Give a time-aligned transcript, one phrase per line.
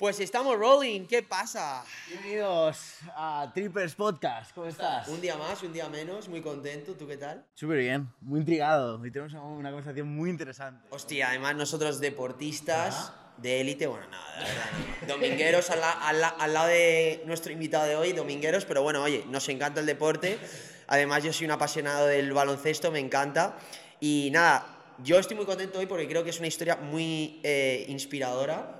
[0.00, 1.84] Pues estamos rolling, ¿qué pasa?
[2.08, 5.06] Bienvenidos a Trippers Podcast, ¿cómo estás?
[5.08, 7.44] Un día más, un día menos, muy contento, ¿tú qué tal?
[7.52, 8.98] Súper bien, muy intrigado.
[8.98, 10.86] Hoy tenemos una conversación muy interesante.
[10.88, 14.70] Hostia, además nosotros deportistas de élite, bueno, nada, de verdad,
[15.02, 15.06] no.
[15.06, 19.02] Domingueros al, la- al la- al lado de nuestro invitado de hoy, domingueros, pero bueno,
[19.02, 20.38] oye, nos encanta el deporte.
[20.86, 23.54] Además, yo soy un apasionado del baloncesto, me encanta.
[24.00, 24.66] Y nada,
[25.04, 28.78] yo estoy muy contento hoy porque creo que es una historia muy eh, inspiradora,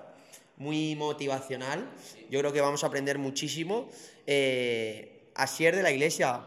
[0.60, 1.90] muy motivacional.
[2.30, 3.88] Yo creo que vamos a aprender muchísimo.
[4.26, 6.44] Eh, Asier de la Iglesia,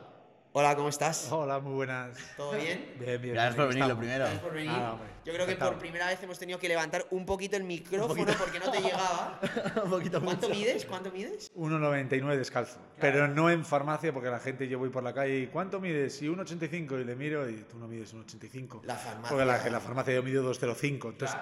[0.54, 1.32] hola, ¿cómo estás?
[1.32, 2.18] Hola, muy buenas.
[2.38, 2.94] ¿Todo bien?
[3.00, 3.34] Bien, bien.
[3.34, 4.20] Gracias por venir, lo primero.
[4.20, 4.72] Gracias por venir.
[4.74, 8.32] Ah, Yo creo que por primera vez hemos tenido que levantar un poquito el micrófono
[8.38, 9.40] porque no te llegaba.
[9.84, 10.60] Un poquito ¿Cuánto mucho.
[10.60, 10.86] mides?
[10.86, 11.52] ¿Cuánto mides?
[11.56, 12.80] 1,99 descalzo.
[13.00, 16.22] Pero no en farmacia, porque la gente, yo voy por la calle y ¿cuánto mides?
[16.22, 18.84] Y 1,85 y le miro y tú no mides 1,85.
[18.84, 19.30] La farmacia.
[19.30, 21.10] Porque la, en la farmacia yo mido 2,05.
[21.10, 21.38] Entonces,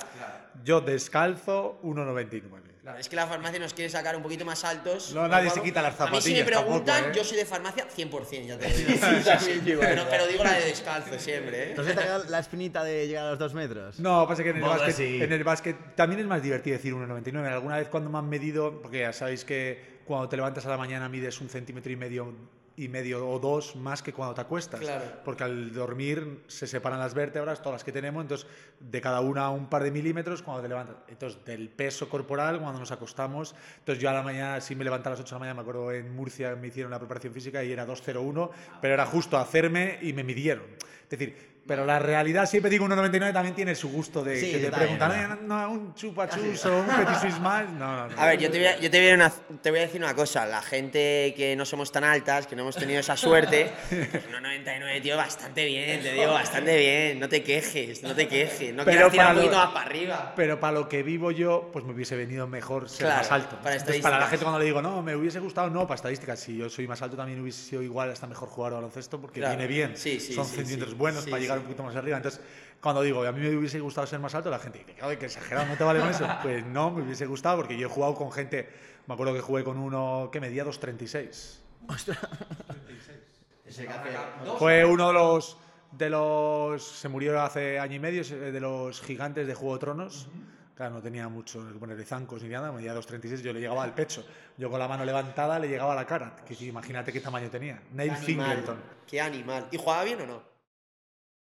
[0.63, 2.70] yo descalzo 1,99.
[2.81, 5.13] Claro, es que la farmacia nos quiere sacar un poquito más altos.
[5.13, 7.13] No, nadie se quita las A mí si me zapatillas tampoco, preguntan, ¿eh?
[7.15, 8.75] yo soy de farmacia 100%, ya te lo
[9.63, 9.81] digo.
[9.81, 11.69] pero, pero digo la de descalzo siempre, ¿eh?
[11.69, 13.99] ¿Entonces te ha quedado la espinita de llegar a los dos metros?
[13.99, 17.45] No, pasa que en el, básquet, en el básquet también es más divertido decir 1,99.
[17.51, 20.77] Alguna vez cuando me han medido, porque ya sabéis que cuando te levantas a la
[20.77, 22.33] mañana mides un centímetro y medio
[22.81, 24.79] y medio o dos más que cuando te acuestas.
[24.79, 25.05] Claro.
[25.23, 28.47] Porque al dormir se separan las vértebras, todas las que tenemos, entonces
[28.79, 30.97] de cada una un par de milímetros cuando te levantas.
[31.07, 33.55] Entonces del peso corporal cuando nos acostamos.
[33.79, 35.61] Entonces yo a la mañana, si me levantaba a las 8 de la mañana, me
[35.61, 38.49] acuerdo en Murcia me hicieron la preparación física y era 2,01,
[38.81, 40.65] pero era justo hacerme y me midieron.
[41.03, 44.57] Es decir, pero la realidad, siempre digo 1,99 también tiene su gusto de, Sí, que
[44.59, 45.37] te preguntan, ¿verdad?
[45.39, 47.69] "Eh, no, un chupachus o un petit más.
[47.69, 48.21] No, no, no.
[48.21, 49.29] A ver, yo te voy a, yo te voy a, una-
[49.61, 50.45] te voy a decir una cosa.
[50.45, 55.01] La gente que no somos tan altas, que no hemos tenido esa suerte, pues 1,99,
[55.01, 57.19] tío, bastante bien, te digo, bastante bien.
[57.19, 58.73] No te quejes, no te quejes.
[58.73, 60.33] No Pero tirar un poquito lo- más para arriba.
[60.35, 63.57] Pero para lo que vivo yo, pues me hubiese venido mejor ser Claro, más alto.
[63.61, 66.39] para Entonces, para la gente cuando le digo, no, me hubiese gustado, no, para estadísticas,
[66.39, 69.39] si yo soy más alto también hubiese sido igual, hasta mejor jugar al baloncesto, porque
[69.39, 69.55] Claro.
[69.57, 69.95] viene bien.
[69.95, 71.59] Sí, sí, Son centímetros buenos para llegar sí.
[71.59, 72.17] un poquito más arriba.
[72.17, 72.41] Entonces,
[72.81, 75.27] cuando digo, a mí me hubiese gustado ser más alto, la gente dice, "Joder, que
[75.27, 76.27] exagerado, no te vale con eso.
[76.43, 78.69] Pues no, me hubiese gustado, porque yo he jugado con gente,
[79.07, 81.59] me acuerdo que jugué con uno que medía 2,36.
[84.57, 85.57] Fue uno de los
[85.91, 89.79] de los se murió hace año y medio eh, de los gigantes de Juego de
[89.79, 90.27] Tronos.
[90.75, 93.93] Claro, no tenía mucho que ponerle zancos ni nada, medía 2.36, yo le llegaba al
[93.93, 94.25] pecho.
[94.57, 96.35] Yo con la mano levantada le llegaba a la cara.
[96.45, 97.79] Que, imagínate qué tamaño tenía.
[97.91, 98.77] Neil Fingleton.
[99.05, 99.67] Qué animal.
[99.69, 100.50] ¿Y jugaba bien o no?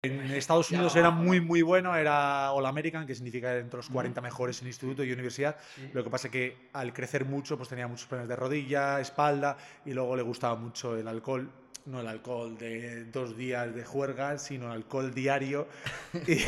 [0.05, 4.21] En Estados Unidos era muy, muy bueno, era All American, que significa entre los 40
[4.21, 5.57] mejores en instituto y universidad.
[5.93, 9.93] Lo que pasa que al crecer mucho, pues tenía muchos problemas de rodilla, espalda, y
[9.95, 11.51] luego le gustaba mucho el alcohol.
[11.87, 15.67] No el alcohol de dos días de juerga, sino alcohol diario.
[16.27, 16.39] Y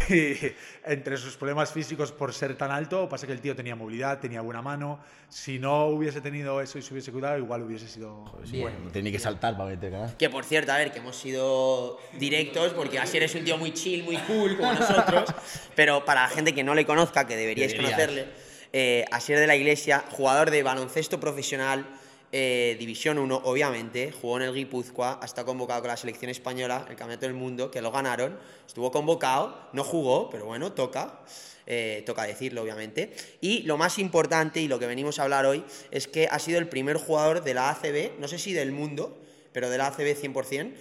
[0.84, 4.42] entre sus problemas físicos por ser tan alto, pasa que el tío tenía movilidad, tenía
[4.42, 5.00] buena mano.
[5.30, 8.78] Si no hubiese tenido eso y se hubiese cuidado, igual hubiese sido bueno.
[8.84, 10.14] No tenía que saltar para meter cara.
[10.18, 13.72] Que por cierto, a ver, que hemos sido directos porque así eres un tío muy
[13.72, 15.32] chill, muy cool como nosotros,
[15.74, 17.96] pero para la gente que no le conozca, que deberíais Deberías.
[17.96, 18.26] conocerle,
[18.72, 21.86] eh, Asier de la Iglesia, jugador de baloncesto profesional,
[22.32, 26.86] eh, División 1, obviamente, jugó en el Guipúzcoa, ha estado convocado con la selección española,
[26.88, 31.20] el Campeonato del Mundo, que lo ganaron, estuvo convocado, no jugó, pero bueno, toca.
[31.66, 33.14] eh, toca decirlo, obviamente.
[33.40, 36.58] Y lo más importante y lo que venimos a hablar hoy es que ha sido
[36.58, 39.16] el primer jugador de la ACB, no sé si del mundo,
[39.52, 40.74] pero de la ACB 100%,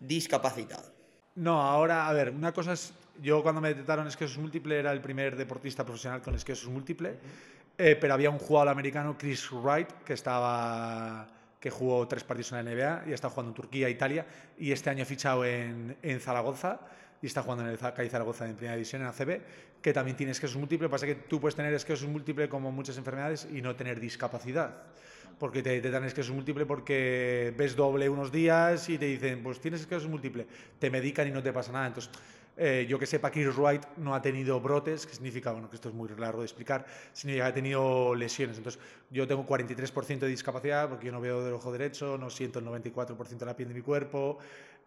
[0.00, 0.92] discapacitado.
[1.34, 5.00] No, ahora, a ver, una cosa es, yo cuando me detectaron esquiosis múltiple era el
[5.00, 7.16] primer deportista profesional con esquiosis múltiple,
[7.78, 12.62] eh, pero había un jugador americano, Chris Wright, que estaba que jugó tres partidos en
[12.62, 14.26] la NBA y está jugando en Turquía, Italia,
[14.58, 16.78] y este año ha fichado en, en Zaragoza
[17.22, 19.40] y está jugando en el CAI Zaragoza en primera división en ACB,
[19.80, 20.90] que también tiene esquiosis múltiple.
[20.90, 24.82] Pasa que tú puedes tener esquiosis múltiple como muchas enfermedades y no tener discapacidad.
[25.38, 29.80] Porque te detectan esquiosis múltiple porque ves doble unos días y te dicen, pues tienes
[29.80, 30.46] esquiosis múltiple,
[30.78, 31.86] te medican y no te pasa nada.
[31.86, 32.12] Entonces,
[32.56, 35.88] eh, yo que sepa, Chris Wright no ha tenido brotes, que significa, bueno, que esto
[35.88, 38.58] es muy largo de explicar, sino que ha tenido lesiones.
[38.58, 42.60] Entonces, yo tengo 43% de discapacidad porque yo no veo del ojo derecho, no siento
[42.60, 44.38] el 94% de la piel de mi cuerpo,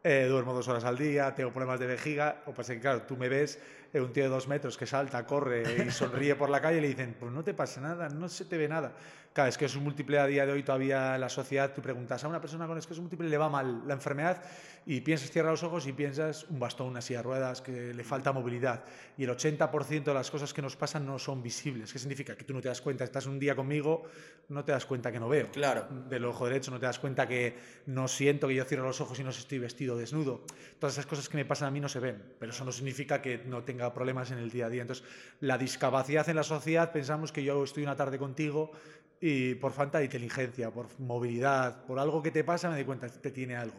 [0.03, 2.43] eh, duermo dos horas al día, tengo problemas de vejiga.
[2.45, 3.59] O pasa que, claro, tú me ves
[3.91, 6.81] eh, un tío de dos metros que salta, corre y sonríe por la calle y
[6.81, 8.93] le dicen, pues no te pasa nada, no se te ve nada.
[9.33, 11.73] Claro, es que es un múltiple a día de hoy todavía en la sociedad.
[11.73, 14.41] Tú preguntas a una persona con esquiosis múltiple le va mal la enfermedad
[14.89, 18.03] y piensas, cierra los ojos y piensas un bastón, una silla de ruedas, que le
[18.05, 18.85] falta movilidad.
[19.17, 21.91] Y el 80% de las cosas que nos pasan no son visibles.
[21.91, 22.37] ¿Qué significa?
[22.37, 24.03] Que tú no te das cuenta, estás un día conmigo,
[24.47, 25.51] no te das cuenta que no veo.
[25.51, 25.87] Claro.
[26.07, 27.57] Del ojo derecho, no te das cuenta que
[27.87, 30.45] no siento que yo cierro los ojos y no estoy vestido desnudo.
[30.79, 33.21] Todas esas cosas que me pasan a mí no se ven, pero eso no significa
[33.21, 34.83] que no tenga problemas en el día a día.
[34.83, 35.03] Entonces,
[35.41, 38.71] la discapacidad en la sociedad, pensamos que yo estoy una tarde contigo
[39.19, 43.09] y por falta de inteligencia, por movilidad, por algo que te pasa, me doy cuenta
[43.09, 43.75] que tiene algo,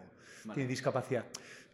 [0.54, 1.24] tiene discapacidad.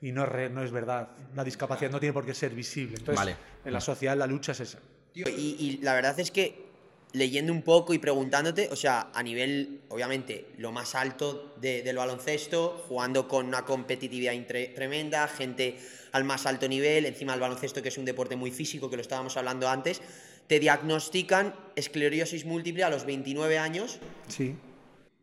[0.00, 2.96] Y no es, re- no es verdad, la discapacidad no tiene por qué ser visible.
[2.98, 3.36] Entonces, Vale.
[3.64, 4.78] en la sociedad la lucha es esa.
[5.12, 6.64] Tío, y, y la verdad es que
[7.12, 11.96] leyendo un poco y preguntándote, o sea, a nivel, obviamente, lo más alto de- del
[11.96, 15.78] baloncesto, jugando con una competitividad intre- tremenda, gente
[16.12, 19.02] al más alto nivel, encima el baloncesto que es un deporte muy físico, que lo
[19.02, 20.02] estábamos hablando antes,
[20.48, 24.00] te diagnostican esclerosis múltiple a los 29 años.
[24.28, 24.56] Sí.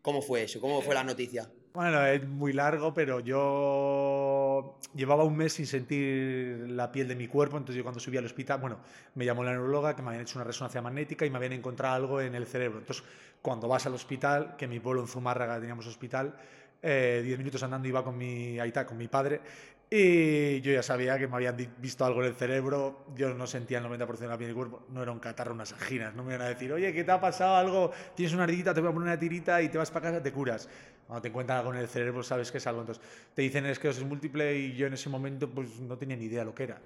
[0.02, 0.60] ¿Cómo fue eso?
[0.62, 1.48] ¿Cómo fue la noticia?
[1.74, 7.28] Bueno, es muy largo, pero yo llevaba un mes sin sentir la piel de mi
[7.28, 8.80] cuerpo, entonces yo cuando subí al hospital, bueno,
[9.16, 11.96] me llamó la neuróloga que me habían hecho una resonancia magnética y me habían encontrado
[11.96, 12.80] algo en el cerebro.
[12.80, 13.06] Entonces,
[13.42, 16.36] cuando vas al hospital, que en mi pueblo en Zumárraga teníamos hospital,
[16.82, 19.40] eh, diez minutos andando iba con mi aita, con mi padre,
[19.94, 23.80] y yo ya sabía que me habían visto algo en el cerebro, yo no sentía
[23.80, 26.34] el 90% de la piel del cuerpo, no era un catarro, unas anginas, no me
[26.34, 27.92] iban a decir, oye, ¿qué te ha pasado algo?
[28.16, 30.32] Tienes una ardillita, te voy a poner una tirita y te vas para casa, te
[30.32, 30.70] curas.
[31.12, 33.04] Cuando te encuentran en el cerebro sabes que es algo, entonces
[33.34, 36.56] te dicen esclerosis múltiple y yo en ese momento pues no tenía ni idea lo
[36.56, 36.80] que era.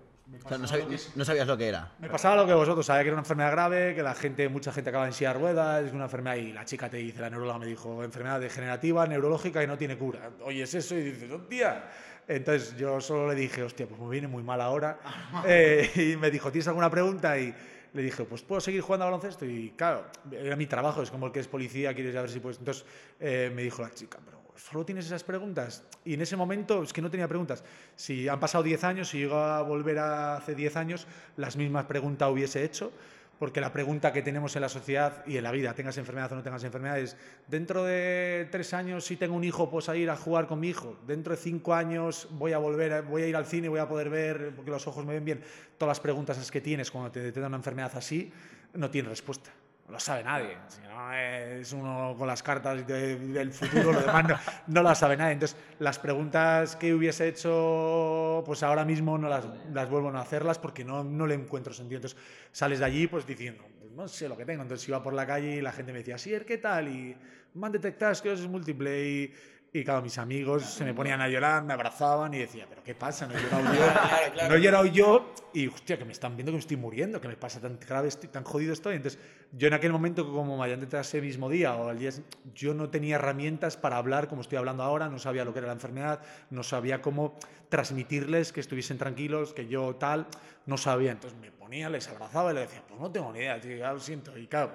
[0.44, 1.92] O sea, no, sabías lo que era.
[2.00, 4.72] Me pasaba lo que vosotros, sabía que era una enfermedad grave, que la gente, mucha
[4.72, 7.30] gente acaba en silla de ruedas, es una enfermedad y la chica te dice, la
[7.30, 10.31] neuróloga me dijo, enfermedad degenerativa, neurológica y no tiene cura.
[10.44, 11.83] Oyes eso y dices, hostia.
[12.28, 14.98] Entonces yo solo le dije, hostia, pues me viene muy mal ahora.
[15.45, 17.38] Eh, y me dijo, ¿tienes alguna pregunta?
[17.38, 17.54] Y
[17.95, 19.45] le dije, pues puedo seguir jugando a baloncesto.
[19.45, 22.59] Y claro, era mi trabajo, es como el que es policía, quieres saber si puedes.
[22.59, 22.86] Entonces
[23.19, 25.83] eh, me dijo la chica, pero solo tienes esas preguntas.
[26.03, 27.63] Y en ese momento es que no tenía preguntas.
[27.95, 31.07] Si han pasado 10 años, si llego a volver a hace 10 años,
[31.38, 32.92] las mismas preguntas hubiese hecho.
[33.39, 36.35] Porque la pregunta que tenemos en la sociedad y en la vida, tengas enfermedad o
[36.35, 37.17] no tengas enfermedad, es,
[37.47, 40.69] dentro de tres años, si tengo un hijo, pues a ir a jugar con mi
[40.69, 40.97] hijo.
[41.05, 44.09] Dentro de cinco años voy a volver, voy a ir al cine, voy a poder
[44.09, 45.41] ver, porque los ojos me ven bien.
[45.77, 48.31] Todas las preguntas que tienes cuando te, te dan una enfermedad así,
[48.73, 49.51] no tienen respuesta.
[49.85, 50.57] No lo sabe nadie.
[50.67, 54.25] Si no es uno con las cartas de- del futuro, lo demás
[54.67, 55.33] no, no sabe nadie.
[55.33, 59.45] Entonces, las preguntas que hubiese hecho, pues ahora mismo no las,
[59.89, 61.97] vuelvo a hacerlas porque no, no le encuentro sentido.
[61.97, 62.19] Entonces,
[62.51, 64.63] sales de allí pues diciendo, pues no sé lo que tengo.
[64.63, 66.87] Entonces, iba por la calle y la gente me decía, Sier, ¿qué tal?
[66.87, 67.15] Y
[67.53, 69.33] me han detectado esclerosis múltiple y...
[69.75, 72.95] Y claro, mis amigos se me ponían a llorar, me abrazaban y decía, ¿pero qué
[72.95, 73.27] pasa?
[73.27, 74.48] No he llorado yo.
[74.48, 77.27] No he llorado yo y, hostia, que me están viendo que me estoy muriendo, que
[77.27, 78.95] me pasa tan grave, estoy, tan jodido estoy.
[78.95, 79.19] Entonces,
[79.51, 82.12] yo en aquel momento, como me detectado ese mismo día o al día,
[82.54, 85.68] yo no tenía herramientas para hablar como estoy hablando ahora, no sabía lo que era
[85.68, 86.21] la enfermedad,
[86.51, 87.36] no sabía cómo
[87.68, 90.28] transmitirles que estuviesen tranquilos, que yo tal,
[90.68, 91.12] no sabía.
[91.12, 93.92] Entonces me ponía, les abrazaba y les decía, pues no tengo ni idea, tío, ya
[93.92, 94.38] lo siento.
[94.38, 94.71] Y claro,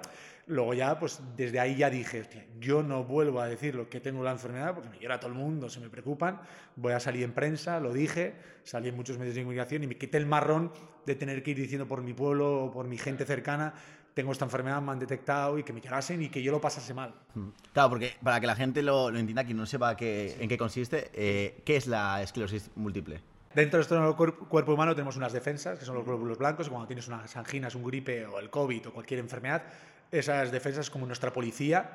[0.47, 3.99] luego ya, pues desde ahí ya dije, hostia, yo no vuelvo a decir lo que
[3.99, 6.41] tengo la enfermedad porque me llora todo el mundo, se me preocupan,
[6.75, 8.33] voy a salir en prensa, lo dije,
[8.63, 10.71] salí en muchos medios de comunicación y me quité el marrón
[11.05, 13.73] de tener que ir diciendo por mi pueblo o por mi gente cercana,
[14.13, 16.93] tengo esta enfermedad, me han detectado y que me llorasen y que yo lo pasase
[16.93, 17.13] mal.
[17.33, 17.47] Mm.
[17.71, 20.57] Claro, porque para que la gente lo, lo entienda, quien no sepa qué, en qué
[20.57, 23.21] consiste, eh, ¿qué es la esclerosis múltiple?
[23.55, 26.87] Dentro de nuestro cuerp- cuerpo humano tenemos unas defensas, que son los glóbulos blancos, cuando
[26.87, 29.63] tienes unas anginas, un gripe o el COVID o cualquier enfermedad,
[30.11, 31.91] esas defensas, como nuestra policía,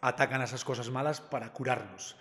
[0.00, 2.16] atacan a esas cosas malas para curarnos.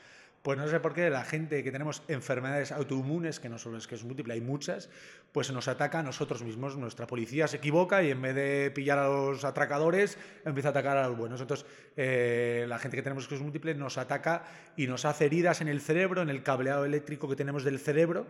[0.45, 3.87] Pues no sé por qué la gente que tenemos enfermedades autoinmunes, que no solo es
[3.87, 4.91] que es múltiple, hay muchas,
[5.31, 6.77] pues nos ataca a nosotros mismos.
[6.77, 10.97] Nuestra policía se equivoca y en vez de pillar a los atracadores, empieza a atacar
[10.97, 11.41] a los buenos.
[11.41, 11.65] Entonces,
[11.97, 14.43] eh, la gente que tenemos esclerosis múltiple nos ataca
[14.77, 18.27] y nos hace heridas en el cerebro, en el cableado eléctrico que tenemos del cerebro.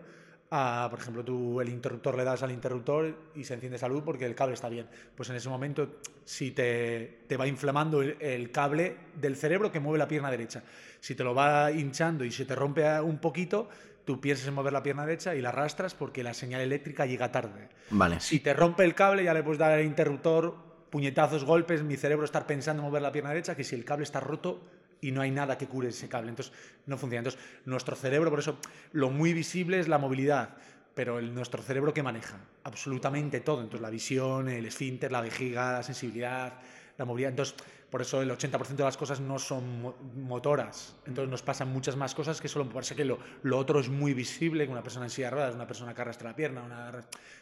[0.50, 4.02] A, por ejemplo, tú el interruptor le das al interruptor y se enciende esa luz
[4.04, 4.86] porque el cable está bien.
[5.14, 9.80] Pues en ese momento, si te, te va inflamando el, el cable del cerebro que
[9.80, 10.62] mueve la pierna derecha,
[11.00, 13.68] si te lo va hinchando y se te rompe un poquito,
[14.04, 17.32] tú piensas en mover la pierna derecha y la arrastras porque la señal eléctrica llega
[17.32, 17.68] tarde.
[17.90, 18.20] Vale.
[18.20, 22.24] Si te rompe el cable, ya le puedes dar al interruptor puñetazos, golpes, mi cerebro
[22.24, 24.62] estar pensando en mover la pierna derecha, que si el cable está roto
[25.00, 26.52] y no hay nada que cure ese cable, entonces
[26.86, 27.20] no funciona.
[27.20, 28.58] Entonces, nuestro cerebro, por eso,
[28.92, 30.56] lo muy visible es la movilidad,
[30.94, 35.72] pero el, nuestro cerebro que maneja absolutamente todo, entonces la visión, el esfínter, la vejiga,
[35.72, 36.54] la sensibilidad,
[36.96, 37.54] la movilidad, entonces
[37.90, 41.94] por eso el 80% de las cosas no son mo- motoras, entonces nos pasan muchas
[41.96, 45.10] más cosas que solo parece que lo, lo otro es muy visible, una persona en
[45.10, 46.90] silla de ruedas, una persona que arrastra la pierna, una...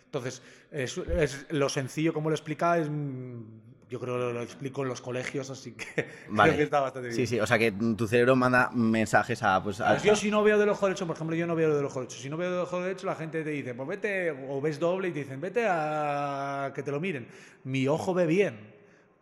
[0.04, 0.42] entonces
[0.72, 3.42] es, es- lo sencillo como lo explica es mm,
[3.90, 5.84] yo creo que lo, lo explico en los colegios, así que
[6.28, 6.50] Vale.
[6.50, 7.16] creo que está bastante bien.
[7.16, 9.62] Sí, sí, o sea que tu cerebro manda mensajes a.
[9.62, 11.74] Pues, a- Pues yo si no veo del ojo derecho, por ejemplo, yo no veo
[11.76, 12.18] del ojo derecho.
[12.18, 15.08] Si no veo del ojo derecho, la gente te dice, pues vete, o ves doble
[15.08, 17.28] y te dicen, vete a que te lo miren.
[17.64, 18.73] Mi ojo ve bien,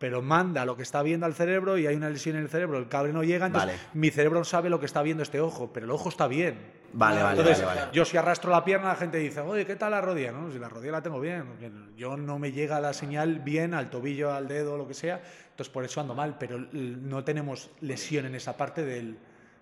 [0.02, 2.76] pero manda lo que está viendo al cerebro y hay una lesión en el cerebro,
[2.76, 3.88] el cable no llega, entonces Vale.
[3.94, 6.59] mi cerebro sabe lo que está viendo este ojo, pero el ojo está bien.
[6.92, 7.92] Vale, vale, Entonces, vale, vale.
[7.92, 10.32] yo si arrastro la pierna, la gente dice, oye, ¿qué tal la rodilla?
[10.32, 13.90] No, si la rodilla la tengo bien, yo no me llega la señal bien al
[13.90, 18.26] tobillo, al dedo, lo que sea, entonces por eso ando mal, pero no tenemos lesión
[18.26, 19.18] en esa parte del,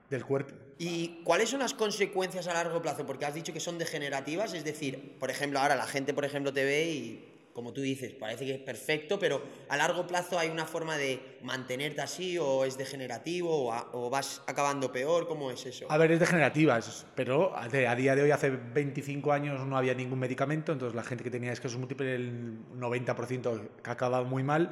[0.09, 0.55] del cuerpo.
[0.79, 3.05] ¿Y cuáles son las consecuencias a largo plazo?
[3.05, 6.51] Porque has dicho que son degenerativas, es decir, por ejemplo, ahora la gente, por ejemplo,
[6.51, 10.49] te ve y, como tú dices, parece que es perfecto, pero a largo plazo hay
[10.49, 15.51] una forma de mantenerte así, o es degenerativo, o, a- o vas acabando peor, ¿cómo
[15.51, 15.87] es eso?
[15.91, 16.79] A ver, es degenerativa,
[17.15, 21.25] pero a, día de hoy, hace 25 años, no había ningún medicamento, entonces la gente
[21.25, 24.71] que tenía esquesos múltiples, el 90% que acababa muy mal.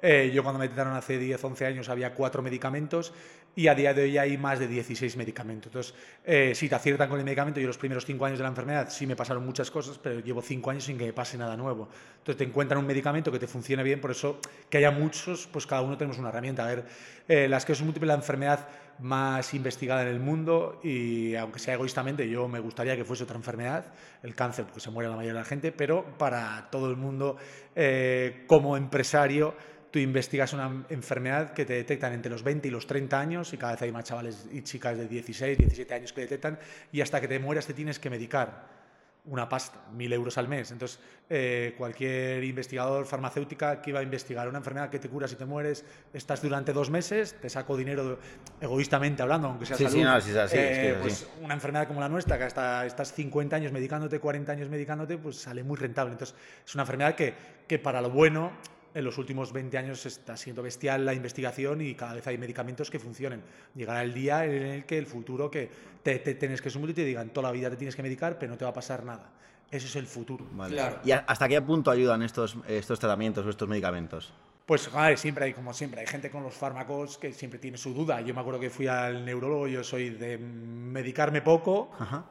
[0.00, 3.12] Eh, yo cuando me detectaron hace 10, 11 años había cuatro medicamentos
[3.56, 5.66] y a día de hoy hay más de 16 medicamentos.
[5.66, 8.50] Entonces, eh, si te aciertan con el medicamento, yo los primeros 5 años de la
[8.50, 11.56] enfermedad sí me pasaron muchas cosas, pero llevo 5 años sin que me pase nada
[11.56, 11.88] nuevo.
[12.18, 14.38] Entonces te encuentran un medicamento que te funcione bien, por eso
[14.70, 16.64] que haya muchos, pues cada uno tenemos una herramienta.
[16.64, 16.84] A ver,
[17.26, 18.68] eh, la esquesos múltiple es la enfermedad
[19.00, 23.36] más investigada en el mundo y aunque sea egoístamente, yo me gustaría que fuese otra
[23.36, 23.86] enfermedad,
[24.22, 27.36] el cáncer, porque se muere la mayoría de la gente, pero para todo el mundo,
[27.74, 29.54] eh, como empresario,
[29.90, 33.56] tú investigas una enfermedad que te detectan entre los 20 y los 30 años y
[33.56, 36.58] cada vez hay más chavales y chicas de 16, 17 años que detectan
[36.92, 38.78] y hasta que te mueras te tienes que medicar
[39.24, 40.70] una pasta, mil euros al mes.
[40.70, 45.36] Entonces, eh, cualquier investigador farmacéutica que iba a investigar una enfermedad que te cura si
[45.36, 48.18] te mueres, estás durante dos meses, te saco dinero
[48.58, 49.96] egoístamente hablando, aunque sea Sí, salud.
[49.98, 51.02] sí, no, sí, es así, es que eh, es así.
[51.02, 55.18] pues una enfermedad como la nuestra, que hasta estás 50 años medicándote, 40 años medicándote,
[55.18, 56.12] pues sale muy rentable.
[56.12, 56.34] Entonces,
[56.66, 57.34] es una enfermedad que,
[57.66, 58.52] que para lo bueno,
[58.98, 62.90] en los últimos 20 años está siendo bestial la investigación y cada vez hay medicamentos
[62.90, 63.42] que funcionen.
[63.74, 65.70] Llegará el día en el que el futuro que
[66.02, 68.38] te, te tienes que sumir y te digan toda la vida te tienes que medicar,
[68.38, 69.30] pero no te va a pasar nada.
[69.70, 70.46] Ese es el futuro.
[70.52, 70.74] Vale.
[70.74, 70.98] Claro.
[71.04, 74.32] ¿Y a- hasta qué punto ayudan estos, estos tratamientos o estos medicamentos?
[74.66, 78.20] Pues siempre hay, como siempre, hay gente con los fármacos que siempre tiene su duda.
[78.20, 82.24] Yo me acuerdo que fui al neurólogo, yo soy de medicarme poco, Ajá.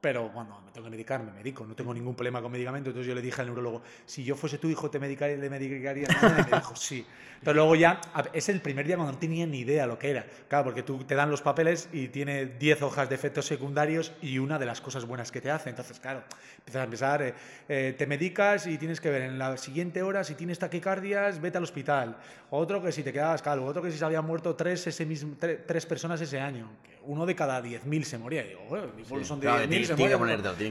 [0.00, 1.66] pero cuando me tengo que medicar, me medico.
[1.66, 2.90] No tengo ningún problema con medicamentos.
[2.92, 6.08] Entonces yo le dije al neurólogo, si yo fuese tu hijo, ¿te medicaría, le medicarías
[6.22, 6.46] mañana?
[6.46, 7.04] Y me dijo, sí.
[7.38, 8.00] Entonces luego ya,
[8.32, 10.26] es el primer día cuando no tenía ni idea lo que era.
[10.48, 14.38] Claro, porque tú te dan los papeles y tiene 10 hojas de efectos secundarios y
[14.38, 15.70] una de las cosas buenas que te hace.
[15.70, 16.22] Entonces, claro,
[16.58, 17.34] empiezas a pensar, eh,
[17.68, 21.58] eh, te medicas y tienes que ver en la siguiente hora si tienes taquicardias, vete
[21.58, 22.16] al hospital.
[22.50, 25.34] Otro que si te quedabas calvo, otro que si se habían muerto tres, ese mismo,
[25.40, 26.68] tre- tres personas ese año.
[27.04, 28.44] Uno de cada 10.000 se moría.
[28.44, 30.18] Y digo, bueno, Sí, son de claro, 10.000, tiene- se mueren.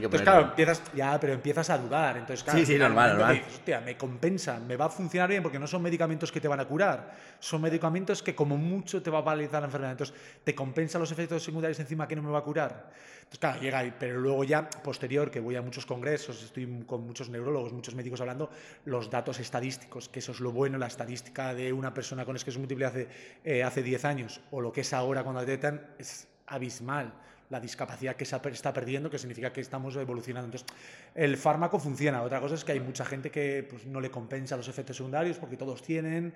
[0.00, 0.24] que Entonces, ponértelo.
[0.24, 2.16] claro, empiezas, ya, pero empiezas a dudar.
[2.16, 3.34] Entonces, claro, Sí, sí, normal, normal.
[3.34, 6.48] dices, hostia, me compensa, me va a funcionar bien porque no son medicamentos que te
[6.48, 9.92] van a curar, son medicamentos que como mucho te va a paralizar la enfermedad.
[9.92, 10.14] Entonces,
[10.44, 12.90] te compensa los efectos secundarios encima que no me va a curar.
[13.18, 17.04] Entonces, claro, llega ahí, pero luego ya, posterior, que voy a muchos congresos, estoy con
[17.04, 18.48] muchos neurólogos, muchos médicos hablando,
[18.86, 22.58] los datos estadísticos, que eso es lo bueno, la estadística de una persona con esqueso
[22.58, 23.08] múltiple hace,
[23.44, 27.12] eh, hace 10 años o lo que es ahora cuando detectan es abismal
[27.50, 30.46] la discapacidad que se está perdiendo, que significa que estamos evolucionando.
[30.46, 30.66] Entonces,
[31.14, 32.22] el fármaco funciona.
[32.22, 35.38] Otra cosa es que hay mucha gente que pues, no le compensa los efectos secundarios
[35.38, 36.34] porque todos tienen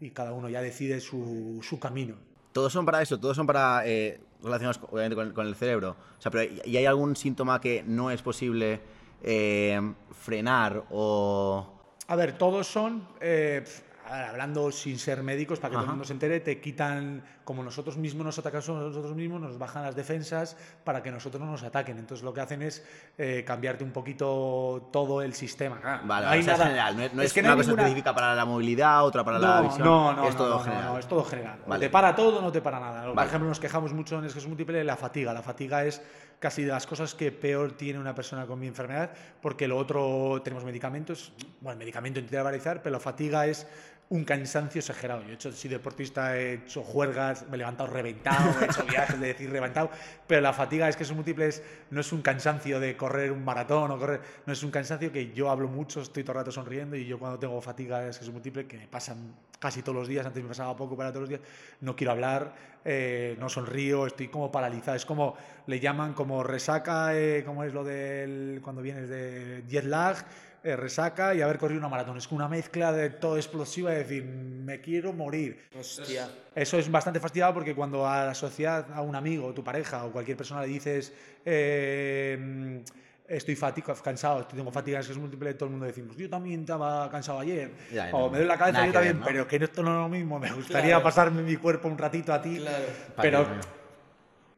[0.00, 2.14] y cada uno ya decide su, su camino.
[2.52, 5.96] Todos son para eso, todos son para eh, relacionados obviamente con, con el cerebro.
[6.18, 8.80] O sea, pero ¿y hay algún síntoma que no es posible
[9.22, 9.80] eh,
[10.12, 11.66] frenar o
[12.08, 13.64] A ver, todos son, eh,
[14.06, 15.92] hablando sin ser médicos, para que todo el Ajá.
[15.92, 19.94] mundo se entere, te quitan, como nosotros mismos nos atacamos nosotros mismos, nos bajan las
[19.96, 21.98] defensas para que nosotros no nos ataquen.
[21.98, 22.84] Entonces lo que hacen es
[23.18, 25.80] eh, cambiarte un poquito todo el sistema.
[25.80, 27.56] Claro, Vale, no hay o sea, es general, no es, no es que una hay
[27.56, 29.86] cosa ninguna- específica para la movilidad, otra para la no, visión.
[29.86, 30.84] No, no, es todo no, no, general.
[30.86, 31.58] no, es todo general.
[31.66, 31.86] O Vale.
[31.86, 33.04] te para todo o no te para nada.
[33.06, 33.28] Por Vale.
[33.28, 35.32] ejemplo, nos quejamos mucho en esqueso múltiple de la fatiga.
[35.32, 36.02] La fatiga es
[36.38, 40.40] casi de las cosas que peor tiene una persona con mi enfermedad, porque lo otro
[40.42, 43.66] tenemos medicamentos, bueno, medicamento antiviralizar, pero la fatiga es
[44.12, 45.22] un cansancio exagerado.
[45.22, 49.18] Yo he hecho, soy deportista, he hecho juergas, me he levantado reventado, he hecho viajes
[49.18, 49.90] de decir reventado,
[50.26, 53.90] pero la fatiga es que son múltiples, no es un cansancio de correr un maratón
[53.90, 56.94] o correr, no es un cansancio que yo hablo mucho, estoy todo el rato sonriendo
[56.94, 60.08] y yo cuando tengo fatiga es que es múltiple, que me pasan casi todos los
[60.08, 61.40] días, antes me pasaba poco, para todos los días,
[61.80, 62.52] no quiero hablar,
[62.84, 67.72] eh, no sonrío, estoy como paralizado, es como, le llaman como resaca, eh, como es
[67.72, 70.16] lo del, cuando vienes de jet lag,
[70.64, 72.16] eh, resaca y haber corrido una maratón.
[72.18, 75.58] Es una mezcla de todo explosiva, de decir, me quiero morir.
[75.78, 76.28] Hostia.
[76.54, 80.12] Eso es bastante fastidiado porque cuando a la sociedad, a un amigo, tu pareja o
[80.12, 81.12] cualquier persona le dices,
[81.44, 82.82] eh,
[83.28, 86.60] estoy fatiga, cansado, tengo fatiga es que es múltiple, todo el mundo decimos, yo también
[86.60, 89.26] estaba cansado ayer, Ya, o no, me duele la cabeza, yo también, ver, ¿no?
[89.26, 91.02] pero que esto no es lo mismo, me gustaría Claro.
[91.04, 92.84] pasarme mi cuerpo un ratito a ti, Claro.
[93.20, 93.46] pero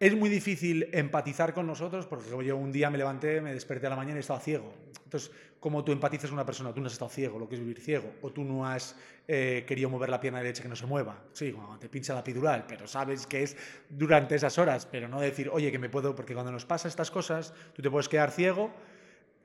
[0.06, 3.90] es muy difícil empatizar con nosotros porque yo un día me levanté, me desperté a
[3.90, 4.70] la mañana y estaba ciego.
[5.02, 6.74] Entonces, ¿cómo tú empatizas con una persona?
[6.74, 8.96] Tú no has estado ciego, lo que es vivir ciego, o tú no has
[9.26, 11.24] eh, querido mover la pierna derecha que no se mueva.
[11.32, 13.56] Sí, cuando te pincha la epidural, pero sabes que es
[13.88, 17.10] durante esas horas, pero no decir, oye, que me puedo, porque cuando nos pasa estas
[17.10, 18.70] cosas, tú te puedes quedar ciego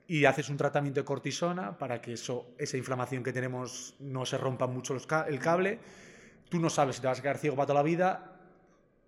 [0.06, 4.36] y haces un tratamiento de cortisona para que eso, esa inflamación que tenemos no se
[4.36, 5.78] rompa mucho el cable.
[6.50, 8.29] Tú no sabes si te vas a quedar ciego para toda la vida,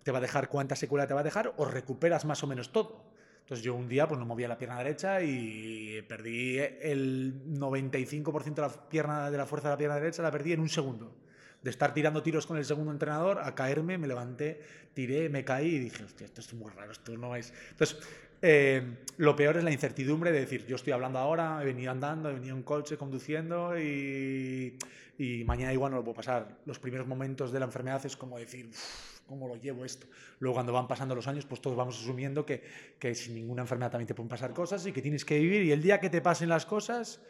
[0.03, 2.71] te va a dejar cuánta secuela te va a dejar o recuperas más o menos
[2.71, 3.03] todo.
[3.41, 8.61] Entonces yo un día pues no movía la pierna derecha y perdí el 95% de
[8.61, 11.13] la pierna de la fuerza de la pierna derecha la perdí en un segundo.
[11.61, 14.61] De estar tirando tiros con el segundo entrenador a caerme, me levanté,
[14.93, 17.53] tiré, me caí y dije, hostia, esto es muy raro, esto no es.
[17.71, 17.99] Entonces,
[18.41, 22.29] eh, lo peor es la incertidumbre de decir, yo estoy hablando ahora, he venido andando,
[22.29, 24.77] he venido en coche conduciendo y,
[25.17, 26.57] y mañana igual no lo puedo pasar.
[26.65, 30.07] Los primeros momentos de la enfermedad es como decir, "Uf, ¿cómo lo llevo esto?
[30.39, 32.63] Luego cuando van pasando los años, pues todos vamos asumiendo que,
[32.99, 35.71] que sin ninguna enfermedad también te pueden pasar cosas y que tienes que vivir y
[35.71, 37.21] el día que te pasen las cosas,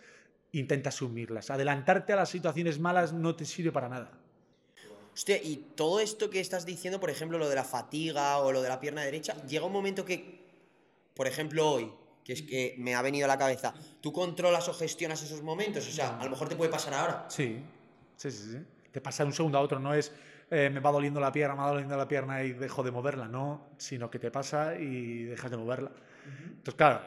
[0.51, 1.49] intenta asumirlas.
[1.49, 4.11] Adelantarte a las situaciones malas no te sirve para nada.
[5.13, 8.61] Hostia, y todo esto que estás diciendo, por ejemplo, lo de la fatiga o lo
[8.61, 10.39] de la pierna derecha, llega un momento que,
[11.13, 11.91] por ejemplo, hoy,
[12.23, 15.87] que es que me ha venido a la cabeza, ¿tú controlas o gestionas esos momentos?
[15.87, 17.25] O sea, a lo mejor te puede pasar ahora.
[17.29, 17.59] Sí,
[18.15, 18.51] sí, sí.
[18.53, 18.57] sí.
[18.91, 20.11] Te pasa de un segundo a otro, no es
[20.53, 23.27] eh, me va doliendo la pierna, me va doliendo la pierna y dejo de moverla,
[23.27, 25.91] no, sino que te pasa y dejas de moverla.
[26.49, 27.01] Entonces, claro,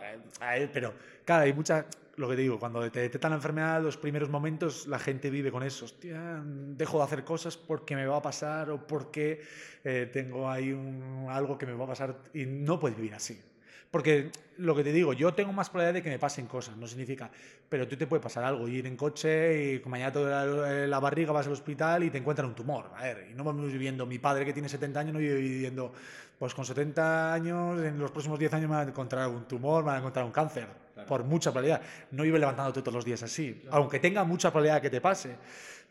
[0.55, 0.93] eh, pero
[1.25, 1.87] claro, hay mucha,
[2.17, 5.51] lo que te digo, cuando te detectan la enfermedad, los primeros momentos la gente vive
[5.51, 9.43] con eso, hostia, dejo de hacer cosas porque me va a pasar o porque
[9.85, 13.41] eh, tengo ahí un- algo que me va a pasar y no puedes vivir así.
[13.91, 16.87] Porque lo que te digo, yo tengo más probabilidad de que me pasen cosas, no
[16.87, 17.31] significa,
[17.69, 21.33] pero tú te puede pasar algo, ir en coche y mañana duele la, la barriga,
[21.33, 22.91] vas al hospital y te encuentran un tumor.
[22.97, 25.93] A ver, y no vamos viviendo, mi padre que tiene 70 años no vive viviendo,
[26.39, 29.83] pues con 70 años, en los próximos 10 años me van a encontrar un tumor,
[29.83, 30.67] me van a encontrar un cáncer,
[31.07, 31.83] por mucha probabilidad.
[32.11, 35.37] No vive levantándote todos los días así, aunque tenga mucha probabilidad que te pase.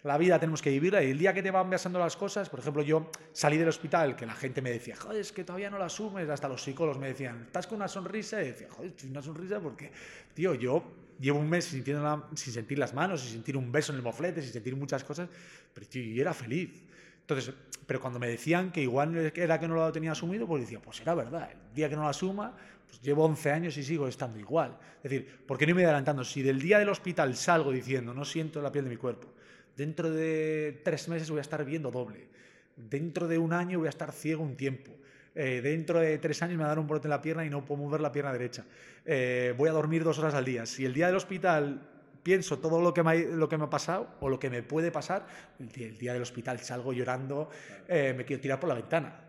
[0.03, 2.59] La vida tenemos que vivirla y el día que te van pasando las cosas, por
[2.59, 5.79] ejemplo, yo salí del hospital, que la gente me decía, joder, es que todavía no
[5.79, 8.39] la asumes, hasta los psicólogos me decían, ¿estás con una sonrisa?
[8.43, 9.91] Y decía, joder, ¿tienes una sonrisa porque,
[10.35, 10.83] tío, yo
[11.19, 14.53] llevo un mes sin sentir las manos, sin sentir un beso en el moflete, sin
[14.53, 15.27] sentir muchas cosas,
[15.73, 16.83] pero tío, yo era feliz.
[17.21, 17.55] Entonces,
[17.85, 20.99] pero cuando me decían que igual era que no lo tenía asumido, pues decía, pues
[21.01, 22.55] era verdad, el día que no lo asuma,
[22.87, 24.77] pues llevo 11 años y sigo estando igual.
[24.97, 26.23] Es decir, ¿por qué no me adelantando?
[26.23, 29.27] Si del día del hospital salgo diciendo, no siento la piel de mi cuerpo,
[29.75, 32.27] dentro de tres meses voy a estar viendo doble,
[32.75, 34.91] dentro de un año voy a estar ciego un tiempo,
[35.35, 37.49] eh, dentro de tres años me va a dar un brote en la pierna y
[37.49, 38.65] no puedo mover la pierna derecha,
[39.05, 40.65] eh, voy a dormir dos horas al día.
[40.65, 41.94] Si el día del hospital
[42.25, 44.63] pienso todo lo que me ha, lo que me ha pasado o lo que me
[44.63, 45.27] puede pasar,
[45.59, 47.51] el día, el día del hospital salgo llorando,
[47.87, 49.21] eh, me quiero tirar por la ventana.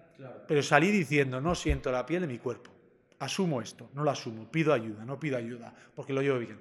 [0.48, 2.70] Pero salí diciendo, no siento la piel de mi cuerpo.
[3.18, 6.58] Asumo esto, no lo asumo, pido ayuda, no pido ayuda, porque lo llevo bien.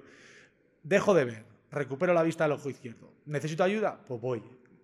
[0.82, 3.14] Dejo de ver, recupero la vista del ojo izquierdo.
[3.24, 3.98] ¿Necesito ayuda?
[4.06, 4.42] Pues voy.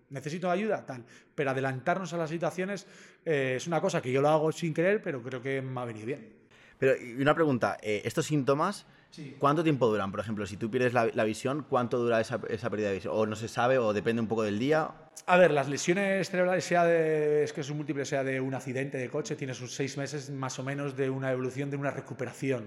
[0.09, 0.83] ¿Necesito ayuda?
[0.83, 1.05] Tal.
[1.35, 2.87] Pero adelantarnos a las situaciones
[3.25, 5.85] eh, es una cosa que yo lo hago sin querer, pero creo que me ha
[5.85, 6.33] venido bien.
[6.79, 8.87] Pero y una pregunta, eh, ¿estos síntomas
[9.39, 10.11] cuánto tiempo duran?
[10.11, 13.13] Por ejemplo, si tú pierdes la, la visión, ¿cuánto dura esa, esa pérdida de visión?
[13.15, 14.89] ¿O no se sabe o depende un poco del día?
[15.25, 18.53] A ver, las lesiones cerebrales, sea de, es que es un múltiple, sea de un
[18.55, 21.91] accidente de coche, tienes sus seis meses más o menos de una evolución, de una
[21.91, 22.65] recuperación.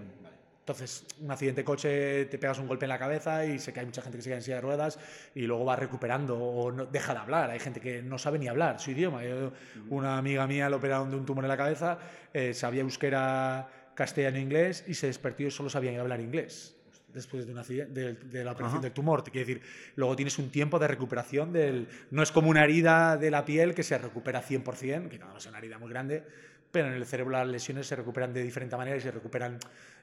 [0.61, 3.87] Entonces, un accidente de coche, te pegas un golpe en la cabeza y que hay
[3.87, 4.99] mucha gente que se queda en silla de ruedas
[5.33, 7.51] y luego va recuperando o no, deja de hablar.
[7.51, 9.23] Hay gente que no sabe ni hablar su idioma.
[9.23, 9.53] Yo-
[9.91, 11.99] una amiga mía le operaron de un tumor en la cabeza,
[12.35, 16.77] eh, sabía euskera, castellano e inglés y se despertó y solo sabía hablar inglés
[17.17, 19.25] después de, la operación del tumor.
[19.25, 19.63] Te quiere decir,
[19.97, 21.89] luego tienes un tiempo de recuperación del...
[22.11, 25.47] No es como una herida de la piel que se recupera 100%, que no es
[25.47, 26.23] una herida muy grande,
[26.71, 29.59] pero en el cerebro las lesiones se recuperan de diferente manera y se recuperan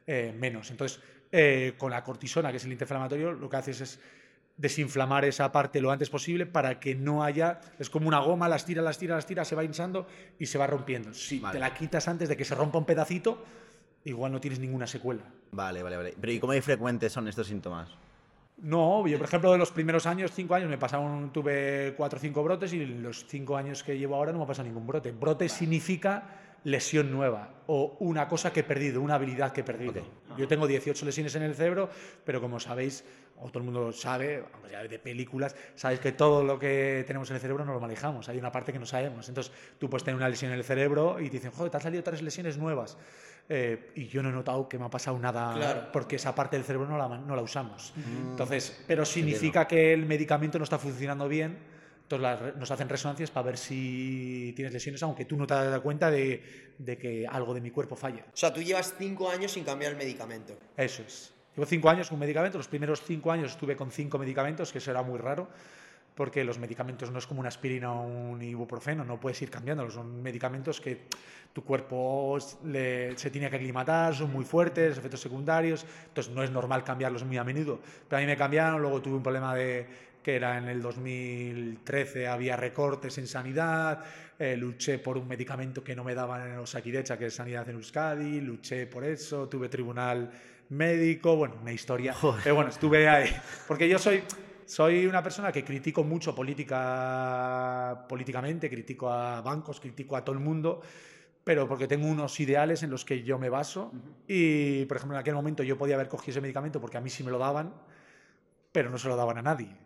[0.07, 0.71] eh, menos.
[0.71, 0.99] Entonces,
[1.31, 3.99] eh, con la cortisona, que es el antiinflamatorio, lo que haces es
[4.57, 8.65] desinflamar esa parte lo antes posible para que no haya, es como una goma, las
[8.65, 11.13] tiras, las tiras, las tiras, se va hinchando y se va rompiendo.
[11.13, 11.53] Si Vale.
[11.53, 13.43] te la quitas antes de que se rompa un pedacito,
[14.05, 15.23] igual no tienes ninguna secuela.
[15.51, 16.13] Vale, vale, vale.
[16.19, 17.89] Pero ¿y cómo de frecuentes son estos síntomas?
[18.57, 22.21] No, yo por ejemplo de los primeros años, cinco años, me pasaron, tuve cuatro o
[22.21, 25.11] cinco brotes y los cinco años que llevo ahora no me ha pasado ningún brote.
[25.11, 26.23] Brote significa
[26.63, 30.01] lesión nueva o una cosa que he perdido, una habilidad que he perdido.
[30.37, 31.89] Yo tengo 18 lesiones en el cerebro,
[32.25, 33.03] pero como sabéis,
[33.39, 37.29] o todo el mundo sabe, aunque ya de películas, sabéis que todo lo que tenemos
[37.29, 39.27] en el cerebro no lo manejamos, hay una parte que no sabemos.
[39.29, 41.83] Entonces tú puedes tener una lesión en el cerebro y te dicen, joder, te han
[41.83, 42.97] salido tres lesiones nuevas.
[43.49, 45.89] Eh, y yo no he notado que me ha pasado nada Claro.
[45.91, 47.93] porque esa parte del cerebro no la, no la usamos.
[48.31, 51.57] Entonces, pero significa que el medicamento no está funcionando bien
[52.03, 56.11] Entonces nos hacen resonancias para ver si tienes lesiones, aunque tú no te dado cuenta
[56.11, 58.25] de, de que algo de mi cuerpo falla.
[58.31, 60.55] O sea, tú llevas cinco años sin cambiar el medicamento.
[60.77, 61.33] Eso es.
[61.55, 62.59] Llevo cinco años con medicamentos.
[62.59, 65.47] Los primeros cinco años estuve con cinco medicamentos, que eso era muy raro,
[66.15, 69.93] porque los medicamentos no es como una aspirina o un ibuprofeno, no puedes ir cambiándolos.
[69.95, 71.01] Son medicamentos que
[71.53, 76.51] tu cuerpo le- se tiene que aclimatar, son muy fuertes, efectos secundarios, entonces no es
[76.51, 77.79] normal cambiarlos muy a menudo.
[78.09, 79.85] Pero a mí me cambiaron, luego tuve un problema de
[80.23, 84.03] que era en el 2013, había recortes en sanidad,
[84.39, 87.75] eh, luché por un medicamento que no me daban en Osakidecha, que es sanidad en
[87.75, 90.31] Euskadi, luché por eso, tuve tribunal
[90.69, 92.15] médico, bueno, una historia.
[92.43, 93.29] Pero bueno, estuve ahí.
[93.67, 94.23] Porque yo soy,
[94.65, 100.41] soy una persona que critico mucho política, políticamente, critico a bancos, critico a todo el
[100.41, 100.81] mundo,
[101.43, 103.91] pero porque tengo unos ideales en los que yo me baso.
[104.27, 107.09] Y, por ejemplo, en aquel momento yo podía haber cogido ese medicamento porque a mí
[107.09, 107.73] sí me lo daban,
[108.71, 109.82] pero no se lo daban a nadie.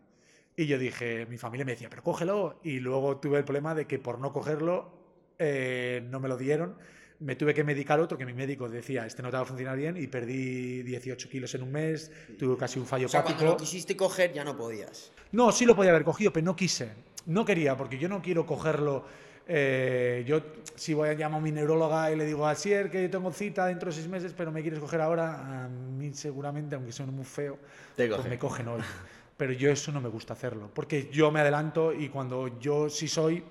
[0.59, 2.59] Y yo dije, mi familia me decía, pero cógelo.
[2.63, 4.91] Y luego tuve el problema de que por no cogerlo,
[5.37, 6.75] eh, no me lo dieron.
[7.19, 9.77] Me tuve que medicar otro que mi médico decía, este no te va a funcionar
[9.77, 13.43] bien, y perdí 18 kilos en un mes, tuve casi un fallo O sea, cuando
[13.43, 13.51] hepático.
[13.53, 15.11] lo quisiste coger ya no podías.
[15.31, 16.91] No, sí lo podía haber cogido, pero no quise.
[17.25, 19.05] No quería, porque yo no quiero cogerlo.
[19.47, 20.41] eh, yo,
[20.75, 23.65] si voy a llamar a mi neuróloga y le digo, así es que tengo cita
[23.65, 27.25] dentro de seis meses, pero me quieres coger ahora, a mí seguramente, aunque suene muy
[27.25, 27.57] feo,
[27.95, 28.81] Te pues me cogen hoy.
[29.37, 33.07] Pero yo eso no me gusta hacerlo, porque yo me adelanto y cuando yo sí
[33.07, 33.43] soy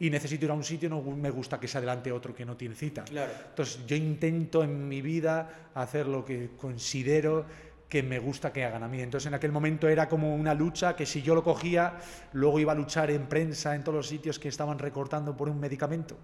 [0.00, 2.56] y necesito ir a un sitio, no me gusta que se adelante otro que no
[2.56, 3.04] tiene cita.
[3.04, 3.32] Claro.
[3.50, 7.44] Entonces yo intento en mi vida hacer lo que considero
[7.88, 9.00] que me gusta que hagan a mí.
[9.00, 11.98] Entonces en aquel momento era como una lucha que si yo lo cogía,
[12.32, 15.60] luego iba a luchar en prensa, en todos los sitios que estaban recortando por un
[15.60, 16.16] medicamento.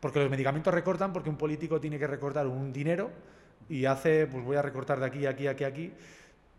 [0.00, 3.10] Porque los medicamentos recortan porque un político tiene que recortar un dinero
[3.68, 5.92] y hace, pues voy a recortar de aquí, aquí, aquí, aquí,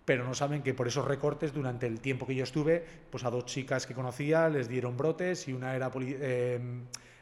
[0.05, 3.31] pero no saben que por esos recortes, durante el tiempo que yo estuve, pues a
[3.31, 6.59] dos chicas que conocía les dieron brotes y una era eh,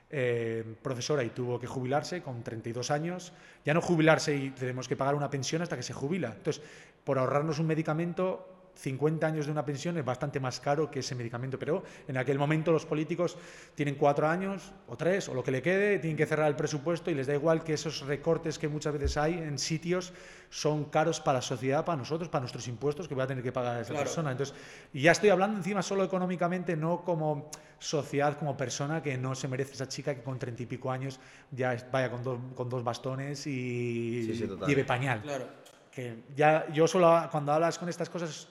[0.10, 3.34] eh, profesora y tuvo que jubilarse con 32 años.
[3.64, 6.34] Ya no jubilarse y tenemos que pagar una pensión hasta que se jubila.
[6.36, 6.62] Entonces,
[7.06, 11.16] por ahorrarnos un medicamento, 50 años de una pensión es bastante más caro que ese
[11.16, 11.60] medicamento.
[11.60, 13.38] Pero en aquel momento los políticos
[13.76, 17.12] tienen cuatro años o tres o lo que le quede, tienen que cerrar el presupuesto
[17.12, 20.14] y les da igual que esos recortes que muchas veces hay en sitios
[20.50, 23.52] son caros para la sociedad, para nosotros, para nuestros impuestos que va a tener que
[23.52, 24.06] pagar esa Claro.
[24.06, 24.32] persona.
[24.32, 24.56] Entonces,
[24.94, 29.48] y ya estoy hablando encima solo económicamente, no como sociedad, como persona que no se
[29.48, 31.20] merece esa chica que con treinta y pico años
[31.52, 35.48] ya vaya con dos, con dos bastones y Sí, sí, lleve pañal Claro.
[35.92, 38.48] que ya yo solo cuando hablas con estas cosas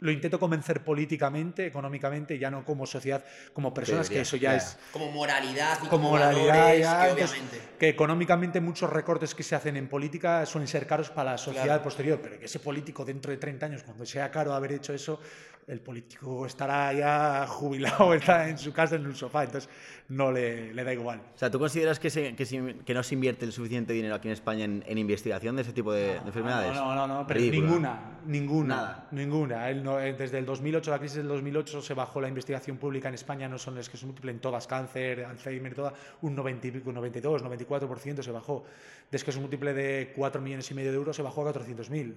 [0.00, 4.56] lo intento convencer políticamente, económicamente, ya no como sociedad, como personas, que eso ya ya.
[4.56, 7.60] es Como moralidad y como como, moralidad, valores, ya, que entonces, obviamente.
[7.78, 11.64] que económicamente muchos recortes que se hacen en política suelen ser caros para la sociedad
[11.66, 11.82] Claro.
[11.84, 15.20] posterior, pero que ese político dentro de 30 años, cuando sea caro haber hecho eso,
[15.66, 19.70] el político estará ya jubilado, está en su casa en un sofá, entonces
[20.08, 21.20] no le, le da igual.
[21.34, 24.14] O sea, ¿tú consideras que, se- que, se- que no se invierte el suficiente dinero
[24.14, 26.74] aquí en España en, en investigación de ese tipo de, de enfermedades?
[26.74, 27.66] No, no, no, no, pero Ridículo.
[27.70, 29.08] ninguna, ninguna, Nada.
[29.12, 29.70] ninguna.
[29.70, 33.08] El no- eh, desde el 2008, la crisis del 2008, se bajó la investigación pública
[33.08, 36.66] en España, no son las que se múltiples en todas, cáncer, Alzheimer, toda, un 90
[36.66, 38.64] y pico, 92, 94% se bajó.
[39.10, 42.14] Desde que es múltiple de 4 millones y medio de euros, se bajó a 400.000.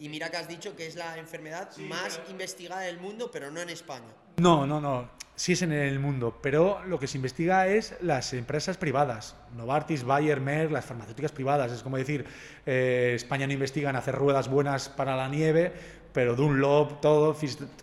[0.00, 3.60] Y mira que has dicho que es la enfermedad más investigada del mundo, pero no
[3.60, 4.08] en España.
[4.38, 5.10] No, no, no.
[5.36, 9.36] Sí es en el mundo, pero lo que se investiga es las empresas privadas.
[9.54, 11.70] Novartis, Bayer, Merck, las farmacéuticas privadas.
[11.72, 12.24] Es como decir,
[12.64, 15.70] eh, España no investiga en hacer ruedas buenas para la nieve,
[16.14, 17.36] pero Dunlop, todo,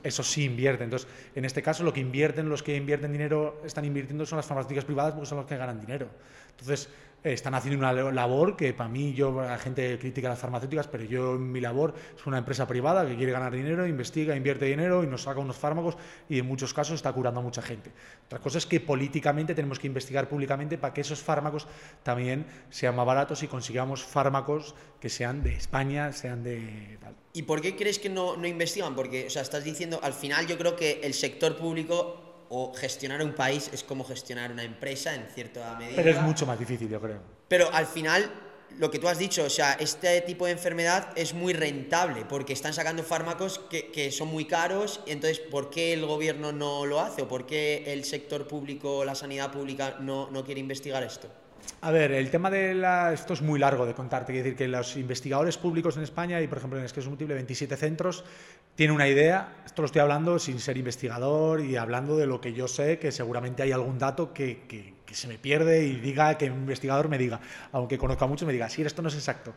[0.03, 0.85] eso sí invierte.
[0.85, 4.45] Entonces, en este caso, lo que invierten, los que invierten dinero, están invirtiendo son las
[4.47, 6.09] farmacéuticas privadas porque son los que ganan dinero.
[6.49, 6.89] Entonces,
[7.23, 11.35] están haciendo una labor que para mí, yo, la gente critica las farmacéuticas, pero yo
[11.35, 15.07] en mi labor es una empresa privada que quiere ganar dinero, investiga, invierte dinero y
[15.07, 15.97] nos saca unos fármacos
[16.29, 17.91] y en muchos casos está curando a mucha gente.
[18.25, 21.67] Otra cosa es que políticamente tenemos que investigar públicamente para que esos fármacos
[22.03, 26.97] también sean más baratos y consigamos fármacos que sean de España, sean de.
[27.33, 28.95] ¿Y por qué crees que no, no investigan?
[28.95, 33.21] Porque, o sea, estás diciendo, al final yo creo que el sector público o gestionar
[33.23, 35.95] un país es como gestionar una empresa en cierta medida.
[35.95, 37.19] Pero es mucho más difícil, yo creo.
[37.47, 38.29] Pero al final,
[38.77, 42.53] lo que tú has dicho, o sea, este tipo de enfermedad es muy rentable porque
[42.53, 45.01] están sacando fármacos que, que son muy caros.
[45.07, 47.23] Entonces, ¿por qué el gobierno no lo hace?
[47.23, 51.29] ¿O por qué el sector público, la sanidad pública, no, no quiere investigar esto?
[51.81, 53.13] A ver, el tema de la...
[53.13, 54.31] Esto es muy largo de contarte.
[54.33, 57.75] Quiero decir que los investigadores públicos en España, y por ejemplo en Esqueso Múltiple, 27
[57.77, 58.23] centros,
[58.75, 59.57] tienen una idea.
[59.65, 63.11] Esto lo estoy hablando sin ser investigador y hablando de lo que yo sé, que
[63.11, 67.07] seguramente hay algún dato que, que- que se me pierde y diga que un investigador
[67.07, 67.39] me diga,
[67.71, 69.53] aunque conozca a muchos, me diga, sí, esto no es exacto.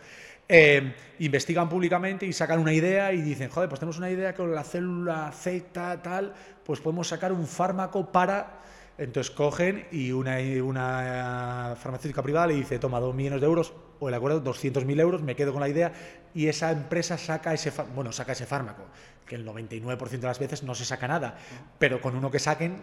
[0.48, 4.54] Eh, investigan públicamente y sacan una idea y dicen, joder, pues tenemos una idea con
[4.54, 6.32] la célula Z, tal,
[6.64, 8.60] pues podemos sacar un fármaco para...
[9.00, 14.08] Entonces cogen y una, una farmacéutica privada le dice, toma dos millones de euros, o
[14.08, 15.90] el acuerdo, 200.000 euros, me quedo con la idea,
[16.34, 18.84] y esa empresa saca ese, bueno, saca ese fármaco,
[19.24, 21.38] que el 99% de las veces no se saca nada,
[21.78, 22.76] pero con uno que saquen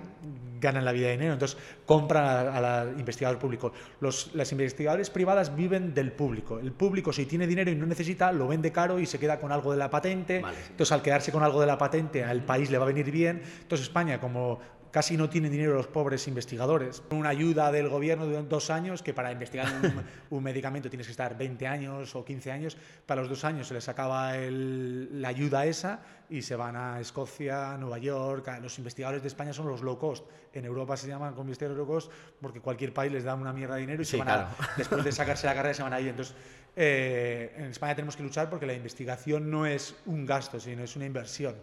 [0.60, 3.74] ganan la vida de dinero, entonces compran a, a los investigadores públicos.
[4.00, 6.58] Los, las investigadores privadas viven del público.
[6.58, 9.52] El público, si tiene dinero y no necesita, lo vende caro y se queda con
[9.52, 10.40] algo de la patente.
[10.40, 10.58] Vale.
[10.70, 13.44] Entonces, al quedarse con algo de la patente, al país le va a venir bien.
[13.62, 14.60] Entonces, España, como
[14.98, 19.14] casi no tienen dinero los pobres investigadores, una ayuda del gobierno durante dos años, que
[19.14, 20.02] para investigar un,
[20.36, 23.76] un medicamento tienes que estar 20 años o 15 años, para los dos años se
[23.76, 26.00] les acaba el- la ayuda esa
[26.32, 28.50] y se van a Escocia, Nueva York.
[28.60, 30.26] Los investigadores de España son los low cost.
[30.52, 33.82] En Europa se llaman investigadores low cost porque cualquier país les da una mierda de
[33.82, 34.48] dinero y se Sí, van claro.
[34.60, 36.08] a, después de sacarse la carrera se van a ir.
[36.08, 36.34] Entonces,
[36.76, 40.96] eh, en España tenemos que luchar porque la investigación no es un gasto, sino es
[40.96, 41.54] una inversión.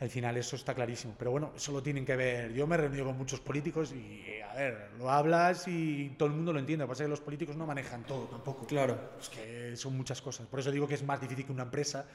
[0.00, 1.14] Al final eso está clarísimo.
[1.18, 2.52] Pero bueno, eso lo tienen que ver.
[2.54, 6.34] Yo me he reunido con muchos políticos y, a ver, lo hablas y todo el
[6.34, 6.84] mundo lo entiende.
[6.84, 8.66] Lo que pasa es que los políticos no manejan todo tampoco.
[8.66, 8.98] Claro.
[9.20, 10.46] Es que son muchas cosas.
[10.46, 12.06] Por eso digo que es más difícil que una empresa,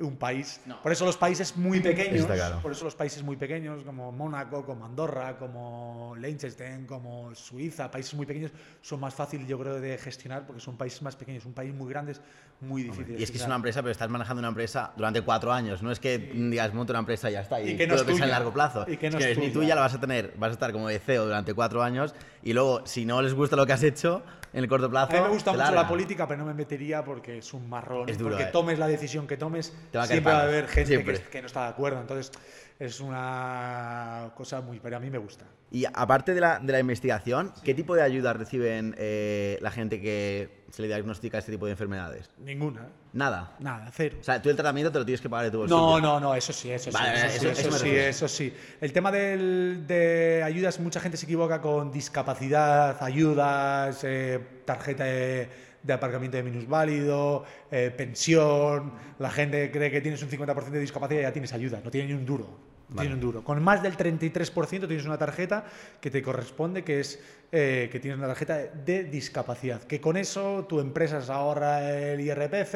[0.00, 0.60] un país.
[0.82, 2.60] Por eso los países muy pequeños, claro.
[2.60, 8.14] por eso los países muy pequeños como Mónaco, como Andorra, como Liechtenstein, como Suiza, países
[8.14, 11.44] muy pequeños, son más fáciles yo creo de gestionar porque son países más pequeños.
[11.46, 12.20] Un país muy grande es
[12.60, 13.14] muy difícil.
[13.14, 15.82] de Y es que es una empresa, pero estás manejando una empresa durante cuatro años.
[15.82, 17.60] No es que digas, monto una empresa y ya está.
[17.60, 18.26] Y, Y que no todo es tuya.
[18.26, 18.84] largo plazo.
[18.88, 19.74] Y que no es que es ni tuya.
[19.76, 20.34] la vas a tener.
[20.36, 22.14] Vas a estar como de CEO durante cuatro años.
[22.42, 25.12] Y luego, si no les gusta lo que has hecho en el corto plazo.
[25.12, 25.88] A mí me gusta mucho la largan.
[25.88, 28.08] política, pero no me metería porque es un marrón.
[28.08, 28.52] Es duro, porque eh.
[28.52, 31.46] tomes la decisión que tomes, Te va a siempre va a haber gente que, no
[31.46, 32.00] está de acuerdo.
[32.00, 32.32] Entonces,
[32.78, 34.80] es una cosa muy.
[34.80, 35.44] Pero a mí me gusta.
[35.70, 40.00] Y aparte de la, de la investigación, ¿qué tipo de ayuda reciben eh, la gente
[40.00, 42.30] que se le diagnostica este tipo de enfermedades?
[42.38, 42.86] Ninguna.
[43.12, 43.54] Nada.
[43.58, 44.18] Nada, cero.
[44.20, 45.80] O sea, tú el tratamiento te lo tienes que pagar de tu bolsillo.
[45.80, 46.96] No, no, no, eso sí, eso sí.
[46.96, 48.08] Vale, eso, eso- sí, eso sí, refiero.
[48.08, 48.54] eso sí.
[48.80, 55.48] El tema del- de ayudas, mucha gente se equivoca con discapacidad, ayudas, eh, tarjeta de,
[55.84, 58.92] de aparcamiento de minusválido, eh, pensión.
[59.18, 62.08] La gente cree que tienes un 50% de discapacidad y ya tienes ayuda, no tiene
[62.08, 62.74] ni un duro.
[62.88, 63.42] No tiene un duro.
[63.42, 65.64] Con más del 33% tienes una tarjeta
[66.00, 67.18] que te corresponde, que es
[67.50, 69.82] eh, que tienes una tarjeta de discapacidad.
[69.82, 72.74] Que con eso tu empresa se ahorra el IRPF,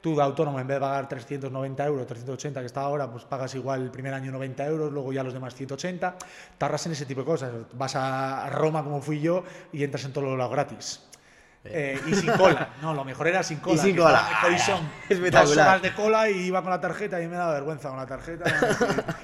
[0.00, 3.54] tú de autónomo en vez de pagar 390 euros, 380 que está ahora, pues pagas
[3.54, 6.16] igual el primer año 90 euros, luego ya los demás 180.
[6.56, 7.52] Te ahorras en ese tipo de cosas.
[7.74, 11.09] Vas a Roma como fui yo y entras en los lados gratis.
[11.62, 12.70] Eh, y sin cola.
[12.82, 13.82] No, lo mejor era sin cola.
[13.82, 14.26] sin que cola.
[15.08, 15.44] espectacular.
[15.44, 18.06] Dos horas de cola y iba con la tarjeta y me daba vergüenza con la
[18.06, 18.44] tarjeta.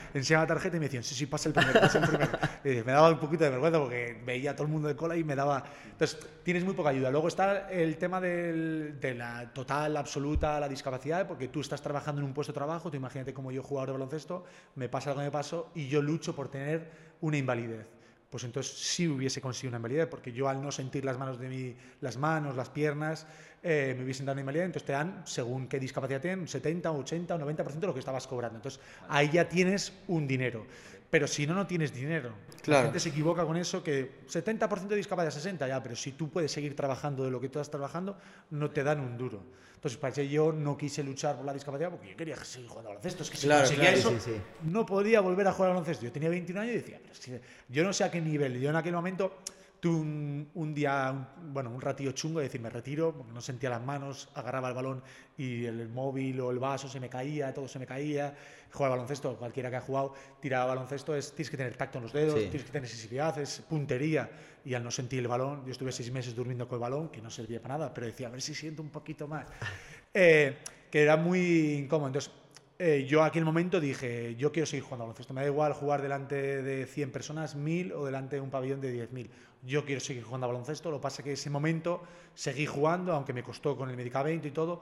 [0.15, 2.31] Enseñaba la tarjeta y me decían, sí, sí, pasa el primero, pasa el primero.
[2.63, 5.17] Y me daba un poquito de vergüenza porque veía a todo el mundo de cola
[5.17, 5.65] y me daba...
[5.93, 7.11] Entonces, tienes muy poca ayuda.
[7.11, 12.21] Luego está el tema del- de la total, absoluta, la discapacidad, porque tú estás trabajando
[12.21, 14.45] en un puesto de trabajo, tú imagínate como yo jugador de baloncesto,
[14.75, 16.91] me pasa lo que me pasó y yo lucho por tener
[17.23, 17.87] una invalidez
[18.31, 21.49] pues entonces sí hubiese conseguido una invalidez, porque yo al no sentir las manos de
[21.49, 23.27] mi, las manos, las piernas,
[23.63, 26.91] eh, me hubiesen dado una invalidez, entonces te dan, según qué discapacidad tienen, un 70,
[26.91, 28.57] 80 o 90% de lo que estabas cobrando.
[28.57, 30.67] Entonces ahí ya tienes un dinero.
[31.11, 32.31] Pero si no, no tienes dinero.
[32.31, 32.85] La Claro.
[32.87, 36.51] gente se equivoca con eso, que 70% de discapacidad, 60 ya, pero si tú puedes
[36.51, 38.19] seguir trabajando de lo que tú estás trabajando,
[38.51, 39.41] no te dan un duro.
[39.77, 42.91] Entonces, para eso yo no quise luchar por la discapacidad porque yo quería seguir jugando
[42.91, 43.23] al baloncesto.
[43.23, 44.41] Es que si Claro, conseguía claro, eso, sí, sí.
[44.65, 46.05] no podía volver a jugar al baloncesto.
[46.07, 48.59] Yo tenía 21 años y decía, pero es que yo no sé a qué nivel.
[48.59, 49.39] Yo en aquel momento
[49.87, 53.41] tuve un, un día, un- bueno, un ratillo chungo de decir, me retiro, porque no
[53.41, 55.03] sentía las manos, agarraba el balón
[55.39, 58.35] y el móvil o el vaso se me caía, todo se me caía.
[58.73, 62.05] Jugar al baloncesto, cualquiera que ha jugado, tirar baloncesto, es, tienes que tener tacto en
[62.05, 62.47] los dedos, Sí.
[62.49, 64.29] tienes que tener sensibilidad, es puntería.
[64.65, 67.23] Y al no sentir el balón, yo estuve seis meses durmiendo con el balón, que
[67.23, 69.47] no servía para nada, pero decía, a ver si siento un poquito más.
[70.19, 70.57] Eh,
[70.91, 72.07] que era muy incómodo.
[72.07, 72.33] Entonces,
[72.79, 75.35] eh, yo aquel momento dije, yo quiero seguir jugando al baloncesto.
[75.35, 78.93] Me da igual jugar delante de 100 personas, 1000 o delante de un pabellón de
[79.11, 79.29] 10.000.
[79.67, 80.91] Yo quiero seguir jugando al baloncesto.
[80.91, 82.03] Lo que pasa es que ese momento
[82.35, 84.81] seguí jugando, aunque me costó con el medicamento y todo.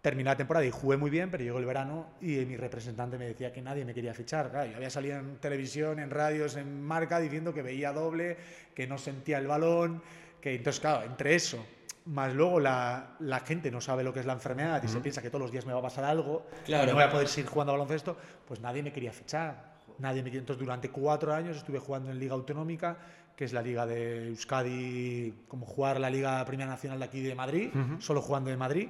[0.00, 3.26] Terminé la temporada y jugué muy bien, pero llegó el verano y mi representante me
[3.26, 4.50] decía que nadie me quería fichar.
[4.50, 8.38] Claro, yo había salido en televisión, en radios, en marca, diciendo que veía doble,
[8.74, 10.00] que no sentía el balón,
[10.40, 11.62] que entonces, claro, entre eso,
[12.06, 15.20] más luego la, la gente no sabe lo que es la enfermedad y se piensa
[15.20, 16.86] que todos los días me va a pasar algo, Claro.
[16.86, 18.16] no voy a poder seguir jugando a baloncesto,
[18.48, 19.68] pues nadie me quería fichar.
[19.98, 20.30] Nadie me.
[20.30, 22.96] Entonces, durante cuatro años estuve jugando en Liga Autonómica,
[23.40, 27.34] que es la liga de Euskadi, como jugar la liga Primera Nacional de aquí de
[27.34, 28.88] Madrid, solo jugando de Madrid.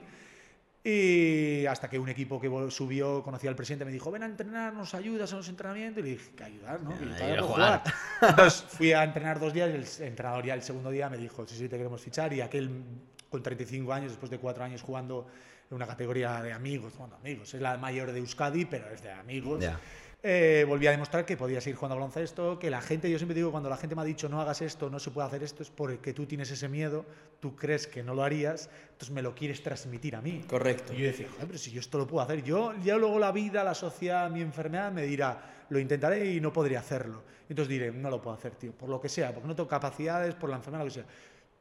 [0.83, 4.75] Y hasta que un equipo que subió, conocía al presidente, me dijo, ven a entrenar,
[4.75, 6.01] nos ayudas a los entrenamientos.
[6.01, 6.83] Y le dije, ¿qué ayudar?
[6.83, 6.99] ¿no?
[6.99, 7.83] Que yo a jugar.
[8.23, 11.47] Entonces fui a entrenar dos días y el entrenador ya el segundo día me dijo,
[11.47, 12.33] sí, sí, te queremos fichar.
[12.33, 12.83] Y aquel
[13.31, 15.29] con 35 años, después de cuatro años jugando
[15.71, 19.13] en una categoría de amigos, bueno, amigos, es la mayor de Euskadi, pero es de
[19.13, 19.61] amigos.
[19.61, 19.79] Ya.
[20.23, 23.35] Eh, volví a demostrar que podía seguir jugando a baloncesto, que la gente, yo siempre
[23.35, 25.63] digo, cuando la gente me ha dicho no hagas esto, no se puede hacer esto,
[25.63, 27.07] es porque tú tienes ese miedo,
[27.41, 30.45] tú crees que no lo harías, entonces me lo quieres transmitir a mí.
[30.47, 30.93] Correcto.
[30.93, 33.33] Y yo decía, joder, pero si yo esto lo puedo hacer, yo ya luego la
[33.33, 37.23] vida, la sociedad, mi enfermedad me dirá, lo intentaré y no podría hacerlo.
[37.49, 40.35] Entonces diré, no lo puedo hacer, tío, por lo que sea, porque no tengo capacidades,
[40.35, 41.07] por la enfermedad, lo que sea.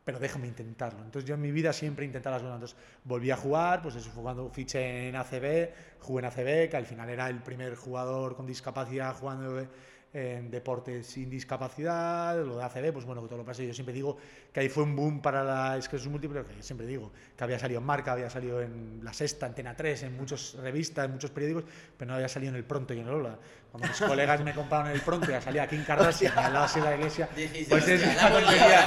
[0.10, 1.04] Pero déjame intentarlo.
[1.04, 2.56] Entonces yo en mi vida siempre he intentado las cosas.
[2.56, 5.70] Entonces volví a jugar, pues eso fue cuando fiché en ACB,
[6.00, 9.68] jugué en ACB, que al final era el primer jugador con discapacidad jugando
[10.12, 13.68] en deportes sin discapacidad, lo de ACB, pues bueno, todo lo pasé.
[13.68, 14.18] Yo siempre digo
[14.52, 17.80] que ahí fue un boom para la esclerosis múltiple, que siempre digo que había salido
[17.80, 21.66] en Marca, había salido en La Sexta, Antena 3, en muchas revistas, en muchos periódicos,
[21.96, 23.38] pero no había salido en El Pronto y en el Ola.
[23.72, 26.80] Cuando mis colegas me compraron El Pronto, ya salía Kim Kardashian y al lado así
[26.80, 27.30] de la iglesia,
[27.70, 28.86] pues es "Hostia, una tontería".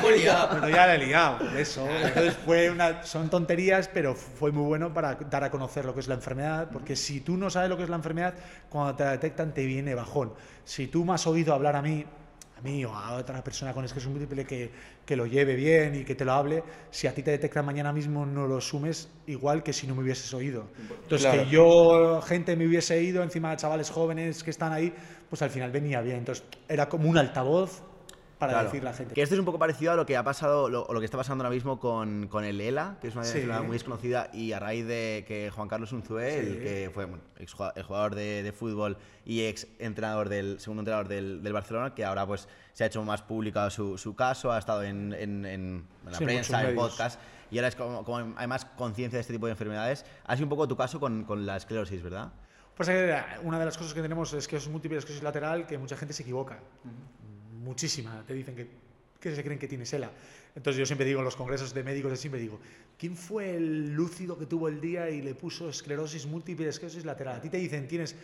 [0.51, 1.89] Bueno, ya la he liado, eso.
[1.89, 6.01] Entonces fue una, son tonterías, pero fue muy bueno para dar a conocer lo que
[6.01, 8.35] es la enfermedad, porque si tú no sabes lo que es la enfermedad,
[8.69, 10.35] cuando te la detectan te viene bajón.
[10.65, 12.05] Si tú me has oído hablar a mí,
[12.63, 14.71] mí o a otra persona con esclerosis múltiple que,
[15.05, 17.93] que lo lleve bien y que te lo hable, si a ti te detectan mañana
[17.93, 20.69] mismo no lo sumes igual que si no me hubieses oído.
[21.03, 21.45] Entonces Claro.
[21.45, 24.93] que yo, gente me hubiese ido, encima de chavales jóvenes que están ahí,
[25.29, 26.19] pues al final venía bien.
[26.19, 27.83] Entonces era como un altavoz
[28.47, 28.71] para Claro.
[28.81, 29.15] a la gente.
[29.15, 31.05] Que esto es un poco parecido a lo que ha pasado, lo, o lo que
[31.07, 33.39] está pasando ahora mismo con, con el ELA, que es una Sí.
[33.39, 37.23] enfermedad muy desconocida, y a raíz de que Juan Carlos Unzué, el que fue bueno,
[37.39, 42.05] el jugador de, de fútbol y ex entrenador del segundo entrenador del, del Barcelona, que
[42.05, 45.85] ahora pues se ha hecho más pública su, su caso, ha estado en, en- en
[46.05, 49.33] la Sí, prensa, en podcast, y ahora es como, como hay más conciencia de este
[49.35, 50.05] tipo de enfermedades.
[50.25, 52.33] Ha sido un poco tu caso con, con la esclerosis, ¿verdad?
[52.75, 55.77] Pues eh, una de las cosas que tenemos es que es múltiple esclerosis lateral, que
[55.77, 56.59] mucha gente se equivoca.
[57.63, 58.25] Muchísima.
[58.27, 58.67] Te dicen que,
[59.21, 60.11] que se creen que tienes ELA.
[60.55, 62.61] Entonces yo siempre digo en los congresos de médicos, siempre digo,
[62.99, 67.37] ¿quién fue el lúcido que tuvo el día y le puso esclerosis múltiple, esclerosis lateral?
[67.37, 68.15] A ti te dicen, tienes,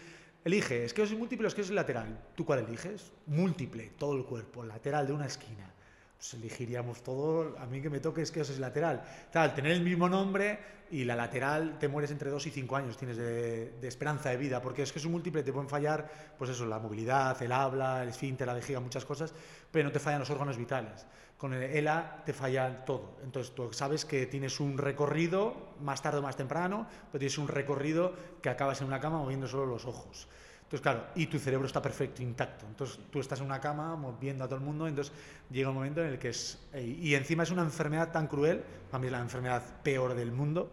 [0.44, 2.18] elige esclerosis múltiple o esclerosis lateral.
[2.34, 3.12] ¿Tú cuál eliges?
[3.26, 5.72] Múltiple, todo el cuerpo, lateral de una esquina.
[6.18, 9.04] Pues elegiríamos todo, a mí que me toque esclerosis lateral.
[9.30, 10.58] Tal, tener el mismo nombre
[10.90, 14.36] y la lateral te mueres entre 2 y 5 años, tienes de, de esperanza de
[14.36, 17.52] vida, porque es que es un múltiple, te pueden fallar, pues eso, la movilidad, el
[17.52, 19.32] habla, el esfínter, la vejiga, muchas cosas,
[19.70, 21.06] pero no te fallan los órganos vitales.
[21.36, 23.18] Con el ELA te falla todo.
[23.22, 27.46] Entonces tú sabes que tienes un recorrido, más tarde o más temprano, pero tienes un
[27.46, 30.26] recorrido que acabas en una cama moviendo solo los ojos.
[30.68, 32.66] Entonces, claro, y tu cerebro está perfecto, intacto.
[32.66, 35.14] Entonces, tú estás en una cama mo- viendo a todo el mundo, entonces
[35.50, 36.58] llega un momento en el que es...
[36.74, 40.30] eh, Y encima es una enfermedad tan cruel, para mí es la enfermedad peor del
[40.30, 40.70] mundo,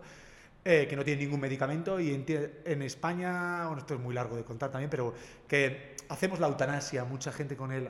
[0.65, 2.25] eh, que no tiene ningún medicamento y en,
[2.65, 5.13] en España, bueno, esto es muy largo de contar también, pero
[5.47, 7.87] que hacemos la eutanasia, mucha gente con él,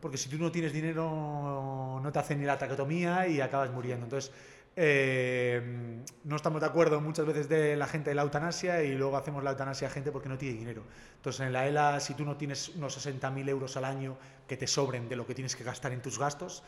[0.00, 4.06] porque si tú no tienes dinero no te hacen ni la traqueotomía y acabas muriendo.
[4.06, 4.32] Entonces,
[4.76, 9.16] eh, no estamos de acuerdo muchas veces de la gente de la eutanasia y luego
[9.16, 10.82] hacemos la eutanasia a gente porque no tiene dinero.
[11.16, 14.16] Entonces, en la ELA, si tú no tienes unos 60.000 euros al año
[14.48, 16.62] que te sobren de lo que tienes que gastar en tus gastos,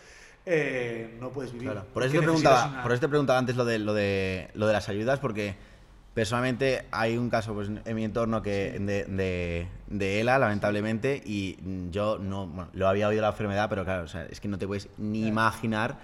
[0.47, 1.71] eh, no puedes vivir.
[1.73, 1.87] Claro.
[1.92, 4.66] Por eso, te preguntaba, una- por eso te preguntaba antes lo de, lo, de, lo
[4.66, 5.57] de las ayudas, porque
[6.14, 11.59] personalmente hay un caso pues, en mi entorno que de, de, de ELA, lamentablemente, y
[11.90, 14.57] yo no bueno, lo había oído la enfermedad, pero claro, o sea, es que no
[14.57, 15.99] te puedes ni imaginar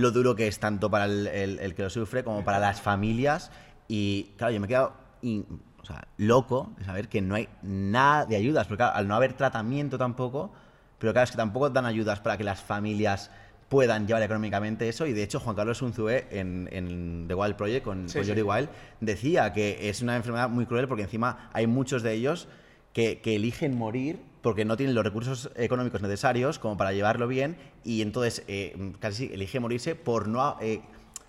[0.00, 2.80] lo duro que es tanto para el, el- el que lo sufre como para las
[2.80, 3.50] familias.
[3.88, 5.46] Y claro, yo me he quedado in-
[5.80, 9.14] o sea, loco de saber que no hay nada de ayudas, porque claro, al no
[9.14, 10.52] haber tratamiento tampoco,
[10.98, 13.30] pero claro, es que tampoco dan ayudas para que las familias
[13.68, 15.06] puedan llevar económicamente eso.
[15.06, 18.30] Y de hecho, Juan Carlos Unzué en, en The Wild Project con, Sí, con sí.
[18.30, 18.68] Jordi Wild
[19.00, 22.48] decía que es una enfermedad muy cruel porque encima hay muchos de ellos
[22.92, 27.56] que, que eligen morir porque no tienen los recursos económicos necesarios como para llevarlo bien
[27.84, 30.80] y entonces eh, casi elige morirse por no eh,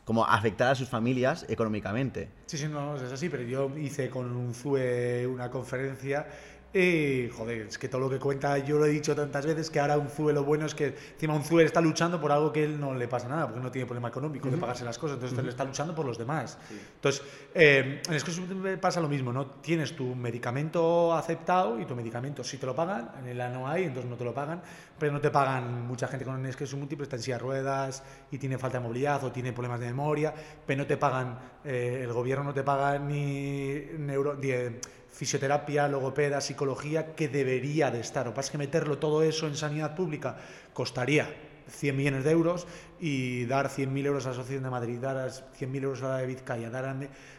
[0.06, 2.30] como afectar a sus familias económicamente.
[2.48, 6.26] Sí, sí, no, es así, pero yo hice con un ZUE una conferencia
[6.72, 9.80] y, joder, es que todo lo que cuenta, yo lo he dicho tantas veces, que
[9.80, 12.64] ahora un ZUE lo bueno es que encima un ZUE está luchando por algo que
[12.64, 15.38] él no le pasa nada, porque no tiene problema económico de pagarse las cosas, entonces
[15.40, 16.60] él está luchando por los demás.
[16.96, 17.24] Entonces,
[17.56, 19.48] eh, en Esclerosis múltiple pasa lo mismo, ¿no?
[19.48, 23.86] Tienes tu medicamento aceptado y tu medicamento si te lo pagan, en el no hay,
[23.86, 24.62] entonces no te lo pagan,
[25.00, 28.38] pero no te pagan mucha gente con esclerosis múltiple, está en silla de ruedas y
[28.38, 30.34] tiene falta de movilidad o tiene problemas de memoria,
[30.68, 34.80] pero no te pagan, eh, el gobierno no te paga ni neuro, ni, eh,
[35.12, 38.26] fisioterapia, logopeda, psicología, que debería de estar.
[38.26, 40.38] Lo que pasa es que meterlo todo eso en sanidad pública
[40.74, 41.28] costaría,
[41.70, 42.68] 100 millones de euros
[43.00, 46.28] y dar 100.000 euros a la Asociación de Madrid, dar 100.000 euros a la de
[46.28, 46.96] Vizcaya, dar a,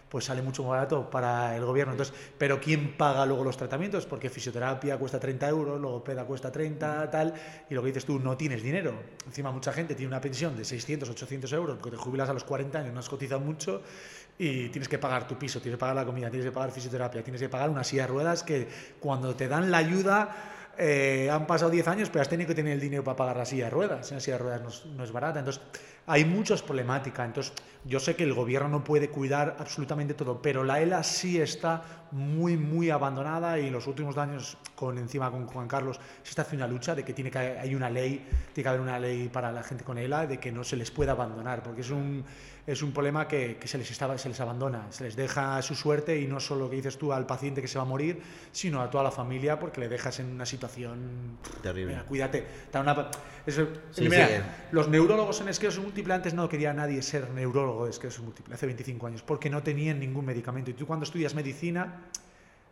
[0.09, 1.93] pues sale mucho más barato para el gobierno.
[1.93, 4.07] Entonces, pero ¿quién paga luego los tratamientos?
[4.07, 7.35] Porque fisioterapia cuesta 30 euros, luego peda cuesta 30, tal,
[7.69, 8.95] y lo que dices tú, no tienes dinero.
[9.27, 12.45] Encima mucha gente tiene una pensión de 600, 800 euros porque te jubilas a los
[12.45, 13.83] 40 años, no has cotizado mucho
[14.43, 17.23] y tienes que pagar tu piso, tienes que pagar la comida, tienes que pagar fisioterapia,
[17.23, 18.67] tienes que pagar una silla de ruedas que
[18.99, 20.57] cuando te dan la ayuda...
[20.83, 23.45] Eh, han pasado 10 años, pero has tenido que tener el dinero para pagar la
[23.45, 24.11] silla de ruedas.
[24.13, 25.41] Una silla de ruedas no es, no es barata.
[25.41, 25.61] Entonces,
[26.07, 27.27] hay muchas problemáticas.
[27.27, 27.53] Entonces,
[27.85, 31.83] yo sé que el gobierno no puede cuidar absolutamente todo, pero la ELA sí está
[32.11, 36.43] muy, muy abandonada y en los últimos años, con encima con Juan Carlos, se está
[36.43, 39.29] haciendo una lucha de que tiene que hay una ley, tiene que haber una ley
[39.29, 42.25] para la gente con ELA de que no se les pueda abandonar, porque es un
[42.67, 45.63] es un problema que, que se, les estaba, se les abandona, se les deja a
[45.63, 48.21] su suerte y no solo que dices tú al paciente que se va a morir,
[48.53, 51.95] sino a toda la familia porque le dejas en una situación terrible.
[51.95, 52.47] Mira, cuídate.
[52.75, 53.11] Una,
[53.47, 54.35] eso, Sí, mira, sí.
[54.73, 58.67] Los neurólogos en esclerosis múltiple antes no quería nadie ser neurólogo de esclerosis múltiple, hace
[58.67, 60.71] 25 años, porque no tenían ningún medicamento.
[60.71, 62.03] Y tú cuando estudias medicina,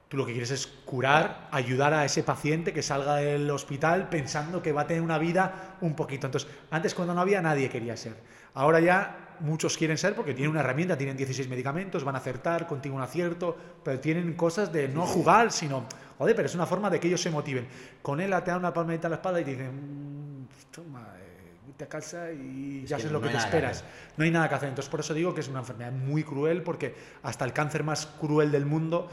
[0.09, 4.63] tú lo que quieres es curar, ayudar a ese paciente que salga del hospital pensando
[4.63, 6.27] que va a tener una vida un poquito.
[6.27, 8.15] Entonces, antes cuando no había, nadie quería ser.
[8.55, 12.67] Ahora ya muchos quieren ser porque tienen una herramienta, tienen 16 medicamentos, van a acertar,
[12.67, 15.87] contigo un acierto, pero tienen cosas de no jugar, sino,
[16.19, 17.67] joder, pero es una forma de que ellos se motiven.
[18.03, 21.29] Con él te dan una palmadita a la espalda y te dicen, "Mm, toma, eh,
[21.77, 23.85] te a casa y ya que sabes lo no que te que esperas.
[24.17, 24.69] No hay nada que hacer.
[24.69, 28.07] Entonces, por eso digo que es una enfermedad muy cruel porque hasta el cáncer más
[28.07, 29.09] cruel del mundo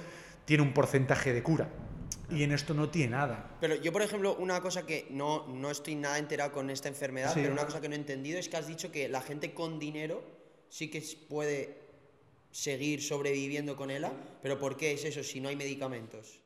[0.46, 1.68] tiene un porcentaje de cura.
[2.32, 3.58] Y en esto no tiene nada.
[3.62, 7.34] Pero yo, por ejemplo, una cosa que no, no estoy nada enterado con esta enfermedad,
[7.34, 7.40] Sí.
[7.42, 9.80] pero una cosa que no he entendido es que has dicho que la gente con
[9.80, 10.24] dinero
[10.70, 11.78] sí que puede
[12.52, 14.12] seguir sobreviviendo con ELA,
[14.42, 16.40] pero ¿por qué es eso si no hay medicamentos?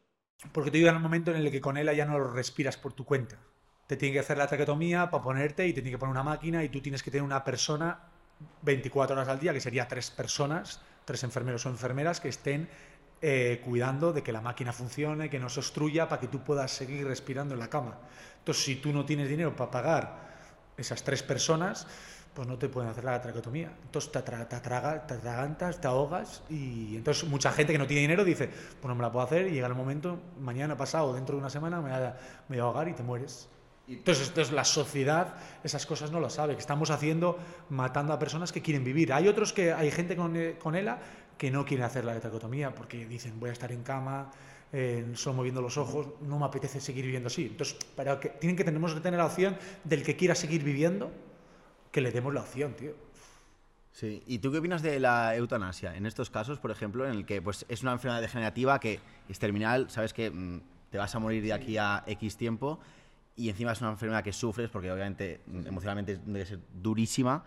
[0.51, 2.93] Porque te llega el momento en el que con él ya no lo respiras por
[2.93, 3.37] tu cuenta.
[3.87, 6.63] Te tienen que hacer la traqueotomía para ponerte y te tienen que poner una máquina
[6.63, 7.99] y tú tienes que tener una persona
[8.61, 12.69] 24 horas al día, que sería tres personas, tres enfermeros o enfermeras que estén
[13.21, 16.71] eh, cuidando de que la máquina funcione, que no se obstruya, para que tú puedas
[16.71, 17.97] seguir respirando en la cama.
[18.39, 20.29] Entonces, si tú no tienes dinero para pagar
[20.77, 21.85] esas tres personas,
[22.33, 23.71] pues no te pueden hacer la traqueotomía.
[23.83, 27.87] Entonces te, atra- te, atraga- te atragantas, te ahogas y entonces mucha gente que no
[27.87, 31.13] tiene dinero dice, pues no me la puedo hacer y llega el momento, mañana, pasado,
[31.13, 32.15] dentro de una semana me voy a,
[32.47, 33.49] me voy a ahogar y te mueres.
[33.89, 37.39] Entonces, entonces la sociedad esas cosas no lo sabe, que estamos haciendo
[37.69, 39.11] matando a personas que quieren vivir.
[39.11, 40.99] Hay otros que, hay gente con, eh, con ELA
[41.39, 44.29] que no quiere hacer la traqueotomía porque dicen voy a estar en cama,
[44.73, 47.45] eh, solo moviendo los ojos, no me apetece seguir viviendo así.
[47.45, 51.09] Entonces, pero que tienen que tenemos que tener la opción del que quiera seguir viviendo,
[51.91, 52.93] que le demos la opción, tío.
[53.93, 54.21] Sí.
[54.27, 55.95] ¿Y tú qué opinas de la eutanasia?
[55.95, 59.39] En estos casos, por ejemplo, en el que pues, es una enfermedad degenerativa que es
[59.39, 60.61] terminal, sabes que mm,
[60.91, 62.79] te vas a morir de aquí a X tiempo
[63.37, 67.45] y encima es una enfermedad que sufres porque obviamente mm, emocionalmente debe ser durísima.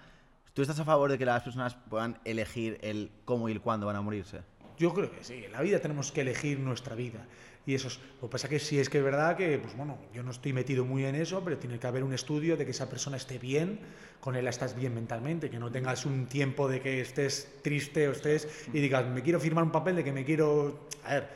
[0.55, 3.87] ¿Tú estás a favor de que las personas puedan elegir el cómo y el cuándo
[3.87, 4.43] van a morirse?
[4.77, 7.27] Yo creo que sí, en la vida tenemos que elegir nuestra vida.
[7.65, 9.97] Y eso es, lo que pasa que sí es que es verdad que, pues bueno,
[10.13, 12.73] yo no estoy metido muy en eso, pero tiene que haber un estudio de que
[12.73, 13.81] esa persona esté bien,
[14.21, 18.13] con él estás bien mentalmente, que no tengas un tiempo de que estés triste o
[18.13, 20.87] estés y digas, me quiero firmar un papel de que me quiero...
[21.05, 21.29] A ver,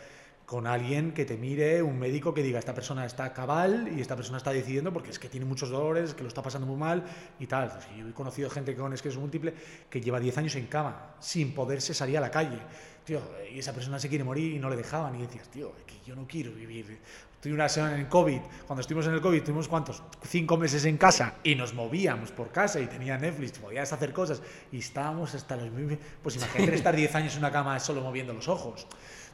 [0.47, 4.15] con alguien que te mire, un médico que diga, esta persona está cabal y esta
[4.15, 7.05] persona está decidiendo porque es que tiene muchos dolores, que lo está pasando muy mal
[7.41, 7.73] y tal.
[7.73, 9.53] Pues yo he conocido gente con esclerosis múltiple
[9.91, 12.59] que lleva 10 años en cama, sin poderse salir a la calle.
[13.05, 13.21] Tío,
[13.53, 15.17] y esa persona se quiere morir y no le dejaban.
[15.17, 16.99] Y decías, tío, es que yo no quiero vivir.
[17.35, 18.41] Estuve una semana en el COVID.
[18.67, 20.03] Cuando estuvimos en el COVID, tuvimos cuántos?
[20.25, 24.43] Cinco meses en casa y nos movíamos por casa y tenía Netflix, podías hacer cosas
[24.73, 25.69] y estábamos hasta los.
[26.23, 28.87] Pues imagínate estar 10 años en una cama solo moviendo los ojos.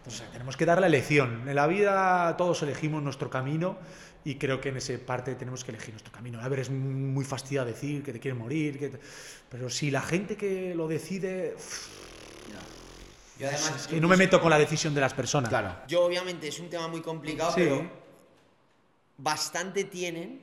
[0.04, 1.48] Entonces, tenemos que dar la elección.
[1.48, 3.78] En la vida todos elegimos nuestro camino
[4.24, 6.40] y creo que en esa parte tenemos que elegir nuestro camino.
[6.40, 9.00] A ver, es muy fastidio decir que te quieres morir, que te-
[9.48, 11.54] pero si la gente que lo decide...
[13.38, 15.48] Yo además, que no me meto con la decisión de las personas.
[15.48, 15.74] Claro.
[15.88, 17.62] yo obviamente es un tema muy complicado, Sí.
[17.62, 17.88] pero
[19.18, 20.40] bastante tienen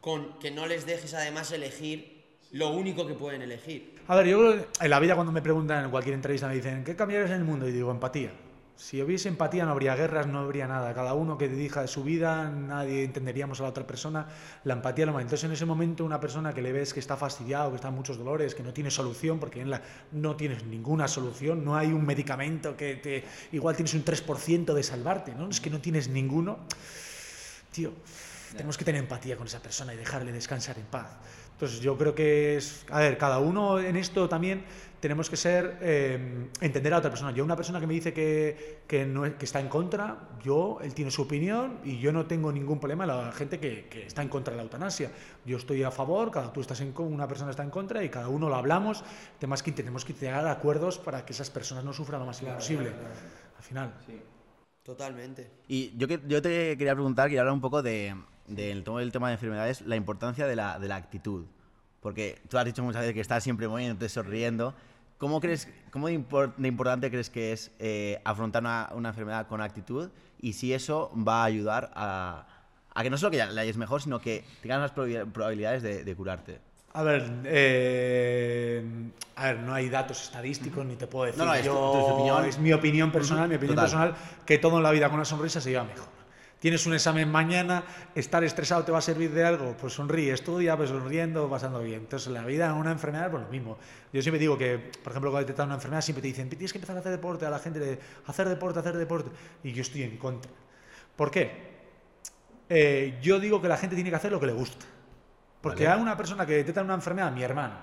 [0.00, 3.96] con que no les dejes además elegir lo único que pueden elegir.
[4.08, 6.94] A ver, yo en la vida cuando me preguntan en cualquier entrevista me dicen, ¿qué
[6.94, 7.68] cambiarías en el mundo?
[7.68, 8.32] Y digo, empatía.
[8.76, 10.92] Si hubiese empatía no habría guerras, no habría nada.
[10.92, 14.26] Cada uno que dirija de su vida, nadie entenderíamos a la otra persona.
[14.64, 15.22] La empatía lo más.
[15.22, 17.94] Entonces en ese momento una persona que le ves que está fastidiado, que está en
[17.94, 19.80] muchos dolores, que no tiene solución, porque en la
[20.12, 23.24] no tienes ninguna solución, no hay un medicamento que te...
[23.52, 25.48] Igual tienes un 3% de salvarte, ¿no?
[25.48, 26.58] Es que no tienes ninguno.
[27.72, 27.92] Tío,
[28.52, 31.16] tenemos que tener empatía con esa persona y dejarle descansar en paz.
[31.52, 34.66] Entonces yo creo que es, a ver, cada uno en esto también
[35.00, 37.30] tenemos que ser, eh, entender a otra persona.
[37.32, 40.94] Yo una persona que me dice que, que, no que está en contra, yo, él
[40.94, 44.28] tiene su opinión y yo no tengo ningún problema la gente que, que está en
[44.28, 45.10] contra de la eutanasia.
[45.44, 48.28] Yo estoy a favor, cada tú estás en una persona está en contra y cada
[48.28, 49.04] uno lo hablamos.
[49.38, 52.40] Temas que tenemos que llegar a acuerdos para que esas personas no sufran lo más
[52.40, 52.90] posible.
[53.56, 53.92] Al final.
[54.82, 55.50] Totalmente.
[55.68, 58.14] Y yo, que- yo te quería preguntar, quería hablar un poco de,
[58.46, 61.46] del tema de enfermedades, la importancia de la, de la actitud.
[62.06, 64.72] Porque tú has dicho muchas veces que estás siempre moviéndote, sonriendo.
[65.18, 69.48] ¿Cómo, crees, cómo de, impor- de importante crees que es eh, afrontar una, una enfermedad
[69.48, 70.08] con actitud?
[70.40, 72.46] Y si eso va a ayudar a,
[72.94, 76.04] a que no solo que la hayas mejor, sino que tengas más probabil- probabilidades de,
[76.04, 76.60] de curarte.
[76.92, 78.84] A ver, eh,
[79.34, 81.40] a ver, no hay datos estadísticos ni te puedo decir.
[81.40, 82.44] No, no, es tu- yo, tu opinión.
[82.44, 83.90] es mi opinión personal, mi opinión Total.
[83.90, 84.14] personal,
[84.46, 86.06] que todo en la vida con una sonrisa se lleva mejor.
[86.66, 90.76] Tienes un examen mañana, estar estresado te va a servir de algo, pues sonríe, estudia,
[90.76, 92.00] pues sonriendo, pasando bien.
[92.00, 93.78] Entonces, en la vida, en una enfermedad, pues lo mismo.
[94.12, 96.78] Yo siempre digo que, por ejemplo, cuando detectan una enfermedad, siempre te dicen, tienes que
[96.78, 99.30] empezar a hacer deporte, a la gente de hacer deporte, hacer deporte.
[99.62, 100.50] Y yo estoy en contra.
[101.14, 101.52] ¿Por qué?
[102.68, 104.86] Eh, yo digo que la gente tiene que hacer lo que le gusta.
[105.60, 105.94] Porque Vale.
[105.94, 107.76] hay una persona que detecta una enfermedad, mi hermano,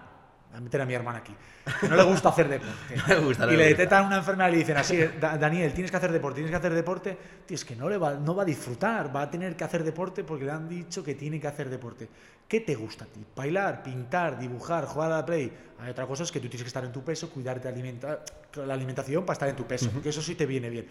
[0.54, 1.36] a meter a mi hermana aquí,
[1.82, 2.96] que no le gusta hacer deporte.
[3.08, 5.38] No le gusta, no y le le detectan una enfermedad y le dicen así, "Da-
[5.38, 7.18] Daniel, tienes que hacer deporte, tienes que hacer deporte.
[7.46, 9.84] Tío, es que no, le va, no va a disfrutar, va a tener que hacer
[9.84, 12.08] deporte porque le han dicho que tiene que hacer deporte.
[12.48, 13.26] ¿Qué te gusta a ti?
[13.36, 15.52] Bailar, pintar, dibujar, jugar a la play.
[15.80, 18.20] Hay otra cosa es que tú tienes que estar en tu peso, cuidarte alimenta
[18.56, 20.86] la alimentación para estar en tu peso, porque eso sí te viene bien.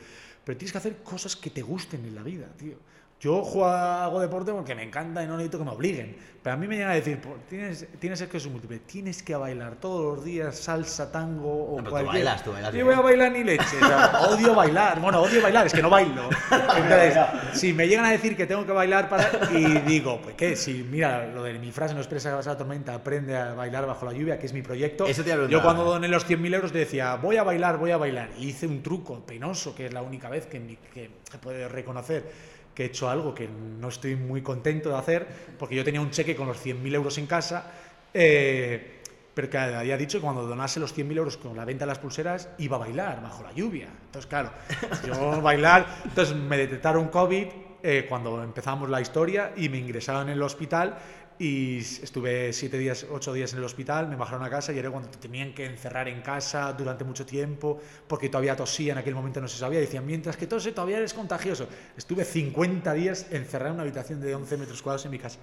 [0.45, 2.75] Pero tienes que hacer cosas que te gusten en la vida, tío.
[3.23, 6.17] Yo juego, hago deporte porque me encanta y no necesito que me obliguen.
[6.43, 8.81] Pero a mí me llegan a decir, "Por- tienes, tienes el que es un múltiple,
[8.81, 12.15] tienes que bailar todos los días salsa, tango o tú cualquier...
[12.15, 13.77] bailas, tú bailas Yo voy a bailar ni leche.
[13.81, 15.01] o sea, odio bailar.
[15.01, 16.29] Bueno, odio bailar, es que no bailo.
[16.51, 17.17] Entonces,
[17.53, 19.31] si me llegan a decir que tengo que bailar para...
[19.53, 22.93] Y digo, pues qué, si mira, lo de mi frase no expresa que la tormenta,
[22.93, 25.07] aprende a bailar bajo la lluvia, que es mi proyecto.
[25.07, 28.31] Eso te Yo cuando doné los 100.000 euros decía, voy a bailar, voy a bailar.
[28.37, 32.52] Y hice un truco penoso, que es la única vez que, que se puede reconocer
[32.75, 35.27] que he hecho algo que no estoy muy contento de hacer,
[35.59, 37.71] porque yo tenía un cheque con los 100.000 euros en casa,
[38.15, 39.01] eh,
[39.35, 41.99] pero que había dicho que cuando donase los 100.000 euros con la venta de las
[41.99, 43.89] pulseras, iba a bailar bajo la lluvia.
[44.07, 44.51] Entonces, claro,
[45.07, 47.47] yo bailar, entonces me detectaron COVID
[47.83, 50.97] eh, cuando empezamos la historia y me ingresaron en el hospital
[51.43, 54.91] y estuve siete días, ocho días en el hospital, me bajaron a casa y era
[54.91, 59.15] cuando te tenían que encerrar en casa durante mucho tiempo, porque todavía tosía, en aquel
[59.17, 61.67] momento no se sabía, decían, mientras que tose todavía eres contagioso.
[61.97, 65.41] Estuve 50 días encerrado en una habitación de 11 metros cuadrados en mi casa.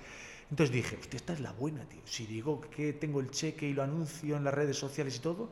[0.50, 2.02] Entonces dije, hostia, esta es la buena, tío.
[2.06, 5.50] Si digo que tengo el cheque y lo anuncio en las redes sociales y todo,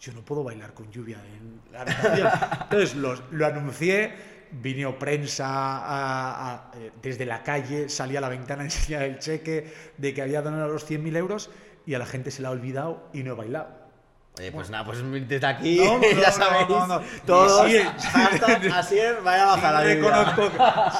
[0.00, 2.28] yo no puedo bailar con lluvia en la habitación.
[2.64, 4.12] Entonces los- lo anuncié,
[4.52, 9.72] vino prensa a- eh, desde la calle, salí a la ventana a enseñar el cheque
[9.98, 11.50] de que había donado los 100.000 euros
[11.86, 13.85] y a la gente se le ha olvidado y no he bailado.
[14.38, 17.78] Oye, pues nada, pues desde aquí, No, no, ya sabéis, no, todos, Sí,
[18.70, 20.50] así es, vaya a bajar sí, reconozco,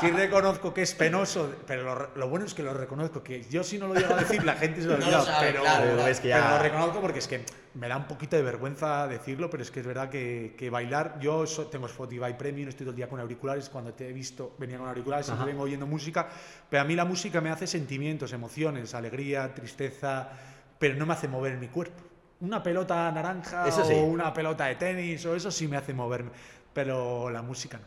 [0.00, 3.62] sí reconozco que es penoso, pero lo, lo bueno es que lo reconozco, que yo
[3.62, 6.06] si no lo llego a decir la gente se lo olvida, pero, claro.
[6.08, 9.06] Es que ya- pero lo reconozco porque es que me da un poquito de vergüenza
[9.06, 12.92] decirlo, pero es que es verdad que, que bailar, yo tengo Spotify Premium, estoy todo
[12.92, 16.26] el día con auriculares, cuando te he visto venía con auriculares, siempre vengo oyendo música,
[16.70, 20.30] pero a mí la música me hace sentimientos, emociones, alegría, tristeza,
[20.78, 22.02] pero no me hace mover mi cuerpo.
[22.40, 23.94] Una pelota naranja Eso sí.
[23.94, 26.30] o una pelota de tenis o eso sí me hace moverme,
[26.72, 27.84] pero la música no.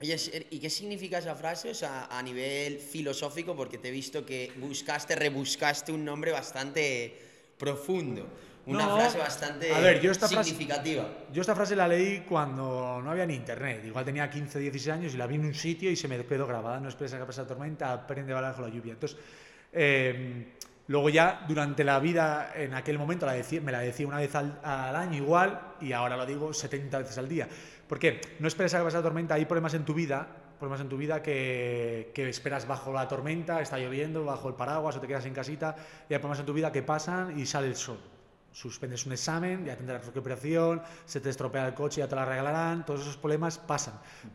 [0.00, 0.16] Oye,
[0.50, 1.70] ¿y qué significa esa frase?
[1.70, 7.14] O sea, a nivel filosófico, porque te he visto que buscaste, rebuscaste un nombre bastante
[7.58, 8.26] profundo.
[8.64, 11.06] Una No, frase bastante a ver, yo esta frase- significativa.
[11.32, 13.82] Yo esta frase la leí cuando no había ni internet.
[13.84, 16.46] Igual tenía 15, 16 años y la vi en un sitio y se me quedó
[16.46, 16.80] grabada.
[16.80, 18.92] No esperes a que pase la tormenta, aprende a bailar bajo la lluvia.
[18.94, 19.18] Entonces,
[19.72, 20.52] eh,
[20.90, 24.96] luego ya durante la vida, en aquel momento me la decía una vez al, al
[24.96, 27.48] año igual y ahora lo digo 70 veces al día.
[27.86, 28.20] ¿Por qué?
[28.40, 30.26] No esperes a que pase la tormenta, hay problemas en tu vida,
[30.58, 34.96] problemas en tu vida que, que esperas bajo la tormenta, está lloviendo, bajo el paraguas
[34.96, 35.76] o te quedas en casita
[36.08, 38.00] y hay problemas en tu vida que pasan y sale el sol
[38.52, 42.84] suspendes un examen, ya tendrás recuperación, se te estropea el coche, ya te lo arreglarán,
[42.84, 43.94] todos esos problemas pasan.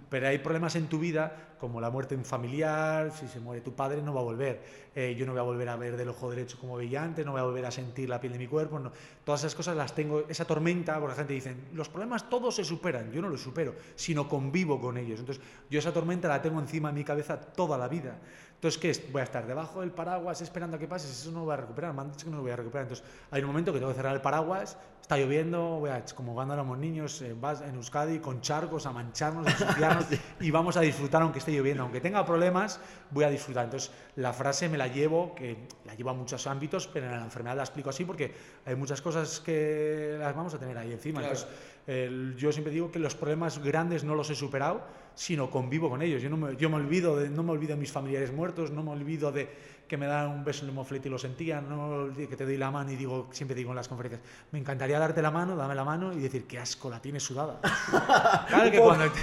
[0.09, 3.61] Pero hay problemas en tu vida, como la muerte de un familiar, si se muere
[3.61, 6.07] tu padre no va a volver, Eh, yo no voy a volver a ver del
[6.07, 8.47] ojo derecho como veía antes, no voy a volver a sentir la piel de mi
[8.47, 8.93] cuerpo, no.
[9.25, 12.63] todas esas cosas las tengo, esa tormenta, porque la gente dice, los problemas todos se
[12.63, 15.19] superan, yo no los supero, sino convivo con ellos.
[15.19, 18.19] Entonces, yo esa tormenta la tengo encima de mi cabeza toda la vida.
[18.55, 19.11] Entonces, ¿qué es?
[19.11, 21.57] Voy a estar debajo del paraguas esperando a que pase, eso no lo voy a
[21.57, 22.83] recuperar, me han dicho que no lo voy a recuperar.
[22.83, 26.33] Entonces, hay un momento que tengo que cerrar el paraguas, está lloviendo, voy a- como
[26.33, 30.05] cuando éramos niños, eh, vas en Euskadi con charcos a mancharnos, a ensuciarnos
[30.39, 31.83] y vamos a disfrutar aunque esté lloviendo.
[31.83, 32.79] Aunque tenga problemas,
[33.11, 33.65] voy a disfrutar.
[33.65, 37.23] Entonces, la frase me la llevo, que la llevo a muchos ámbitos, pero en la
[37.23, 38.33] enfermedad la explico así porque
[38.65, 41.19] hay muchas cosas que las vamos a tener ahí encima.
[41.19, 41.35] Claro.
[41.35, 44.81] Entonces, el- yo siempre digo que los problemas grandes no los he superado,
[45.13, 46.19] sino convivo con ellos.
[46.23, 48.81] Yo, no me, yo me olvido de, no me olvido de mis familiares muertos, no
[48.81, 49.49] me olvido de
[49.87, 52.57] que me dan un beso en el moflete y lo sentía, no que te doy
[52.57, 54.21] la mano y digo, siempre digo en las conferencias,
[54.51, 57.59] me encantaría darte la mano, dame la mano y decir, qué asco, la tienes sudada.
[58.47, 59.19] claro que cuando te-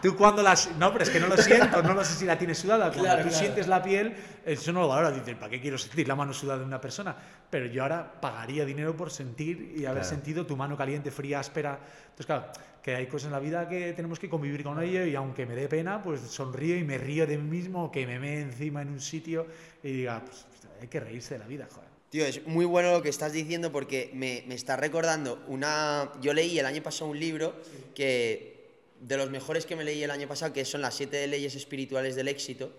[0.02, 0.70] tú cuando las...
[0.76, 2.86] No, pero es que no lo siento, no lo sé si la tienes sudada.
[2.86, 3.42] Cuando Claro, tú claro.
[3.44, 6.58] sientes la piel, eso no lo valoras, dices, ¿para qué quiero sentir la mano sudada
[6.60, 7.14] de una persona?
[7.50, 10.16] Pero yo ahora pagaría dinero por sentir y haber Claro.
[10.16, 11.78] sentido tu mano caliente, fría, áspera.
[12.04, 12.46] Entonces, claro,
[12.86, 15.56] que hay cosas en la vida que tenemos que convivir con ello y aunque me
[15.56, 18.90] dé pena, pues sonrío y me río de mí mismo, que me mee encima en
[18.90, 19.44] un sitio
[19.82, 20.46] y diga, pues
[20.80, 21.88] hay que reírse de la vida, joder.
[22.10, 26.12] Tío, es muy bueno lo que estás diciendo porque me, me está recordando una...
[26.20, 27.56] Yo leí el año pasado un libro
[27.92, 31.56] que de los mejores que me leí el año pasado, que son las siete leyes
[31.56, 32.70] espirituales del éxito,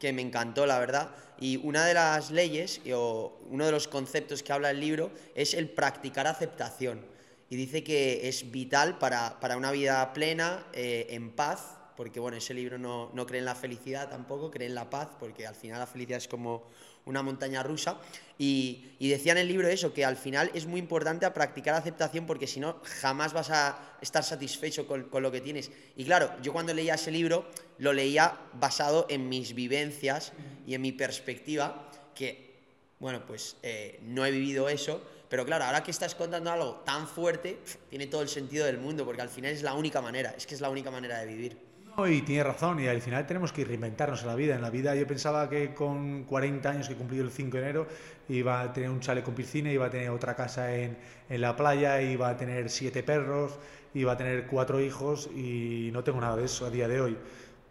[0.00, 1.14] que me encantó, la verdad.
[1.38, 5.54] Y una de las leyes, o uno de los conceptos que habla el libro, es
[5.54, 7.11] el practicar aceptación.
[7.52, 12.38] Y dice que es vital para, para una vida plena, eh, en paz, porque bueno,
[12.38, 15.54] ese libro no, no cree en la felicidad tampoco, cree en la paz, porque al
[15.54, 16.62] final la felicidad es como
[17.04, 18.00] una montaña rusa.
[18.38, 21.74] Y, y decía en el libro eso, que al final es muy importante a practicar
[21.74, 25.70] aceptación porque si no, jamás vas a estar satisfecho con, con lo que tienes.
[25.94, 30.32] Y claro, yo cuando leía ese libro, lo leía basado en mis vivencias
[30.66, 32.62] y en mi perspectiva, que,
[32.98, 35.02] bueno, pues eh, no he vivido eso.
[35.32, 37.58] Pero claro, ahora que estás contando algo tan fuerte,
[37.88, 40.54] tiene todo el sentido del mundo, porque al final es la única manera, es que
[40.54, 41.56] es la única manera de vivir.
[41.96, 44.54] No, y tiene razón, y al final tenemos que reinventarnos en la vida.
[44.56, 47.62] En la vida yo pensaba que con 40 años que he cumplido el 5 de
[47.62, 47.86] enero
[48.28, 50.98] iba a tener un chale con piscina, iba a tener otra casa en,
[51.30, 53.58] en la playa, iba a tener siete perros,
[53.94, 57.16] iba a tener cuatro hijos y no tengo nada de eso a día de hoy.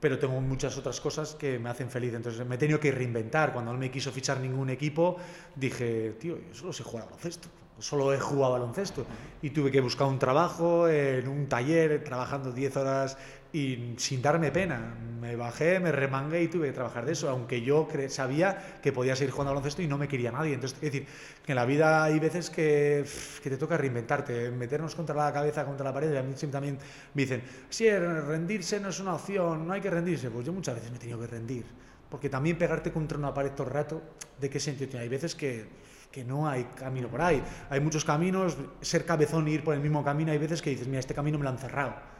[0.01, 2.13] Pero tengo muchas otras cosas que me hacen feliz.
[2.13, 3.53] Entonces me he tenido que reinventar.
[3.53, 5.15] Cuando no me quiso fichar ningún equipo,
[5.55, 7.47] dije, tío, yo solo sé jugar al baloncesto.
[7.79, 9.05] Solo he jugado al baloncesto.
[9.41, 13.17] Y tuve que buscar un trabajo en un taller, trabajando 10 horas
[13.53, 14.95] y sin darme pena.
[15.21, 19.15] Me bajé, me remangué y tuve que trabajar de eso, aunque yo sabía que podía
[19.15, 20.55] seguir jugando al baloncesto y no me quería nadie.
[20.55, 21.07] Entonces, es decir,
[21.45, 23.05] que en la vida hay veces que,
[23.43, 26.11] que te toca reinventarte, meternos contra la cabeza, contra la pared.
[26.11, 26.77] Y a mí también
[27.13, 30.31] me dicen, sí, rendirse no es una opción, no hay que rendirse.
[30.31, 31.65] Pues yo muchas veces me he tenido que rendir.
[32.09, 34.01] Porque también pegarte contra una pared todo el rato,
[34.39, 35.03] ¿de qué sentido tiene?
[35.03, 35.65] Hay veces que,
[36.11, 37.41] que no hay camino por ahí.
[37.69, 40.87] Hay muchos caminos, ser cabezón y ir por el mismo camino, hay veces que dices,
[40.87, 42.10] mira, este camino me lo han cerrado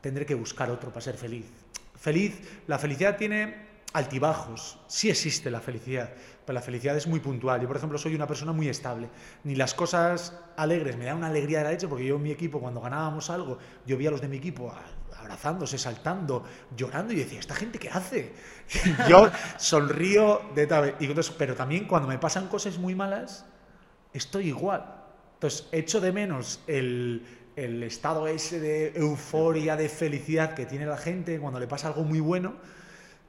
[0.00, 1.46] tendré que buscar otro para ser feliz.
[1.96, 6.10] Feliz, la felicidad tiene altibajos, sí existe la felicidad,
[6.44, 7.60] pero la felicidad es muy puntual.
[7.60, 9.08] Yo, por ejemplo, soy una persona muy estable.
[9.44, 12.30] Ni las cosas alegres me dan una alegría de la leche, porque yo en mi
[12.30, 14.72] equipo, cuando ganábamos algo, yo vi a los de mi equipo
[15.16, 16.44] abrazándose, saltando,
[16.76, 18.32] llorando, y decía, ¿esta gente qué hace?
[18.84, 20.94] Y yo sonrío de tal.
[21.00, 23.46] Y entonces, pero también cuando me pasan cosas muy malas,
[24.12, 24.94] estoy igual.
[25.34, 27.24] Entonces, echo de menos el,
[27.64, 32.04] el estado ese de euforia, de felicidad que tiene la gente cuando le pasa algo
[32.04, 32.54] muy bueno,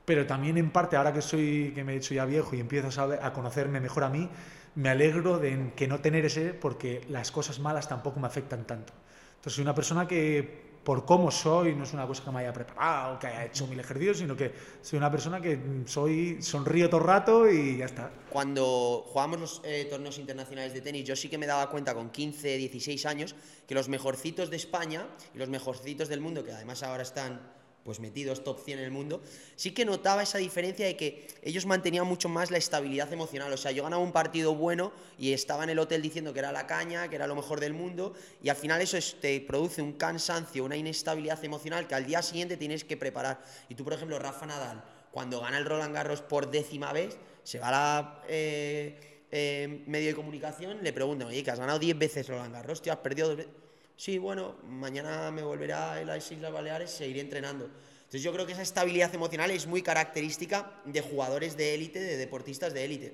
[0.06, 3.02] pero también en parte, ahora que soy que me he hecho ya viejo y empiezo
[3.02, 4.30] a, a conocerme mejor a mí,
[4.76, 8.94] me alegro de que no tener ese, porque las cosas malas tampoco me afectan tanto.
[9.32, 12.54] Entonces, soy una persona que, por cómo soy, no es una cosa que me haya
[12.54, 17.02] preparado, que haya hecho mil ejercicios, sino que soy una persona que soy, sonrío todo
[17.02, 18.12] el rato y ya está.
[18.30, 22.10] Cuando jugábamos los eh, torneos internacionales de tenis, yo sí que me daba cuenta con
[22.10, 23.36] 15, 16 años
[23.68, 27.59] que los mejorcitos de España y los mejorcitos del mundo, que además ahora están
[27.90, 29.20] pues metidos top 100 en el mundo,
[29.56, 33.52] sí que notaba esa diferencia de que ellos mantenían mucho más la estabilidad emocional.
[33.52, 36.52] O sea, yo ganaba un partido bueno y estaba en el hotel diciendo que era
[36.52, 38.14] la caña, que era lo mejor del mundo,
[38.44, 42.22] y al final eso es- te produce un cansancio, una inestabilidad emocional que al día
[42.22, 43.42] siguiente tienes que preparar.
[43.70, 47.58] Y tú, por ejemplo, Rafa Nadal, cuando gana el Roland Garros por décima vez, se
[47.58, 51.98] va a la eh, eh, medio de comunicación, le preguntan, oye, que has ganado 10
[51.98, 53.52] veces Roland Garros, tío, has perdido dos veces.
[54.00, 57.66] Sí, bueno, mañana me volverá a las Islas Baleares, seguiré entrenando.
[57.66, 62.16] Entonces yo creo que esa estabilidad emocional es muy característica de jugadores de élite, de
[62.16, 63.14] deportistas de élite.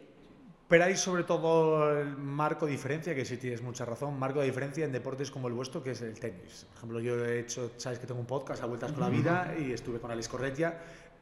[0.67, 4.45] Pero hay sobre todo el marco de diferencia, que sí tienes mucha razón, marco de
[4.45, 6.67] diferencia en deportes como el vuestro, que es el tenis.
[6.69, 9.55] Por ejemplo, yo he hecho, sabes que tengo un podcast a vueltas con la vida
[9.59, 10.77] y estuve con Alex Corretia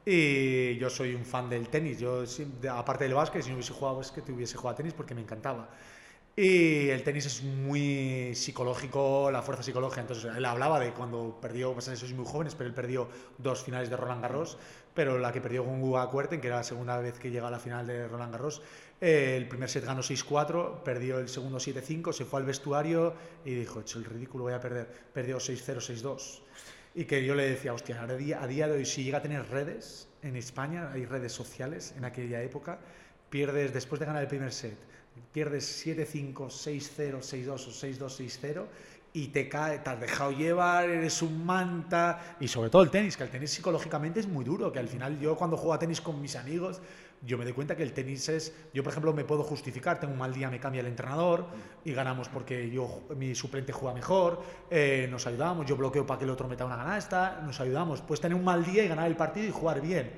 [0.06, 2.00] y yo soy un fan del tenis.
[2.00, 2.26] Yo,
[2.70, 5.70] aparte del básquet, si no hubiese jugado básquet, hubiese jugado a tenis porque me encantaba.
[6.36, 10.02] Y el tenis es muy psicológico, la fuerza psicológica.
[10.02, 13.08] Entonces, él hablaba de cuando perdió, pues sois muy jóvenes, pero él perdió
[13.38, 14.58] dos finales de Roland Garros,
[14.96, 17.52] pero la que perdió con Guga Kuerten, que era la segunda vez que llega a
[17.52, 18.62] la final de Roland Garros,
[19.02, 23.14] Eh, el primer set ganó 6-4, perdió el segundo 7-5, se fue al vestuario
[23.44, 24.88] y dijo, he hecho el ridículo, voy a perder.
[25.14, 26.42] Perdió 6-0, 6-2.
[26.96, 29.22] Y que yo le decía, hostia, ahora día- a día de hoy, si llega a
[29.22, 32.80] tener redes en España, hay redes sociales en aquella época,
[33.30, 34.78] pierdes, después de ganar el primer set,
[35.32, 38.66] pierdes 7-5, 6-0, 6-2 o 6-2, 6-0
[39.14, 43.16] y te cae, te has dejado llevar, eres un manta y sobre todo el tenis,
[43.16, 46.02] que el tenis psicológicamente es muy duro, que al final yo cuando juego a tenis
[46.02, 46.82] con mis amigos,
[47.22, 50.14] yo me doy cuenta que el tenis es, yo por ejemplo me puedo justificar, tengo
[50.14, 51.46] un mal día, me cambia el entrenador
[51.86, 54.42] y ganamos porque yo, mi suplente juega mejor,
[54.72, 58.20] eh, nos ayudamos, yo bloqueo para que el otro meta una ganasta, nos ayudamos, puedes
[58.20, 60.12] tener un mal día y ganar el partido y jugar bien.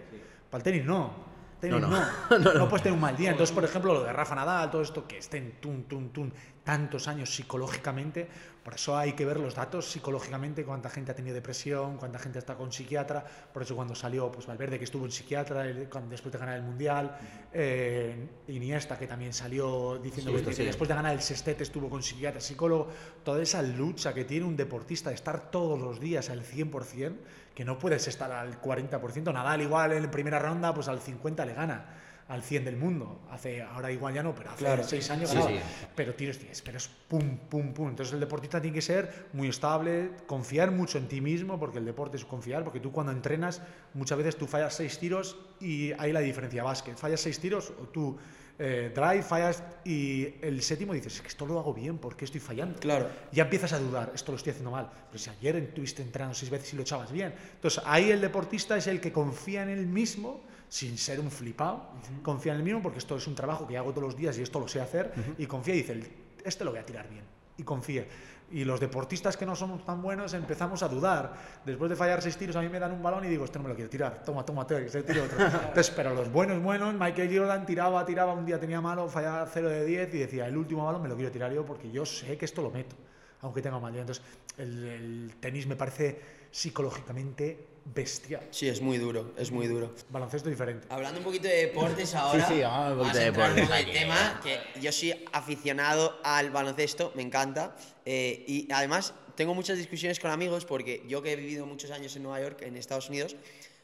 [0.49, 1.24] Para el tenis no.
[1.59, 2.53] Tenis No, no, no.
[2.53, 3.31] no, puedes tener un mal día.
[3.31, 6.33] Entonces, por ejemplo, lo de Rafa Nadal, todo esto que estén tun, tun, tun,
[6.63, 8.27] tantos años psicológicamente,
[8.63, 12.39] por eso hay que ver los datos psicológicamente, cuánta gente ha tenido depresión, cuánta gente
[12.39, 16.39] está con psiquiatra, por eso cuando salió pues Valverde, que estuvo en psiquiatra después de
[16.39, 17.15] ganar el Mundial,
[17.53, 20.57] eh, Iniesta, que también salió diciendo Sí, que, sí.
[20.57, 22.87] que después de ganar el sextete estuvo con psiquiatra, psicólogo,
[23.23, 27.15] toda esa lucha que tiene un deportista de estar todos los días al 100%,
[27.55, 31.53] que no puedes estar al 40%, Nadal igual en primera ronda, pues al 50 le
[31.53, 31.85] gana
[32.27, 33.21] al 100 del mundo.
[33.29, 34.83] Hace, ahora igual ya no, pero hace Claro.
[34.83, 35.57] seis años Sí, ganaba.
[35.57, 35.63] sí.
[35.95, 37.89] Pero tienes, tienes, pero es pum, pum, pum.
[37.89, 41.85] Entonces el deportista tiene que ser muy estable, confiar mucho en ti mismo, porque el
[41.85, 43.61] deporte es confiar, porque tú cuando entrenas,
[43.93, 46.97] muchas veces tú fallas seis tiros y ahí la diferencia básquet.
[46.97, 48.17] Fallas seis tiros o tú
[48.57, 52.23] eh, drive, fallas y el séptimo dices, es que esto lo hago bien, ¿por qué
[52.25, 52.79] estoy fallando?
[52.79, 53.09] Claro.
[53.33, 54.89] ya empiezas a dudar, esto lo estoy haciendo mal.
[55.11, 57.35] Pero si ayer estuviste entrenando seis veces y lo echabas bien.
[57.55, 61.89] Entonces ahí el deportista es el que confía en él mismo, sin ser un flipado,
[62.21, 64.41] confía en él mismo porque esto es un trabajo que hago todos los días y
[64.41, 66.01] esto lo sé hacer, y confía y dice,
[66.43, 67.23] este lo voy a tirar bien,
[67.57, 68.05] y confía.
[68.51, 71.33] Y los deportistas que no somos tan buenos empezamos a dudar.
[71.65, 73.63] Después de fallar seis tiros, a mí me dan un balón y digo, este no
[73.63, 74.23] me lo quiero tirar.
[74.23, 75.37] Toma, toma, te, tiro otro.
[75.67, 79.69] Entonces, pero los buenos, buenos, Michael Jordan tiraba, tiraba, un día tenía malo, fallaba 0
[79.69, 82.37] de 10 y decía, el último balón me lo quiero tirar yo porque yo sé
[82.37, 82.95] que esto lo meto,
[83.41, 84.01] aunque tenga mal día.
[84.01, 84.23] Entonces,
[84.57, 88.47] el, el tenis me parece psicológicamente bestial.
[88.51, 89.93] Sí, es muy duro, es muy duro.
[90.09, 90.87] Baloncesto diferente.
[90.89, 93.93] Hablando un poquito de deportes ahora, sí, vamos un poquito a de entrar deportes el
[93.93, 97.75] tema, que yo soy aficionado al baloncesto, me encanta,
[98.05, 102.15] eh, y además tengo muchas discusiones con amigos porque yo que he vivido muchos años
[102.15, 103.35] en Nueva York, en Estados Unidos,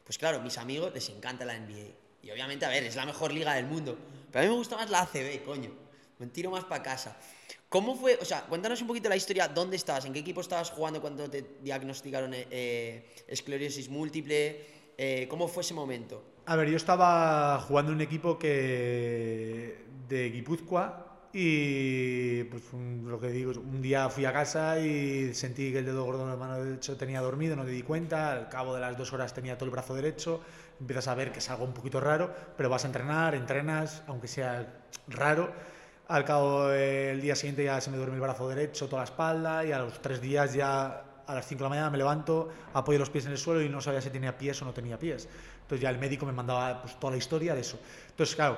[0.03, 1.93] pues claro, mis amigos les encanta la NBA.
[2.23, 3.97] Y obviamente, a ver, es la mejor liga del mundo,
[4.31, 5.71] pero a mí me gusta más la ACB, coño.
[6.19, 7.17] Me tiro más para casa.
[7.71, 8.17] ¿Cómo fue?
[8.21, 9.47] O sea, cuéntanos un poquito la historia.
[9.47, 10.03] ¿Dónde estabas?
[10.03, 14.65] ¿En qué equipo estabas jugando cuando te diagnosticaron eh, eh, esclerosis múltiple?
[14.97, 16.21] Eh, ¿Cómo fue ese momento?
[16.47, 23.21] A ver, yo estaba jugando en un equipo que de Guipúzcoa y pues un- lo
[23.21, 26.35] que digo, un día fui a casa y sentí que el dedo gordo de la
[26.35, 29.55] mano derecha tenía dormido, no me di cuenta, al cabo de las dos horas tenía
[29.57, 30.41] todo el brazo derecho,
[30.77, 34.27] empiezas a ver que es algo un poquito raro, pero vas a entrenar, entrenas, aunque
[34.27, 35.53] sea raro,
[36.11, 39.63] al cabo del día siguiente ya se me duerme el brazo derecho, toda la espalda
[39.65, 42.99] y a los tres días ya a las 5 de la mañana me levanto, apoyo
[42.99, 45.29] los pies en el suelo y no sabía si tenía pies o no tenía pies.
[45.61, 47.79] Entonces ya el médico me mandaba pues, toda la historia de eso.
[48.09, 48.57] Entonces, claro,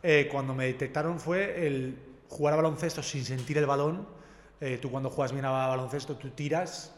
[0.00, 1.98] eh, cuando me detectaron fue el
[2.28, 4.06] jugar a baloncesto sin sentir el balón.
[4.60, 6.94] Eh, tú cuando juegas bien a baloncesto, tú tiras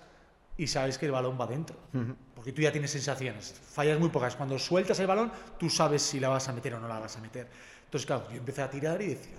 [0.59, 1.76] y sabes que el balón va dentro.
[2.34, 3.55] Porque tú ya tienes sensaciones.
[3.72, 4.36] Fallas muy pocas.
[4.36, 7.16] Cuando sueltas el balón, tú sabes si la vas a meter o no la vas
[7.16, 7.48] a meter.
[7.86, 9.32] Entonces, claro, yo empecé a tirar y decía,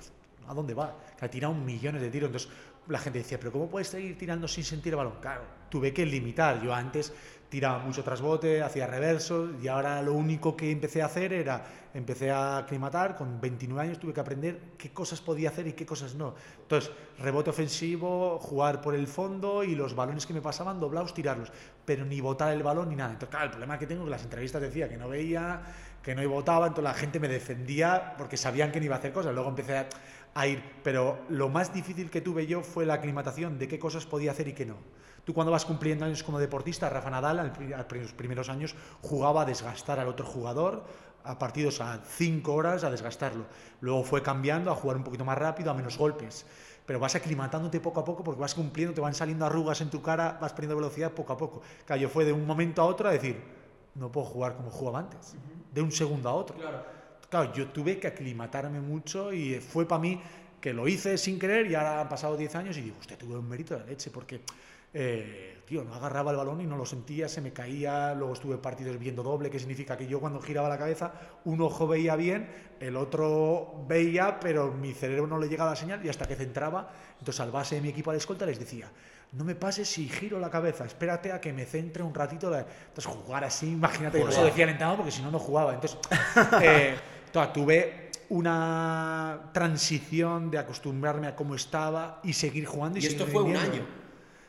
[0.47, 0.95] ¿a dónde va?
[1.17, 2.27] Que ha tirado millones de tiros.
[2.27, 2.49] Entonces,
[2.87, 5.15] la gente decía, ¿pero cómo puedes seguir tirando sin sentir el balón?
[5.19, 6.61] Claro, tuve que limitar.
[6.61, 7.13] Yo antes
[7.49, 12.31] tiraba mucho trasbote, hacía reversos y ahora lo único que empecé a hacer era, empecé
[12.31, 16.15] a aclimatar, con 29 años tuve que aprender qué cosas podía hacer y qué cosas
[16.15, 16.35] no.
[16.61, 21.51] Entonces, rebote ofensivo, jugar por el fondo y los balones que me pasaban, doblados, tirarlos,
[21.85, 23.11] pero ni botar el balón ni nada.
[23.11, 25.61] Entonces, claro, el problema que tengo es que las entrevistas decía que no veía,
[26.03, 29.11] que no votaba, entonces la gente me defendía porque sabían que no iba a hacer
[29.11, 29.33] cosas.
[29.33, 29.87] Luego empecé a,
[30.35, 34.05] a ir, pero lo más difícil que tuve yo fue la aclimatación de qué cosas
[34.05, 34.75] podía hacer y qué no.
[35.23, 39.45] Tú cuando vas cumpliendo años como deportista, Rafa Nadal a los primeros años jugaba a
[39.45, 40.83] desgastar al otro jugador,
[41.23, 43.45] a partidos a cinco horas a desgastarlo.
[43.79, 46.45] Luego fue cambiando a jugar un poquito más rápido, a menos golpes.
[46.85, 50.01] Pero vas aclimatándote poco a poco porque vas cumpliendo, te van saliendo arrugas en tu
[50.01, 51.61] cara, vas perdiendo velocidad poco a poco.
[51.85, 53.41] Claro, yo fue de un momento a otro a decir,
[53.95, 55.35] no puedo jugar como jugaba antes,
[55.73, 56.57] de un segundo a otro.
[56.57, 56.94] Claro,
[57.53, 60.21] yo tuve que aclimatarme mucho y fue para mí
[60.59, 63.37] que lo hice sin querer y ahora han pasado 10 años y digo, usted tuve
[63.37, 64.41] un mérito de la leche porque,
[64.93, 68.57] eh, tío, no agarraba el balón y no lo sentía, se me caía, luego estuve
[68.57, 71.13] partidos viendo doble, que significa que yo cuando giraba la cabeza,
[71.43, 72.49] un ojo veía bien,
[72.79, 76.91] el otro veía, pero mi cerebro no le llegaba la señal y hasta que centraba,
[77.19, 78.89] entonces al base de mi equipo de escolta les decía,
[79.33, 82.49] no me pases si giro la cabeza, espérate a que me centre un ratito.
[82.49, 82.65] la-".
[82.87, 85.39] Entonces jugar así, imagínate, que no se lo decía el entrenador porque si no, no
[85.39, 85.73] jugaba.
[85.73, 85.99] Entonces,
[86.61, 86.95] eh,
[87.35, 92.97] toda, tuve una transición de acostumbrarme a cómo estaba y seguir jugando.
[92.97, 93.85] Y, Y esto fue un año.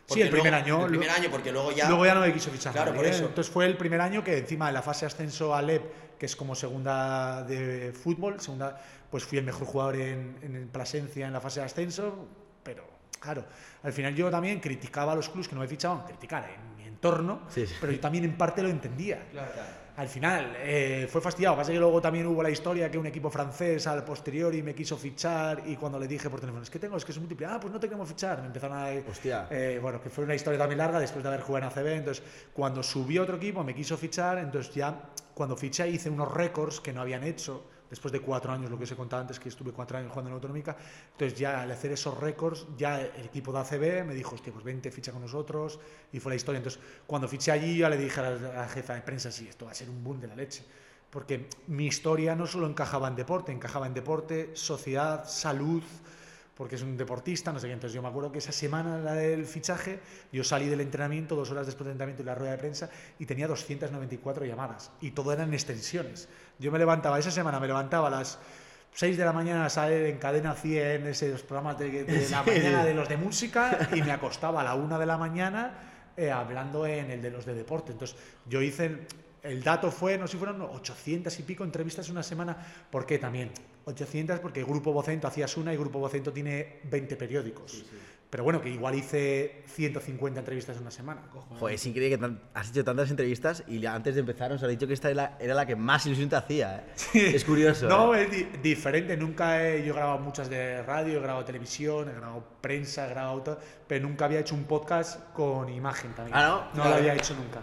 [0.07, 0.83] Sí, el primer luego- año.
[0.85, 1.89] El primer año, porque luego ya.
[1.89, 2.73] Luego ya no me quiso fichar.
[2.73, 3.17] Claro, nadie, por ¿eh?
[3.17, 3.27] eso.
[3.27, 6.27] Entonces fue el primer año que encima de la fase de ascenso a LEP, que
[6.27, 8.81] es como segunda de fútbol, segunda,
[9.11, 12.29] pues fui el mejor jugador en, en Plasencia en la fase de ascenso,
[12.63, 12.85] pero
[13.19, 13.45] claro,
[13.83, 16.85] al final yo también criticaba a los clubes que no me fichaban, criticar en mi
[16.85, 17.75] entorno, Sí, sí.
[17.81, 19.27] pero yo también en parte lo entendía.
[19.97, 21.57] Al final eh, fue fastidiado.
[21.57, 24.97] Pasa que luego también hubo la historia que un equipo francés al posteriori me quiso
[24.97, 27.59] fichar y cuando le dije por teléfono, es que tengo, es que es múltiple, ah,
[27.61, 28.41] pues no te queremos fichar.
[28.41, 28.89] Me empezaron a.
[29.11, 29.47] Hostia.
[29.51, 31.87] eh, bueno, que fue una historia también larga después de haber jugado en ACB.
[31.99, 32.23] Entonces,
[32.53, 34.39] cuando subió otro equipo, me quiso fichar.
[34.39, 34.95] Entonces, ya
[35.35, 37.65] cuando fiché, hice unos récords que no habían hecho.
[37.89, 40.29] Después de cuatro años, lo que os he contado antes, que estuve cuatro años jugando
[40.29, 40.77] en la Autonómica.
[41.13, 44.65] Entonces, ya al hacer esos récords, ya el equipo de ACB me dijo, hostia, pues
[44.65, 45.79] vente, ficha con nosotros.
[46.13, 46.59] Y fue la historia.
[46.59, 49.71] Entonces, cuando fiché allí, ya le dije a la, jefa de prensa, sí, esto va
[49.71, 50.65] a ser un boom de la leche.
[51.11, 55.83] Porque mi historia no solo encajaba en deporte, encajaba en deporte, sociedad, salud,
[56.57, 57.75] porque es un deportista, no sé qué.
[57.75, 60.01] Entonces yo me acuerdo que esa semana la del fichaje,
[60.33, 63.27] yo salí del entrenamiento, dos horas después del entrenamiento y la rueda de prensa, y
[63.27, 66.29] tenía 294 llamadas, y todo eran extensiones.
[66.59, 68.39] Yo me levantaba, esa semana me levantaba a las
[68.95, 72.85] 6 de la mañana a salir en cadena 100, esos programas de, de la mañana
[72.85, 75.73] de los de música, y me acostaba a la 1 de la mañana
[76.17, 77.93] eh, hablando en el de los de deporte.
[77.93, 79.07] Entonces yo hice,
[79.43, 82.57] el dato fue, no sé si fueron 800 y pico entrevistas en una semana,
[82.91, 83.51] ¿por qué también?
[83.85, 87.85] 800 porque Grupo Vocento hacías una y Grupo Vocento tiene 20 periódicos.
[88.29, 91.23] Pero bueno, que igual hice 150 entrevistas en una semana.
[91.59, 94.69] Joder, es increíble que tan- has hecho tantas entrevistas y antes de empezar nos has
[94.69, 96.85] dicho que esta era la, era la que más ilusión te hacía.
[97.15, 97.33] ¿eh?
[97.37, 97.89] Es curioso.
[97.89, 98.25] No, ¿eh?
[98.25, 99.17] es di- diferente.
[99.17, 103.11] Nunca he, yo he grabado muchas de radio, he grabado televisión, he grabado prensa, he
[103.11, 106.37] grabado todo, pero nunca había hecho un podcast con imagen también.
[106.37, 106.57] Ah, ¿no?
[106.65, 106.91] No Claro.
[106.91, 107.61] lo había hecho nunca.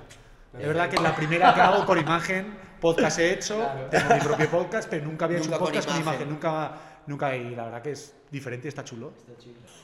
[0.57, 4.49] Es verdad que la primera que hago con imagen, podcast he hecho, tengo mi propio
[4.49, 6.21] podcast, pero nunca había hecho Nunca un con podcast con imagen.
[6.21, 6.29] imagen.
[6.29, 6.71] Nunca,
[7.07, 9.13] nunca, y la verdad que es diferente y está chulo.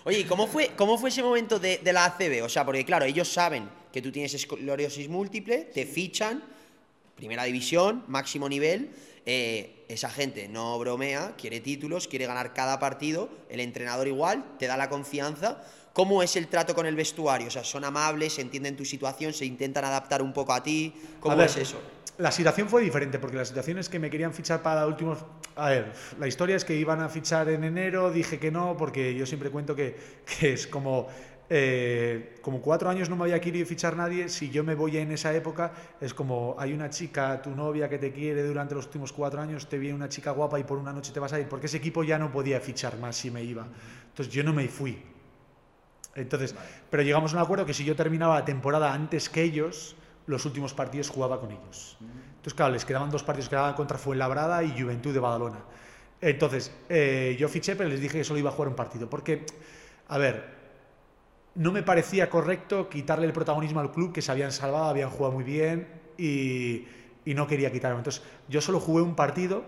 [0.03, 2.43] Oye, ¿y cómo fue, cómo fue ese momento de, de la ACB?
[2.43, 6.43] O sea, porque claro, ellos saben que tú tienes esclerosis múltiple, te fichan,
[7.15, 8.91] primera división, máximo nivel.
[9.25, 13.27] eh, esa gente no bromea, quiere títulos, quiere ganar cada partido.
[13.49, 15.63] El entrenador igual, te da la confianza.
[15.93, 17.47] ¿Cómo es el trato con el vestuario?
[17.47, 20.93] O sea, son amables, entienden tu situación, se intentan adaptar un poco a ti.
[21.19, 21.81] ¿Cómo A ver, es eso?
[22.19, 25.25] La situación fue diferente, porque la situación es que me querían fichar para últimos...
[25.55, 29.15] A ver, la historia es que iban a fichar en enero, dije que no, porque
[29.15, 29.95] yo siempre cuento que,
[30.25, 31.07] que es como...
[31.49, 35.11] eh, como cuatro años no me había querido fichar nadie, si yo me voy en
[35.11, 39.13] esa época, es como hay una chica, tu novia que te quiere durante los últimos
[39.13, 41.47] cuatro años, te viene una chica guapa y por una noche te vas a ir,
[41.47, 43.65] porque ese equipo ya no podía fichar más si me iba.
[44.09, 45.01] Entonces yo no me fui.
[46.15, 46.53] Entonces,
[46.89, 49.95] pero llegamos a un acuerdo que si yo terminaba la temporada antes que ellos,
[50.29, 51.97] los últimos partidos jugaba con ellos.
[51.99, 55.57] Entonces, claro, les quedaban dos partidos, quedaban contra Fuenlabrada y Juventud de Badalona.
[56.21, 59.09] Entonces, eh, yo fiché, pero les dije que solo iba a jugar un partido.
[59.09, 59.43] Porque,
[60.07, 60.45] a ver,
[61.55, 65.33] no me parecía correcto quitarle el protagonismo al club, que se habían salvado, habían jugado
[65.33, 66.85] muy bien y,
[67.25, 67.97] y no quería quitarlo.
[67.97, 69.63] Entonces, yo solo jugué un partido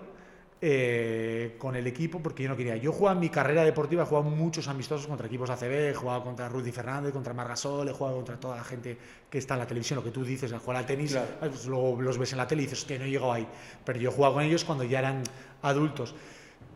[0.63, 2.77] eh, con el equipo porque yo no quería.
[2.77, 6.23] Yo jugaba en mi carrera deportiva, he jugado muchos amistosos contra equipos ACB, he jugado
[6.23, 8.95] contra Rudy Fernández, contra Margasol, he jugado contra toda la gente
[9.29, 11.27] que está en la televisión, lo que tú dices, al jugar al tenis, Claro.
[11.39, 13.47] pues luego los ves en la tele y dices que no he llegado ahí.
[13.83, 15.23] Pero yo he jugado con ellos cuando ya eran
[15.63, 16.13] adultos.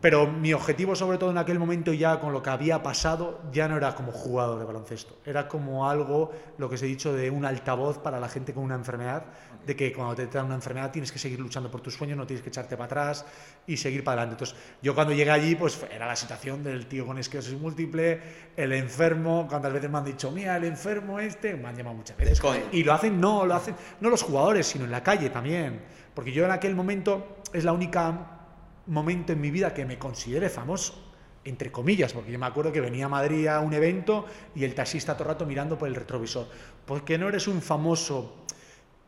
[0.06, 3.66] Pero mi objetivo, sobre todo en aquel momento, ya con lo que había pasado, ya
[3.66, 5.16] no era como jugador de baloncesto.
[5.26, 8.62] Era como algo, lo que os he dicho, de un altavoz para la gente con
[8.62, 9.24] una enfermedad,
[9.66, 12.24] de que cuando te dan una enfermedad tienes que seguir luchando por tus sueños, no
[12.24, 13.26] tienes que echarte para atrás
[13.66, 14.44] y seguir para adelante.
[14.44, 18.20] Entonces, yo cuando llegué allí, pues era la situación del tío con esclerosis múltiple,
[18.56, 22.16] el enfermo, cuántas veces me han dicho, mira, el enfermo este, me han llamado muchas
[22.16, 22.40] veces.
[22.70, 25.80] Y lo hacen, no, lo hacen, no los jugadores, sino en la calle también.
[26.14, 28.35] Porque yo en aquel momento es la única
[28.86, 30.94] momento en mi vida que me considere famoso,
[31.44, 34.74] entre comillas, porque yo me acuerdo que venía a Madrid a un evento y el
[34.74, 36.46] taxista todo el rato mirando por el retrovisor.
[36.84, 38.44] Porque no eres un famoso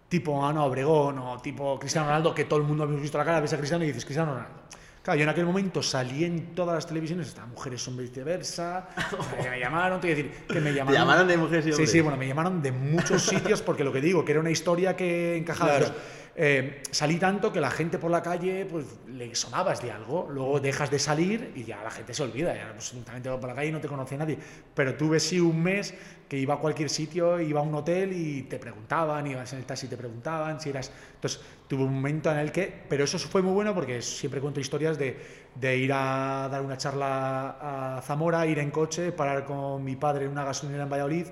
[0.08, 3.40] tipo Ana Obregón o tipo Cristiano Ronaldo, que todo el mundo hemos visto la cara,
[3.40, 4.54] ves a Cristiano y dices Cristiano Ronaldo.
[5.02, 8.88] Claro, yo en aquel momento salí en todas las televisiones, estas mujeres son viceversa,
[9.42, 11.00] que me llamaron, te voy a decir, que me llamaron.
[11.00, 11.90] llamaron de mujeres y Sí, hombres?
[11.90, 14.94] sí, bueno, me llamaron de muchos sitios porque lo que digo, que era una historia
[14.96, 15.78] que encajaba.
[15.78, 15.94] Claro.
[16.40, 20.60] Eh, salí tanto que la gente por la calle pues le sonabas de algo, luego
[20.60, 23.48] dejas de salir y ya la gente se olvida, ya pues, también te vas por
[23.48, 24.38] la calle y no te conoce nadie.
[24.72, 25.94] Pero tuve sí un mes
[26.28, 29.64] que iba a cualquier sitio, iba a un hotel y te preguntaban, ibas en el
[29.64, 30.92] taxi y te preguntaban si eras...
[31.14, 32.82] Entonces tuve un momento en el que...
[32.88, 37.96] Pero eso fue muy bueno porque siempre cuento historias de, ir a dar una charla
[37.96, 41.26] a Zamora, ir en coche, parar con mi padre en una gasolinera en Valladolid,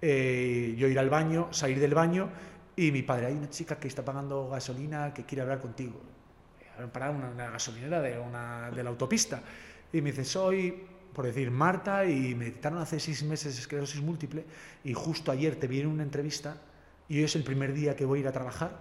[0.00, 2.30] eh, yo ir al baño, salir del baño
[2.74, 6.00] y mi padre, hay una chica que está pagando gasolina que quiere hablar contigo.
[6.92, 9.42] para una, una gasolinera de, una, de la autopista.
[9.92, 10.86] Y me dice, soy,
[11.18, 14.44] por decir, Marta, y me detectaron hace seis meses esclerosis múltiple,
[14.84, 16.58] y justo ayer te vi en una entrevista,
[17.08, 18.78] y hoy es el primer día que voy a ir a trabajar.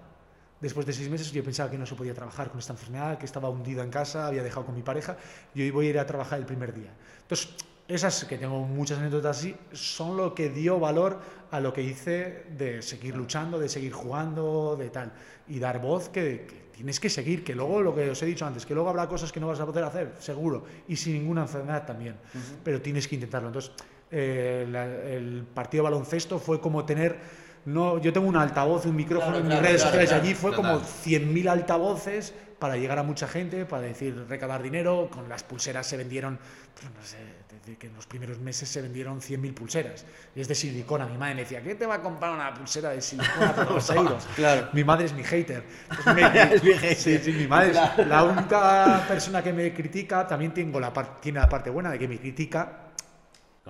[0.61, 3.25] Después de seis meses yo pensaba que no se podía trabajar con esta enfermedad, que
[3.25, 5.17] estaba hundido en casa, había dejado con mi pareja,
[5.55, 6.93] y hoy voy a ir a trabajar el primer día.
[7.23, 7.55] Entonces,
[7.87, 11.19] esas, que tengo muchas anécdotas así, son lo que dio valor
[11.49, 15.11] a lo que hice de seguir luchando, de seguir jugando, de tal.
[15.47, 18.65] Y dar voz que tienes que seguir, que luego, lo que os he dicho antes,
[18.65, 21.85] que luego habrá cosas que no vas a poder hacer, seguro, y sin ninguna enfermedad
[21.85, 22.15] también,
[22.63, 23.49] pero tienes que intentarlo.
[23.49, 23.71] Entonces,
[24.11, 27.17] eh, la- el partido de baloncesto fue como tener...
[27.65, 30.09] No, yo tengo un altavoz, un micrófono Claro, en claro, mis redes sociales.
[30.09, 30.23] claro.
[30.23, 35.09] Allí fue como 100.000 altavoces para llegar a mucha gente, para decir recaudar dinero.
[35.11, 36.39] Con las pulseras se vendieron,
[36.75, 37.17] pues, no sé,
[37.55, 40.05] decir que en los primeros meses se vendieron 100.000 pulseras.
[40.35, 41.05] Y es de silicona.
[41.05, 43.89] Mi madre me decía, ¿qué te va a comprar una pulsera de silicona por dos
[43.91, 44.27] euros?
[44.35, 44.69] Claro.
[44.73, 45.63] Mi madre es mi hater.
[46.15, 46.21] Me-
[46.55, 46.95] Es mi hater.
[46.95, 50.27] Sí, sí, mi madre es la única persona que me critica.
[50.27, 50.91] También tengo la
[51.21, 52.83] tiene la parte buena de que me critica.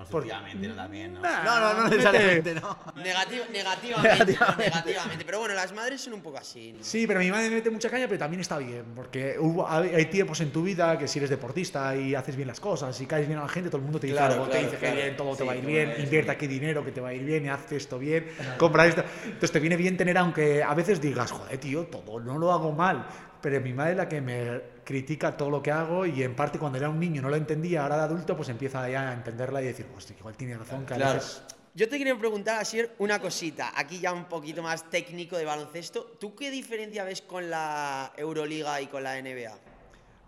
[0.02, 1.20] Constructivamente, no también, ¿no?
[1.20, 2.78] Nah, no, no, no necesariamente, no.
[2.96, 5.24] Negativa- negativamente, no, negativamente.
[5.24, 6.72] Pero bueno, las madres son un poco así.
[6.72, 6.82] ¿no?
[6.84, 9.94] Sí, pero mi madre me mete mucha caña, pero también está bien, porque hubo- hay
[9.94, 13.06] hay tiempos en tu vida que si eres deportista y haces bien las cosas y
[13.06, 14.76] caes bien a la gente, todo el mundo te dice Claro, algo, te claro, dice
[14.78, 14.94] claro.
[14.96, 17.08] que bien, todo te va a ir bien, eres invierte aquí dinero que te va
[17.08, 18.28] a ir bien y haz esto bien,
[18.58, 19.02] compra esto.
[19.24, 22.72] Entonces te viene bien tener, aunque a veces digas, joder, tío, todo no lo hago
[22.72, 23.06] mal,
[23.40, 26.58] pero mi madre es la que me critica todo lo que hago y en parte
[26.58, 29.62] cuando era un niño no lo entendía, ahora de adulto pues empieza ya a entenderla
[29.62, 31.14] y decir, hostia, igual tiene razón, Claro.
[31.14, 31.42] veces...
[31.74, 33.72] Yo te quería preguntar, Asier, una cosita.
[33.76, 36.16] Aquí ya un poquito más técnico de baloncesto.
[36.18, 39.56] ¿Tú qué diferencia ves con la Euroliga y con la NBA?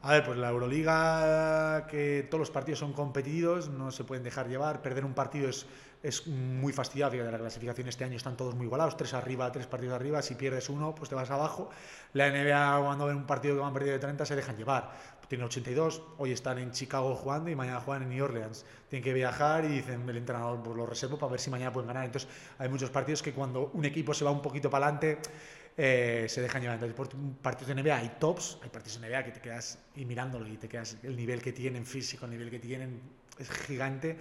[0.03, 4.49] A ver, pues la Euroliga, que todos los partidos son competidos, no se pueden dejar
[4.49, 4.81] llevar.
[4.81, 5.67] Perder un partido es,
[6.03, 7.13] es muy fastidiado.
[7.13, 10.23] Fíjate, la clasificación este año están todos muy igualados, tres arriba, tres partidos arriba.
[10.23, 11.71] Si pierdes uno, pues te vas abajo.
[12.15, 14.91] La NBA, cuando ven un partido que van perdido de 30, se dejan llevar.
[15.31, 18.67] Tienen 82, hoy están en Chicago jugando y mañana juegan en New Orleans.
[18.89, 21.87] Tienen que viajar y dicen el entrenador, pues lo reservo para ver si mañana pueden
[21.87, 22.05] ganar.
[22.05, 22.29] Entonces,
[22.59, 25.19] hay muchos partidos que cuando un equipo se va un poquito para adelante,
[25.77, 26.83] eh, se dejan llevar.
[26.83, 27.09] Entonces, por
[27.41, 30.57] partidos de NBA hay tops, hay partidos de NBA que te quedas y mirándolo y
[30.57, 33.01] te quedas, el nivel que tienen físico, el nivel que tienen
[33.39, 34.19] es gigante,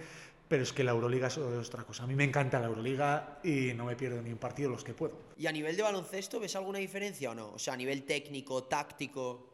[0.50, 2.02] pero es que la Euroliga es otra cosa.
[2.02, 4.94] A mí me encanta la Euroliga y no me pierdo ni un partido los que
[4.94, 5.16] puedo.
[5.38, 7.52] ¿Y a nivel de baloncesto ves alguna diferencia o no?
[7.52, 9.48] O sea, a nivel técnico, táctico.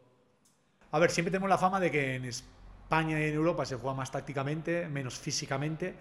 [0.89, 3.95] A ver, siempre tenemos la fama de que en España y en Europa se juega
[3.95, 5.93] más tácticamente, menos físicamente,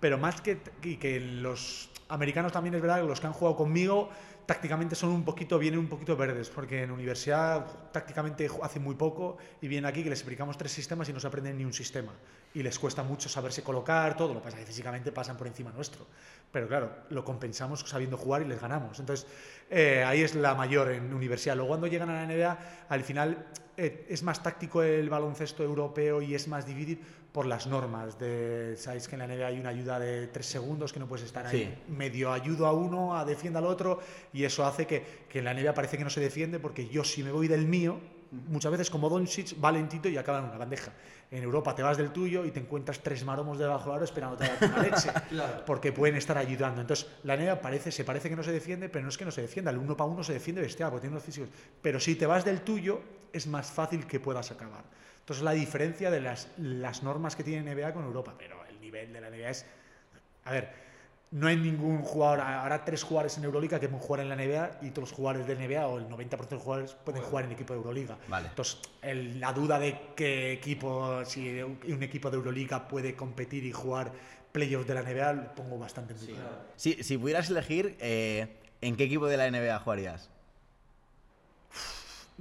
[0.00, 3.56] pero más que, y que los americanos también es verdad que los que han jugado
[3.56, 4.10] conmigo
[4.50, 9.36] tácticamente son un poquito, vienen un poquito verdes, porque en universidad tácticamente hacen muy poco
[9.60, 12.12] y vienen aquí que les explicamos tres sistemas y no se aprenden ni un sistema.
[12.52, 14.34] Y les cuesta mucho saberse colocar, todo.
[14.34, 16.04] Lo pasa que físicamente pasan por encima nuestro.
[16.50, 18.98] Pero claro, lo compensamos sabiendo jugar y les ganamos.
[18.98, 19.24] Entonces,
[19.70, 21.54] eh, ahí es la mayor en universidad.
[21.54, 23.46] Luego cuando llegan a la NBA, al final
[23.76, 27.00] eh, es más táctico el baloncesto europeo y es más difícil
[27.32, 28.18] por las normas.
[28.18, 31.24] De, Sabéis que en la NBA hay una ayuda de tres segundos que no puedes
[31.24, 31.76] estar ahí.
[31.86, 31.92] Sí.
[31.92, 34.00] Medio ayudo a uno, a defienda al otro
[34.32, 37.04] y eso hace que, que en la NBA parece que no se defiende porque yo
[37.04, 37.98] si me voy del mío,
[38.30, 40.92] muchas veces como Doncic va lentito y acaba en una bandeja.
[41.30, 44.36] En Europa te vas del tuyo y te encuentras tres maromos debajo del aro esperando
[44.36, 45.10] a una leche
[45.66, 46.80] porque pueden estar ayudando.
[46.80, 49.30] Entonces, la NBA parece, se parece que no se defiende, pero no es que no
[49.30, 49.70] se defienda.
[49.70, 51.48] El uno para uno se defiende bestial porque tiene los físicos.
[51.80, 53.00] Pero si te vas del tuyo,
[53.32, 54.84] es más fácil que puedas acabar.
[55.30, 59.12] Entonces, la diferencia de las, las normas que tiene NBA con Europa, pero el nivel
[59.12, 59.64] de la NBA es.
[60.44, 60.72] A ver,
[61.30, 64.78] no hay ningún jugador, habrá tres jugadores en Euroliga que pueden jugar en la NBA
[64.82, 67.52] y todos los jugadores de NBA o el 90% de los jugadores pueden jugar en
[67.52, 68.18] equipo de Euroliga.
[68.26, 68.48] Vale.
[68.48, 73.64] Entonces, el- la duda de qué equipo, si un un equipo de Euroliga puede competir
[73.64, 74.10] y jugar
[74.50, 76.64] playoffs de la NBA, lo pongo bastante en duda.
[76.74, 78.48] Si, si pudieras elegir, eh,
[78.80, 80.28] ¿en qué equipo de la NBA jugarías?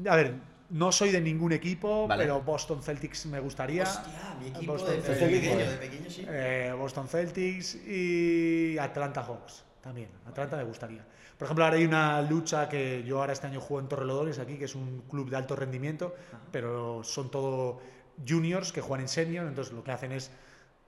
[0.10, 0.34] A ver,
[0.70, 2.24] no soy de ningún equipo, Vale.
[2.24, 3.84] pero Boston Celtics me gustaría.
[3.84, 5.32] Hostia, mi equipo Boston de, Celtics.
[5.32, 6.26] pequeño, de pequeño sí.
[6.28, 10.10] Eh, Boston Celtics y Atlanta Hawks también.
[10.28, 11.06] Atlanta me gustaría.
[11.38, 14.58] Por ejemplo, ahora hay una lucha que yo ahora este año juego en Torrelodones aquí,
[14.58, 16.14] que es un club de alto rendimiento,
[16.52, 17.80] pero son todo
[18.28, 20.32] juniors que juegan en senior, entonces lo que hacen es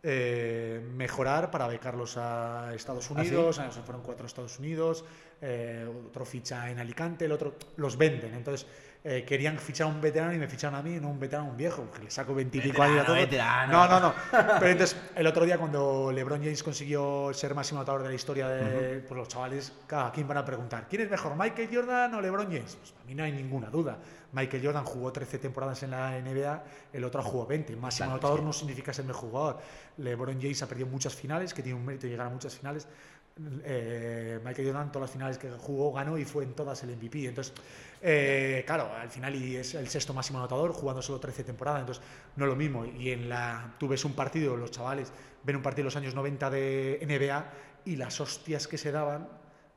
[0.04, 3.14] eh, mejorar para becarlos a Estados sí?
[3.14, 5.06] Unidos, o sea, fueron cuatro a Estados Unidos,
[5.42, 8.68] eh, otro ficha en Alicante, el otro los venden, entonces
[9.04, 11.58] eh, querían fichar a un veterano y me ficharon a mí, no un veterano, un
[11.58, 13.16] viejo, que le saco veintipico años a todo.
[13.16, 14.14] Veterano, No, no, no.
[14.60, 18.48] Pero entonces, el otro día cuando LeBron James consiguió ser máximo anotador de la historia
[18.48, 20.88] de pues los chavales, ¿a quién van a preguntar?
[20.88, 22.76] ¿Quién es mejor, Michael Jordan o LeBron James?
[22.76, 23.98] Pues a mí no hay ninguna duda.
[24.34, 27.76] Michael Jordan jugó 13 temporadas en la NBA, el otro jugó 20.
[27.76, 29.58] Máximo Claro, anotador que- no significa ser mejor jugador.
[29.98, 32.88] LeBron James ha perdido muchas finales, que tiene un mérito llegar a muchas finales,
[33.64, 37.26] eh, Michael Jordan, todas las finales que jugó, ganó y fue en todas el MVP.
[37.26, 37.54] Entonces,
[38.02, 42.04] eh, claro, al final y es el sexto máximo anotador, jugando solo 13 temporadas, entonces
[42.36, 42.86] no lo mismo.
[42.86, 45.12] Y en la, tú ves un partido, los chavales
[45.44, 47.52] ven un partido de los años 90 de NBA
[47.86, 49.28] y las hostias que se daban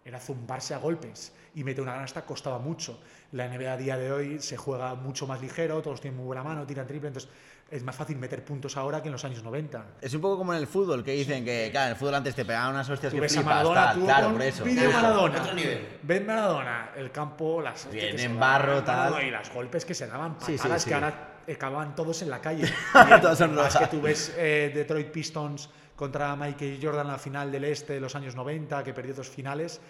[0.05, 3.01] era zumbarse a golpes y meter una canasta costaba mucho.
[3.33, 6.43] La NBA a día de hoy se juega mucho más ligero, todos tienen muy buena
[6.43, 7.31] mano, tiran triple, entonces
[7.71, 9.85] es más fácil meter puntos ahora que en los años 90.
[10.01, 12.35] Es un poco como en el fútbol, que dicen que, claro, en el fútbol antes
[12.35, 14.65] te pegaban unas hostias Tú que ves a flipas, Maradona, tal, tú claro, por eso.
[14.65, 14.91] Eso.
[14.93, 15.41] Maradona.
[15.43, 15.89] Otro nivel.
[16.03, 18.97] Ven Maradona, el campo, las Bien, en daban, barro, tal.
[18.97, 20.89] Maradona, Y los golpes que se daban, Sí, sí, patadas sí.
[20.89, 22.73] que ahora acababan todos en la calle.
[23.21, 27.53] Todos son Más que tú ves eh, Detroit Pistons contra Michael Jordan en la final
[27.53, 29.81] del Este de los años 90, que perdió dos finales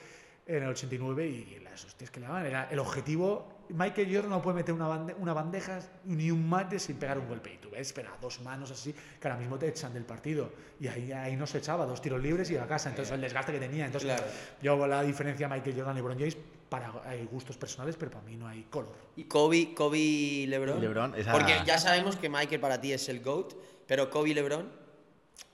[0.46, 2.44] en el 89 y las hostias que le daban.
[2.46, 3.48] Era el objetivo.
[3.70, 7.26] Michael Jordan no puede meter una, bande- una bandeja ni un mate sin pegar un
[7.26, 7.54] golpe.
[7.54, 10.52] Y tú ves, espera, dos manos así, que ahora mismo te echan del partido.
[10.78, 12.90] Y ahí, ahí no se echaba, dos tiros libres y a casa.
[12.90, 13.86] Entonces el desgaste que tenía.
[13.86, 14.26] Entonces Claro.
[14.60, 16.36] yo la diferencia Michael Jordan y LeBron James
[16.68, 18.94] para hay gustos personales, pero para mí no hay color.
[19.16, 20.80] Y Kobe, Kobe y LeBron.
[20.80, 23.54] LeBron, esa- Porque ya sabemos que Michael para ti es el GOAT,
[23.86, 24.83] pero Kobe y LeBron.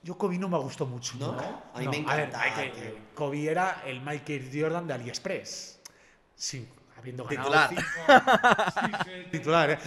[0.03, 1.13] Yo Kobe no me gustó mucho.
[1.19, 1.31] ¿No?
[1.73, 2.97] A mí me a ver, encantaba, Michael- tío.
[3.13, 5.79] Kobe era el Michael Jordan de AliExpress.
[6.35, 6.67] Sí,
[6.97, 7.69] habiendo ganado Titular.
[7.69, 7.83] cinco-
[8.81, 9.77] Sí, sí, titular, ¿eh?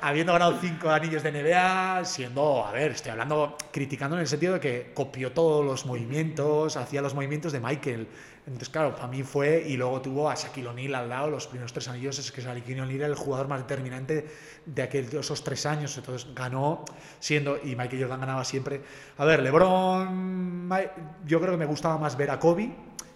[0.00, 4.54] habiendo ganado cinco anillos de NBA, siendo, a ver, estoy hablando, criticando en el sentido
[4.54, 8.08] de que copió todos los movimientos, hacía los movimientos de Michael.
[8.50, 11.72] Entonces, claro, para mí fue, y luego tuvo a Shaquille O'Neal al lado, los primeros
[11.72, 14.28] tres anillos, es que Shaquille O'Neal era el jugador más determinante
[14.66, 16.84] de aquel, de esos tres años, entonces ganó
[17.20, 18.80] siendo, y Michael Jordan ganaba siempre.
[19.18, 20.68] A ver, LeBron,
[21.26, 22.74] yo creo que me gustaba más ver a Kobe,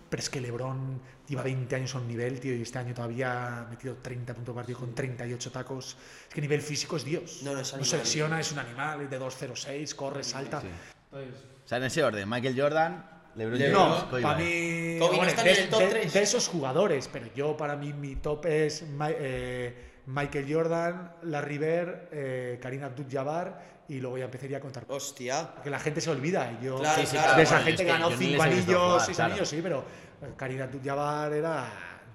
[0.08, 3.62] pero es que LeBron lleva 20 años a un nivel, tío, y este año todavía
[3.62, 5.96] ha metido 30 puntos por partido con 38 tacos.
[6.28, 7.40] Es que nivel físico es Dios.
[7.42, 7.98] No, no, es se animal.
[7.98, 10.62] lesiona, es un animal, es de 2.06, corre, salta.
[11.10, 14.96] O sea, en ese orden, Michael Jordan, LeBron James, No, Kobe para mí.
[14.98, 16.12] Kobe no está de, en el top de- tres.
[16.12, 18.84] de esos jugadores, pero yo, para mí, mi top es
[19.18, 19.74] eh,
[20.06, 24.84] Michael Jordan, Larry Bird, eh, Karim Abdul-Jabbar y luego ya empezaría a contar.
[24.88, 25.50] Hostia.
[25.62, 26.56] Que la gente se olvida.
[26.60, 29.02] y Yo, Claro, Sí, sí, claro, de esa bueno, gente es que ganó cinco anillos,
[29.04, 29.32] seis claro.
[29.32, 29.78] anillos, sí, pero
[30.22, 31.66] eh, Karim Abdul-Jabbar era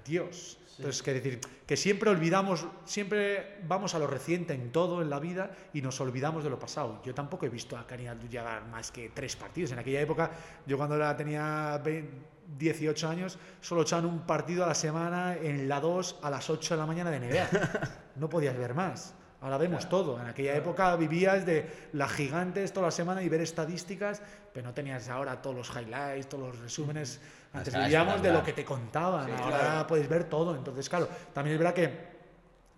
[0.06, 0.59] Dios.
[0.80, 5.20] Entonces, que decir, que siempre olvidamos, siempre vamos a lo reciente en todo en la
[5.20, 7.02] vida y nos olvidamos de lo pasado.
[7.04, 9.74] Yo tampoco he visto a Karim Abdul-Jabbar más que tres partidos.
[9.74, 10.32] En aquella época,
[10.66, 15.70] yo cuando era- tenía 20 18 años, solo echaban un partido a la semana en
[15.70, 17.48] la 2 a las 8 de la mañana de NBA.
[18.16, 19.14] No podías ver más.
[19.42, 20.20] Ahora vemos todo.
[20.20, 24.22] En aquella época vivías de las gigantes toda la semana y ver estadísticas,
[24.52, 27.22] pero no tenías ahora todos los highlights, todos los resúmenes.
[27.54, 29.26] Antes Está vivíamos de lo que te contaban.
[29.28, 29.88] Sí, Ahora claro.
[29.88, 30.56] puedes ver todo.
[30.56, 32.10] Entonces, claro, también es verdad que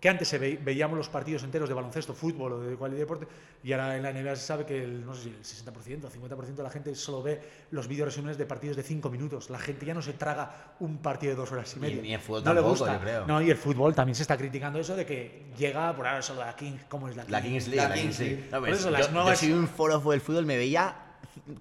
[0.02, 3.28] que antes se ve- veíamos los partidos enteros de baloncesto, fútbol o de cualquier deporte,
[3.62, 6.10] y ahora en la NBA se sabe que el, no sé si el 60% o
[6.10, 9.48] 50% de la gente solo ve los vídeos resúmenes de partidos de 5 minutos.
[9.48, 12.02] La gente ya no se traga un partido de dos horas y media.
[12.02, 12.94] ni el fútbol no le tampoco, gusta.
[12.94, 13.26] yo creo.
[13.28, 16.40] No, y el fútbol también se está criticando eso de que llega por ahora solo
[16.40, 17.30] la King, ¿cómo es la King?
[17.30, 18.34] La Kings League, La la, Kings Kings League.
[18.38, 18.50] League.
[18.50, 20.96] No, Por pues, eso yo, las yo nuevas- soy un forofo del fútbol, me veía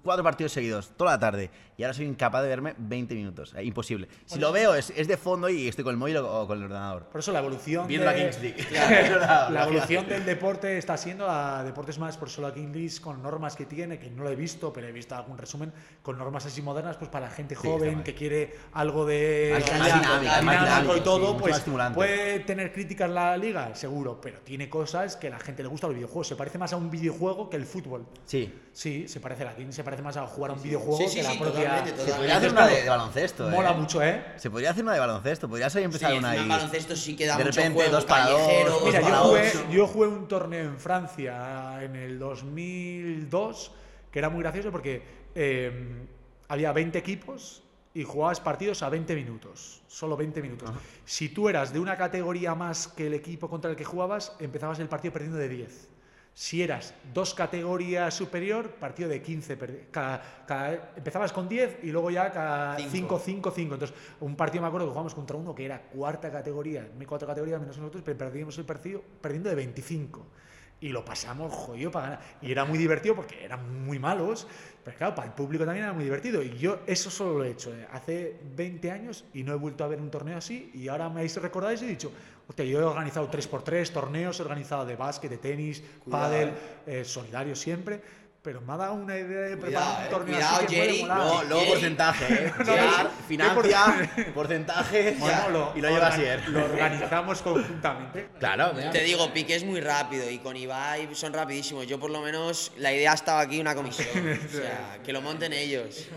[0.02, 1.52] cuatro partidos seguidos, toda la tarde,
[1.82, 3.56] y ahora soy incapaz de verme 20 minutos.
[3.58, 4.08] Eh, imposible.
[4.26, 6.60] Si lo veo es, es de fondo y estoy con el móvil o, o con
[6.60, 7.06] el ordenador.
[7.06, 8.68] Por eso la evolución Viendo de- la Kings League.
[8.72, 12.92] la, La- evolución del deporte está siendo a deportes más, por eso la King League
[13.02, 15.74] con normas que tiene, que no lo he visto, pero he visto algún resumen,
[16.04, 20.44] con normas así modernas, pues para la gente está joven que quiere algo de dinámico
[20.44, 21.64] más dinámico, y sí, todo, más pues
[21.96, 25.88] puede tener críticas la liga, seguro, pero tiene cosas que a la gente le gusta
[25.88, 26.28] los videojuegos.
[26.28, 28.06] Se parece más a un videojuego que el fútbol.
[28.26, 28.54] Sí.
[28.72, 31.08] Sí, se parece a la King, se parece más a jugar a un videojuego Sí,
[31.08, 31.71] sí, que la sí, propia.
[31.80, 33.52] Totalmente, Se podría hacer una de, de baloncesto, ¿eh?
[33.52, 34.26] Mola mucho, ¿eh?
[34.38, 36.60] Se podría hacer una de baloncesto, podrías ahí Sí, empezar una encima ahí.
[36.60, 38.42] baloncesto sí queda de mucho repente, juego, dos para dos,
[38.86, 43.72] Mira, para yo jugué, yo jugué un torneo en Francia en el 2002
[44.12, 45.02] que era muy gracioso porque
[45.36, 46.06] eh,
[46.50, 47.64] había 20 equipos
[47.94, 50.70] y jugabas partidos a 20 minutos, solo 20 minutos.
[51.06, 54.80] Si tú eras de una categoría más que el equipo contra el que jugabas, empezabas
[54.80, 55.88] el partido perdiendo de 10.
[56.42, 59.60] Si eras dos categorías superior, partido de 15.
[59.60, 63.20] perdi- cada- cada- empezabas con 10 y luego ya cada Cinco.
[63.20, 63.74] 5, 5, 5.
[63.76, 67.28] Entonces, un partido me acuerdo que jugamos contra uno que era cuarta categoría, mi cuatro
[67.28, 70.26] categorías menos nosotros, pero perdimos el partido perdiendo de 25.
[70.80, 72.22] Y lo pasamos jodido para ganar.
[72.42, 74.48] Y era muy divertido porque eran muy malos,
[74.84, 76.42] pero claro, para el público también era muy divertido.
[76.42, 79.84] Y yo eso solo lo he hecho eh, hace 20 años y no he vuelto
[79.84, 80.72] a ver un torneo así.
[80.74, 82.12] Y ahora me habéis recordado y he dicho,
[82.52, 86.54] hostia, yo he organizado 3x3 torneos, he organizado de básquet, de tenis, Cuidado, pádel,
[86.86, 88.02] eh, solidario siempre.
[88.44, 90.76] Pero me ha dado una idea de preparar Cuidado, un eh, torneo cuidado, así que
[90.76, 91.18] puede Jerry, molar.
[91.18, 91.72] Luego, luego Jerry.
[91.72, 92.54] porcentaje, ¿eh?
[92.58, 96.40] No, Llegar, no, financia, porcentaje Bueno, lo, y lo lleva así, ¿eh?
[96.48, 98.30] Lo organizamos conjuntamente.
[98.40, 101.86] Claro, Te digo, Piqué es muy rápido y con Ibai son rapidísimos.
[101.86, 104.08] Yo por lo menos la idea estaba aquí una comisión.
[104.46, 106.08] O sea, que lo monten ellos.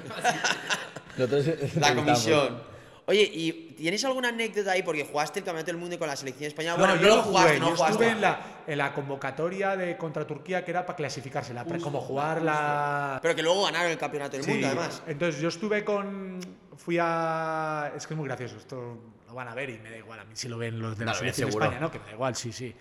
[1.17, 2.05] La necesitamos.
[2.05, 2.74] comisión.
[3.07, 4.83] Oye, ¿y tienes alguna anécdota ahí?
[4.83, 6.77] Porque jugaste el Campeonato del Mundo con la selección española.
[6.79, 7.93] No, bueno, yo no lo jugaste, jugué, no yo jugaste.
[7.93, 11.81] estuve en la, en la convocatoria de contra Turquía que era para clasificarse, la, pre-
[11.81, 13.19] como jugar la...
[13.21, 15.03] Pero que luego ganaron el Campeonato del Sí, Mundo, además.
[15.07, 16.41] Entonces yo estuve con...
[16.77, 17.93] Fui a...
[17.95, 18.99] Es que es muy gracioso, esto
[19.29, 21.05] lo van a ver y me da igual, a mí si lo ven los de
[21.05, 21.57] la No, selección de.
[21.57, 21.91] España, ¿no?
[21.91, 22.75] Que me da igual, sí, sí.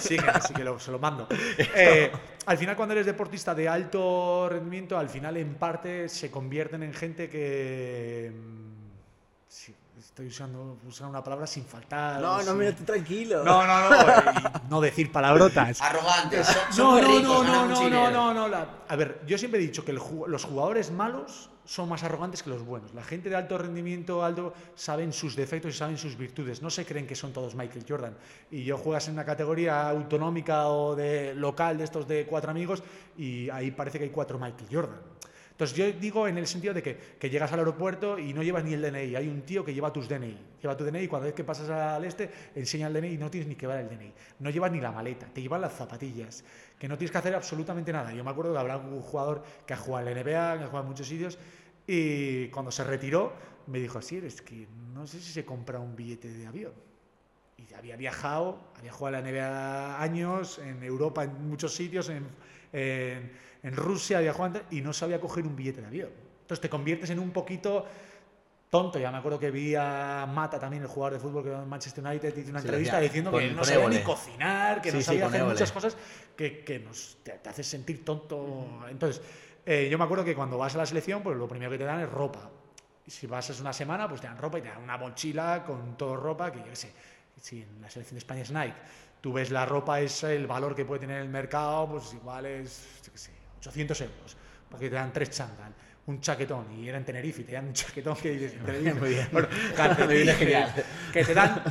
[0.00, 1.28] Sí, que, sí que lo, se lo mando.
[1.76, 2.10] Eh,
[2.46, 6.92] al final cuando eres deportista de alto rendimiento, al final en parte se convierten en
[6.92, 8.32] gente que...
[9.54, 12.20] sí, estoy usando, usando una palabra sin faltar.
[12.20, 13.44] No, no, mira, tú tranquilo.
[13.44, 15.80] no, no, no, y no decir palabrotas.
[15.80, 16.46] Arrogantes.
[16.46, 19.38] Son, son No, no, ricos, no, no, no, no, no, no, la- A ver, yo
[19.38, 22.92] siempre he dicho que el los jugadores malos son más arrogantes que los buenos.
[22.92, 26.60] La gente de alto rendimiento, alto, saben sus defectos y saben sus virtudes.
[26.60, 28.14] No se creen que son todos Michael Jordan.
[28.50, 32.82] Y yo juegas en una categoría autonómica o de local de estos de cuatro amigos
[33.16, 35.00] y ahí parece que hay cuatro Michael Jordan.
[35.54, 38.64] Entonces yo digo en el sentido de que, que llegas al aeropuerto y no llevas
[38.64, 39.14] ni el DNI.
[39.14, 40.36] Hay un tío que lleva tus DNI.
[40.60, 43.30] Lleva tu DNI y cuando ves que pasas al este, enseña el DNI y no
[43.30, 44.12] tienes ni que ver el DNI.
[44.40, 46.42] No llevas ni la maleta, te llevan las zapatillas.
[46.76, 48.12] Que no tienes que hacer absolutamente nada.
[48.12, 50.66] Yo me acuerdo que habrá un jugador que ha jugado en la NBA, que ha
[50.66, 51.38] jugado en muchos sitios
[51.86, 53.32] y cuando se retiró
[53.66, 56.72] me dijo, sí, es que no sé si se compra un billete de avión.
[57.56, 62.26] Y había viajado, había jugado en la NBA años, en Europa, en muchos sitios, en,
[62.72, 63.32] en,
[63.62, 66.10] en Rusia, había jugado antes, y no sabía coger un billete de avión.
[66.42, 67.86] Entonces te conviertes en un poquito
[68.70, 68.98] tonto.
[68.98, 72.04] Ya me acuerdo que vi a Mata también, el jugador de fútbol que en Manchester
[72.04, 73.98] United, hizo una Sí, entrevista diciendo con- que no sabía Évole.
[73.98, 75.54] ni cocinar, que no Sí, sí, sabía con hacer Évole.
[75.54, 75.96] muchas cosas
[76.36, 78.66] que, que nos, te, te hace sentir tonto.
[78.90, 79.22] Entonces,
[79.64, 81.84] eh, yo me acuerdo que cuando vas a la selección, pues lo primero que te
[81.84, 82.50] dan es ropa.
[83.06, 85.62] Y si vas es una semana, pues te dan ropa y te dan una mochila
[85.64, 86.92] con todo ropa, que yo qué sé,
[87.44, 88.74] si en la selección de España es Nike,
[89.20, 92.46] tú ves la ropa, es el valor que puede tener en el mercado, pues igual
[92.46, 94.36] es, yo qué sé, 800 euros,
[94.70, 95.74] porque te dan tres chándal,
[96.06, 98.54] un chaquetón, y era en Tenerife, y te dan un chaquetón que dices,
[99.32, 99.48] bueno,
[101.12, 101.62] que te dan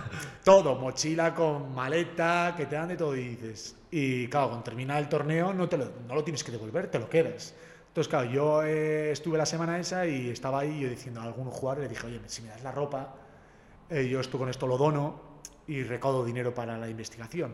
[0.44, 3.76] todo, mochila con maleta, que te dan de todo y dices.
[3.90, 7.00] Y claro, cuando termina el torneo no, te lo, no lo tienes que devolver, te
[7.00, 7.56] lo quedas.
[7.88, 11.50] Entonces, claro, yo eh, estuve la semana esa y estaba ahí yo diciendo a algún
[11.50, 13.16] jugador, le dije, oye, si me das la ropa,
[13.90, 15.33] eh, yo esto con esto lo dono
[15.68, 17.54] y recaudo dinero para la investigación.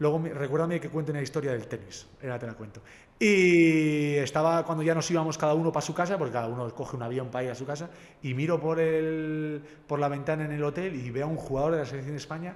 [0.00, 2.80] Luego, me- recuérdame que cuente una historia del tenis, ahora te la cuento.
[3.18, 6.96] Y estaba cuando ya nos íbamos cada uno para su casa, porque cada uno coge
[6.96, 7.90] un avión para ir a su casa,
[8.22, 11.72] y miro por, el, por la ventana en el hotel y veo a un jugador
[11.72, 12.54] de la selección de España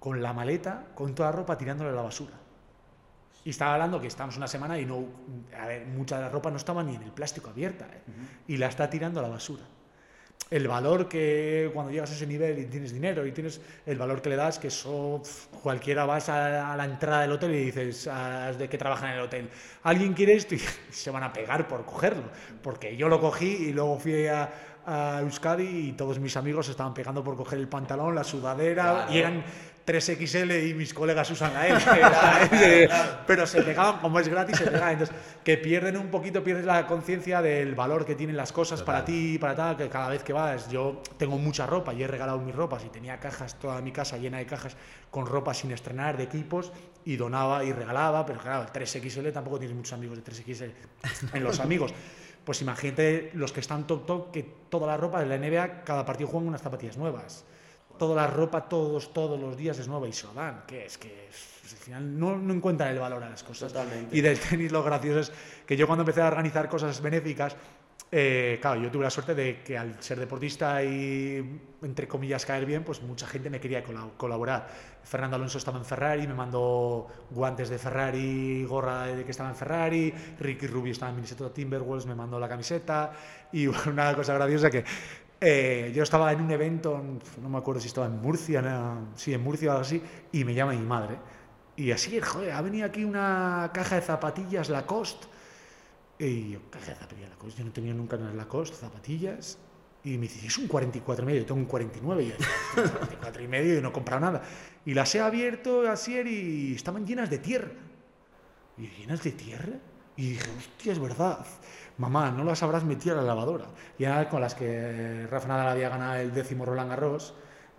[0.00, 2.32] con la maleta, con toda la ropa tirándole a la basura.
[3.44, 5.04] Y estaba hablando que estamos una semana y no,
[5.60, 8.02] a ver, mucha de la ropa no estaba ni en el plástico abierta, ¿eh?
[8.48, 9.62] y la está tirando a la basura.
[10.50, 14.20] El valor que cuando llegas a ese nivel y tienes dinero y tienes el valor
[14.20, 15.22] que le das, que eso
[15.62, 19.16] cualquiera vas a, a la entrada del hotel y dices a de que trabajan en
[19.16, 19.48] el hotel,
[19.82, 20.54] ¿alguien quiere esto?
[20.54, 20.58] Y
[20.90, 22.24] se van a pegar por cogerlo,
[22.62, 24.50] porque yo lo cogí y luego fui a,
[24.86, 29.18] a Euskadi y todos mis amigos estaban pegando por coger el pantalón, la sudadera y
[29.18, 29.44] eran
[29.86, 32.90] 3XL y mis colegas usan la M, ¿sabes?
[33.26, 34.92] pero se pegaban, como es gratis, se pegaban.
[34.92, 35.14] Entonces,
[35.44, 39.38] que pierden un poquito, pierdes la conciencia del valor que tienen las cosas para ti,
[39.38, 42.54] para tal, que cada vez que vas, yo tengo mucha ropa y he regalado mis
[42.54, 44.76] ropas y tenía cajas, toda mi casa llena de cajas
[45.10, 46.72] con ropa sin estrenar de equipos
[47.04, 50.72] y donaba y regalaba, pero claro, el 3XL tampoco tienes muchos amigos de 3XL
[51.34, 51.92] en los amigos.
[52.44, 56.04] Pues imagínate los que están top top, que toda la ropa de la NBA, cada
[56.04, 57.44] partido juegan unas zapatillas nuevas
[57.98, 60.64] toda la ropa todos, todos los días es nueva y se lo dan.
[60.66, 61.28] Que es que
[61.60, 63.72] pues, al final no, no encuentran el valor a las cosas.
[63.72, 64.16] Totalmente.
[64.16, 65.32] Y del tenis lo gracioso es
[65.66, 67.56] que yo cuando empecé a organizar cosas benéficas,
[68.14, 72.66] eh, claro, yo tuve la suerte de que al ser deportista y, entre comillas, caer
[72.66, 74.68] bien, pues mucha gente me quería cola- colaborar.
[75.02, 79.56] Fernando Alonso estaba en Ferrari, me mandó guantes de Ferrari, gorra de que estaba en
[79.56, 83.12] Ferrari, Ricky Rubio estaba en Minnesota Timberwolves, me mandó la camiseta
[83.50, 84.84] y una cosa graciosa que
[85.42, 89.08] eh, yo estaba en un evento, en- no me acuerdo si estaba en Murcia, no,
[89.16, 90.02] sí, en Murcia o algo así,
[90.32, 91.18] y me llama mi madre.
[91.76, 95.26] Y así, joder, ha venido aquí una caja de zapatillas Lacoste.
[96.18, 99.58] Y yo, caja de zapatillas Lacoste, yo no tenía nunca unas Lacoste, zapatillas.
[100.04, 102.22] Y me dice, es un 44 y medio, yo tengo un 49.
[102.24, 102.34] Y yo,
[102.74, 104.42] 44 y medio y no he comprado nada.
[104.84, 107.70] Y las he abierto así y estaban llenas de tierra.
[108.76, 109.72] Y yo, ¿llenas de tierra?
[110.16, 111.46] Y dije, hostia, es verdad.
[111.98, 113.66] Mamá, no las habrás metido a la lavadora.
[113.98, 117.34] Y con las que Rafa Nadal había ganado el décimo Roland Garros,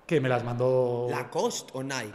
[0.06, 1.08] que me las mandó...
[1.10, 2.12] ¿Lacoste o Nike?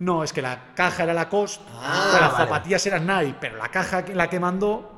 [0.00, 2.44] No, es que la caja era Lacoste, Ah, pero las vale.
[2.44, 4.97] zapatillas eran Nike, pero la caja que la que mandó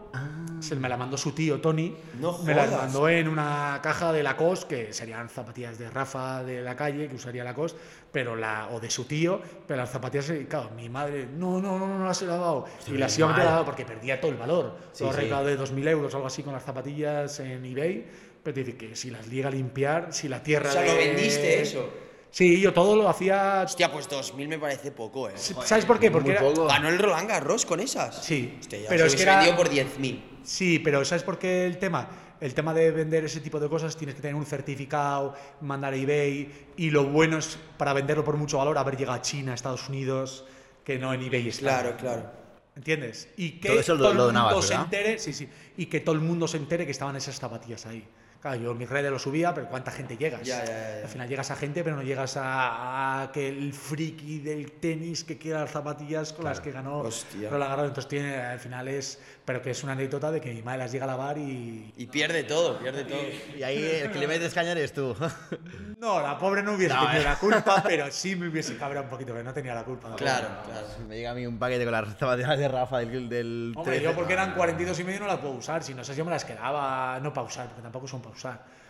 [0.61, 1.97] se me la mandó su tío Tony.
[2.21, 6.63] No me las mandó en una caja de Lacoste, que serían zapatillas de Rafa de
[6.63, 7.79] la calle, que usaría Lacoste,
[8.13, 11.79] pero la, o de su tío, pero las zapatillas, eh, claro, mi madre, no, no,
[11.79, 12.67] no, no las he lavado.
[12.87, 14.77] y las iba a lavar porque perdía todo el valor.
[14.93, 15.19] Sí, Todo sí.
[15.19, 18.07] arreglado de 2.000 euros, algo así, con las zapatillas en eBay,
[18.43, 20.71] pero te dice que si las llega a limpiar, si la tierra...
[20.71, 21.89] O sea, lo de- vendiste eso.
[22.33, 23.63] Sí, yo todo lo hacía...
[23.67, 25.33] Hostia, pues 2000 me parece poco, eh.
[25.37, 26.13] ¿Sabes por qué?
[26.13, 26.43] Porque era-.
[26.69, 28.25] Ganó el Roland Garros con esas.
[28.25, 29.37] Sí, Hostia, ya pero se es que era...
[29.39, 30.21] vendido por 10.000.
[30.45, 32.09] Sí, pero ¿sabes por qué el tema?
[32.41, 35.97] El tema de vender ese tipo de cosas tienes que tener un certificado, mandar a
[35.97, 39.89] eBay y lo bueno es para venderlo por mucho valor haber llegado a China, Estados
[39.89, 40.45] Unidos,
[40.85, 41.81] que no en eBay está.
[41.81, 42.31] Claro, claro.
[42.77, 43.29] ¿Entiendes?
[43.37, 46.15] Y que Todo eso lo- todo el mundo se entere, sí, sí, y que todo
[46.15, 48.07] el mundo se entere que estaban esas zapatillas ahí.
[48.41, 50.45] Claro, yo en mis redes lo subía, pero ¿cuánta gente llegas?
[50.45, 51.01] Ya, ya.
[51.03, 55.25] Al final llegas a gente, pero no llegas a, a que el friki del tenis
[55.25, 57.51] que quiera las zapatillas con las que ganó Hostia.
[57.51, 57.89] Roland Garros.
[57.89, 60.93] Entonces tiene, al final es, pero que es una anécdota de que mi madre las
[60.93, 61.93] llega a lavar y...
[61.97, 63.19] Y pierde todo, pierde todo.
[63.59, 65.13] Y ahí el que le metes caña eres tú.
[65.99, 67.25] No, la pobre no hubiese No, tenido eh.
[67.25, 70.09] la culpa, pero sí me hubiese cabreado un poquito, que no tenía la culpa.
[70.09, 70.71] la Claro, pobre.
[70.73, 70.87] claro.
[71.09, 74.05] Me llega a mí un paquete con las zapatillas de Rafa del, del Hombre, 13.
[74.05, 76.31] yo porque eran 42 y medio no las puedo usar, si no sé, yo me
[76.31, 78.33] las quedaba no para usar, porque tampoco son para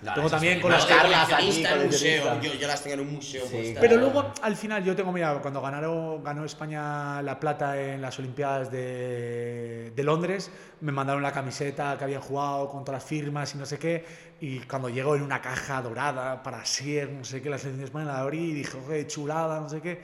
[0.03, 0.15] usar.
[0.15, 2.41] Tengo también con las Las Carlas de aquí, en museo.
[2.41, 3.45] Yo, yo las tengo en un museo.
[3.47, 3.81] puestas.
[3.81, 8.19] Pero luego, al final, yo tengo, mira, cuando ganaron, ganó España la plata en las
[8.19, 10.51] Olimpiadas de, de Londres,
[10.81, 14.05] me mandaron la camiseta que habían jugado con todas las firmas y no sé qué,
[14.41, 17.85] y cuando llegó en una caja dorada para ser, no sé qué, la selección de
[17.85, 20.01] España la abrí y dije, oye, chulada, no sé qué,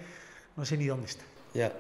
[0.56, 1.24] no sé ni dónde está.
[1.54, 1.72] Ya.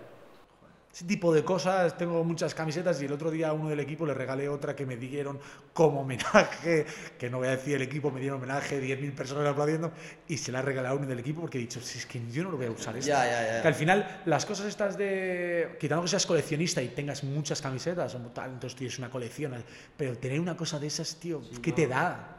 [0.96, 4.06] Ese tipo de cosas, tengo muchas camisetas y el otro día a uno del equipo
[4.06, 5.38] le regalé otra que me dieron
[5.74, 6.86] como homenaje,
[7.18, 9.92] que no voy a decir el equipo, me dieron homenaje, 10.000 personas aplaudiendo,
[10.26, 12.22] y se la he regalado a uno del equipo porque he dicho, si es que
[12.30, 13.10] yo no lo voy a usar esto.
[13.10, 13.60] Ya, ya, ya.
[13.60, 18.14] Que al final, las cosas estas de, quitando que seas coleccionista y tengas muchas camisetas,
[18.14, 19.52] o tal, entonces tienes una colección,
[19.98, 22.35] pero tener una cosa de esas, tío, ¿qué te da?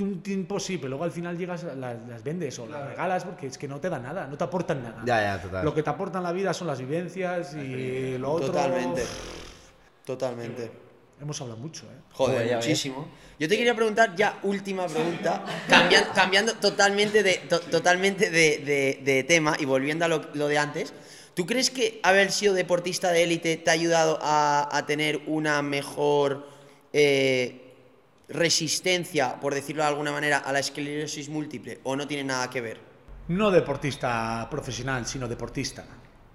[0.00, 3.46] Un tiempo sí, pero luego al final llegas, las, las vendes o las regalas porque
[3.46, 5.02] es que no te da nada, no te aportan nada.
[5.06, 5.64] Ya, ya, total.
[5.64, 8.48] Lo que te aporta en la vida son las vivencias y lo otro.
[8.48, 9.02] Totalmente.
[10.04, 10.70] Totalmente.
[11.20, 11.94] Hemos hablado mucho, ¿eh?
[12.12, 12.66] Joder, Joder, ves.
[12.66, 13.08] muchísimo.
[13.38, 19.00] Yo te quería preguntar, ya última pregunta, cambian- cambiando totalmente de, to- totalmente de, de-
[19.04, 20.92] de tema y volviendo a lo, lo de antes.
[21.34, 25.62] ¿Tú crees que haber sido deportista de élite te ha ayudado a, a tener una
[25.62, 26.48] mejor
[26.92, 27.63] eh,
[28.28, 32.60] resistencia, por decirlo de alguna manera, a la esclerosis múltiple o no tiene nada que
[32.60, 32.80] ver?
[33.28, 35.84] No deportista profesional, sino deportista.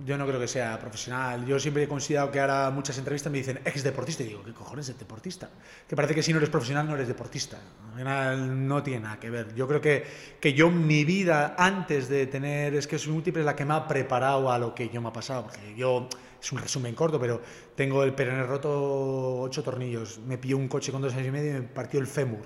[0.05, 1.45] Yo no creo que sea profesional.
[1.45, 4.53] Yo siempre he considerado que ahora muchas entrevistas me dicen ex deportista y digo, ¿qué
[4.53, 5.49] cojones es deportista?
[5.87, 7.59] Que parece que si no eres profesional no eres deportista.
[7.97, 9.53] No tiene nada que ver.
[9.55, 10.05] Yo creo que,
[10.39, 14.49] que yo mi vida antes de tener es múltiple es la que me ha preparado
[14.49, 15.43] a lo que yo me ha pasado.
[15.43, 16.07] Porque yo,
[16.41, 17.41] es un resumen corto, pero
[17.75, 20.19] tengo el perenne roto ocho tornillos.
[20.19, 22.45] Me pilló un coche con dos años y medio y me partió el fémur.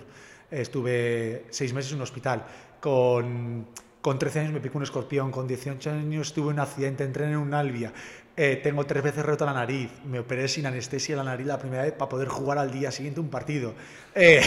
[0.49, 2.45] Estuve seis meses en un hospital.
[2.79, 3.67] Con,
[4.01, 5.31] con 13 años me picó un escorpión.
[5.31, 7.93] Con 18 años tuve un accidente, entré en un albia.
[8.35, 9.91] Eh, tengo tres veces roto la nariz.
[10.05, 13.19] Me operé sin anestesia la nariz la primera vez para poder jugar al día siguiente
[13.19, 13.73] un partido.
[14.15, 14.41] Eh,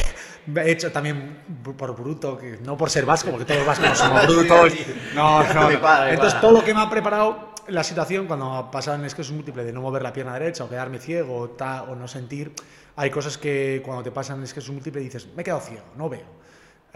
[0.57, 1.39] he hecho también
[1.77, 4.73] por bruto, que no por ser vasco, porque todos los vascos somos brutos.
[5.15, 5.71] No, no.
[6.15, 9.65] Entonces todo lo que me ha preparado la situación cuando pasan es que es múltiple
[9.65, 12.53] de no mover la pierna derecha o quedarme ciego o, ta- o no sentir,
[12.97, 15.85] hay cosas que cuando te pasan es que es múltiple dices, me he quedado ciego,
[15.97, 16.27] no veo.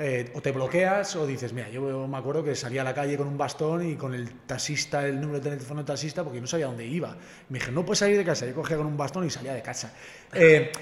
[0.03, 3.19] Eh, o te bloqueas o dices, mira, yo me acuerdo que salía a la calle
[3.19, 6.47] con un bastón y con el taxista, el número de teléfono del taxista, porque no
[6.47, 7.15] sabía dónde iba.
[7.51, 8.47] Me dije, no puedes salir de casa.
[8.47, 9.93] Yo cogía con un bastón y salía de casa.
[10.33, 10.73] Eh,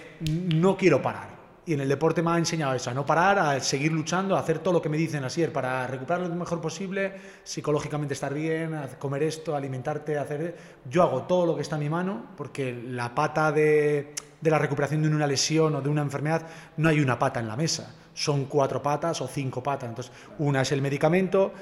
[0.55, 1.37] no quiero parar.
[1.67, 4.41] Y en el deporte me ha enseñado eso, a no parar, a seguir luchando, a
[4.41, 7.13] hacer todo lo que me dicen así, para recuperar lo mejor posible,
[7.43, 10.57] psicológicamente estar bien, comer esto, alimentarte, hacer...
[10.89, 14.59] Yo hago todo lo que está en mi mano, porque la pata de, de la
[14.59, 16.47] recuperación de una lesión o de una enfermedad,
[16.77, 19.89] no hay una pata en la mesa, son cuatro patas o cinco patas.
[19.89, 21.53] Entonces, una es el medicamento,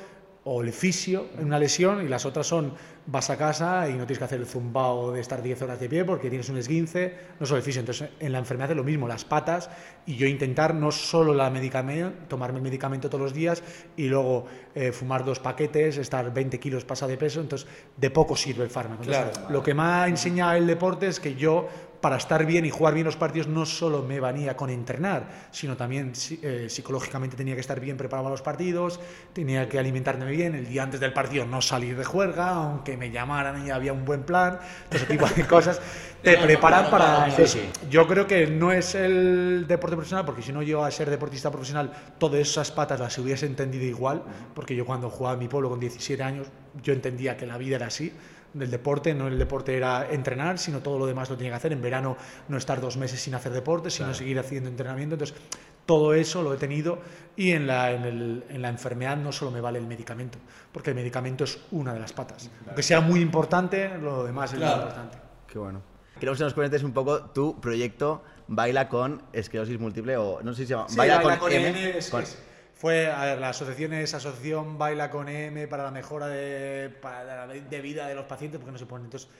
[0.48, 2.72] o el fisio en una lesión y las otras son
[3.06, 5.88] vas a casa y no tienes que hacer el zumbao de estar 10 horas de
[5.88, 7.80] pie porque tienes un esguince, no solo el fisio.
[7.80, 9.68] Entonces, en la enfermedad es lo mismo, las patas
[10.06, 13.60] y yo intentar no solo la medicamento, tomarme el medicamento todos los días
[13.96, 18.36] y luego eh, fumar dos paquetes, estar 20 kilos pasado de peso, entonces de poco
[18.36, 19.02] sirve el fármaco.
[19.02, 19.50] Entonces, Claro.
[19.52, 21.68] Lo que me ha enseñado el deporte es que yo
[22.06, 25.76] para estar bien y jugar bien los partidos no solo me venía con entrenar, sino
[25.76, 29.00] también sí, eh, psicológicamente tenía que estar bien preparado para los partidos,
[29.32, 33.10] tenía que alimentarme bien, el día antes del partido no salir de juerga, aunque me
[33.10, 35.80] llamaran y había un buen plan, todo ese tipo de cosas,
[36.22, 37.26] te preparan para...
[37.26, 37.58] Entonces,
[37.90, 41.50] Yo creo que no es el deporte profesional, porque si no yo a ser deportista
[41.50, 44.22] profesional, todas esas patas las hubiese entendido igual,
[44.54, 46.46] porque yo cuando jugaba en mi pueblo con 17 años,
[46.84, 48.12] yo entendía que la vida era así,
[48.58, 51.72] del deporte, no el deporte era entrenar, sino todo lo demás lo tenía que hacer.
[51.72, 52.16] En verano
[52.48, 55.14] no estar dos meses sin hacer deporte, sino seguir haciendo entrenamiento.
[55.14, 55.36] Entonces,
[55.84, 56.98] todo eso lo he tenido
[57.36, 60.38] y en la, en, el- en la enfermedad no solo me vale el medicamento,
[60.72, 62.50] porque el medicamento es una de las patas.
[62.66, 65.18] Aunque sea muy importante, lo demás es muy importante.
[65.46, 65.80] Qué bueno.
[66.18, 70.62] Queremos que nos cuentes un poco tu proyecto baila con esclerosis múltiple o no sé
[70.62, 70.88] si se llama.
[70.88, 71.68] Sí, baila, Baila con, con M.
[71.68, 72.38] M, es- con- es-
[72.76, 77.46] fue, a ver, la asociación es Asociación Baila con M para la mejora de, para
[77.46, 79.04] la de vida de los pacientes, porque no se pone.
[79.04, 79.30] Entonces,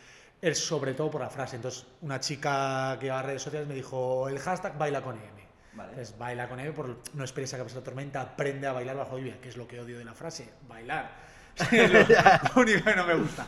[0.41, 1.57] es sobre todo por la frase.
[1.57, 5.47] Entonces, una chica que va a redes sociales me dijo el hashtag Baila con M.
[5.75, 5.91] Vale.
[5.91, 8.97] Entonces, baila con M por no esperes a que pase la tormenta, aprende a bailar
[8.97, 11.27] bajo lluvia, que es lo que odio de la frase, bailar.
[11.73, 13.47] Es lo, lo único que no me gusta.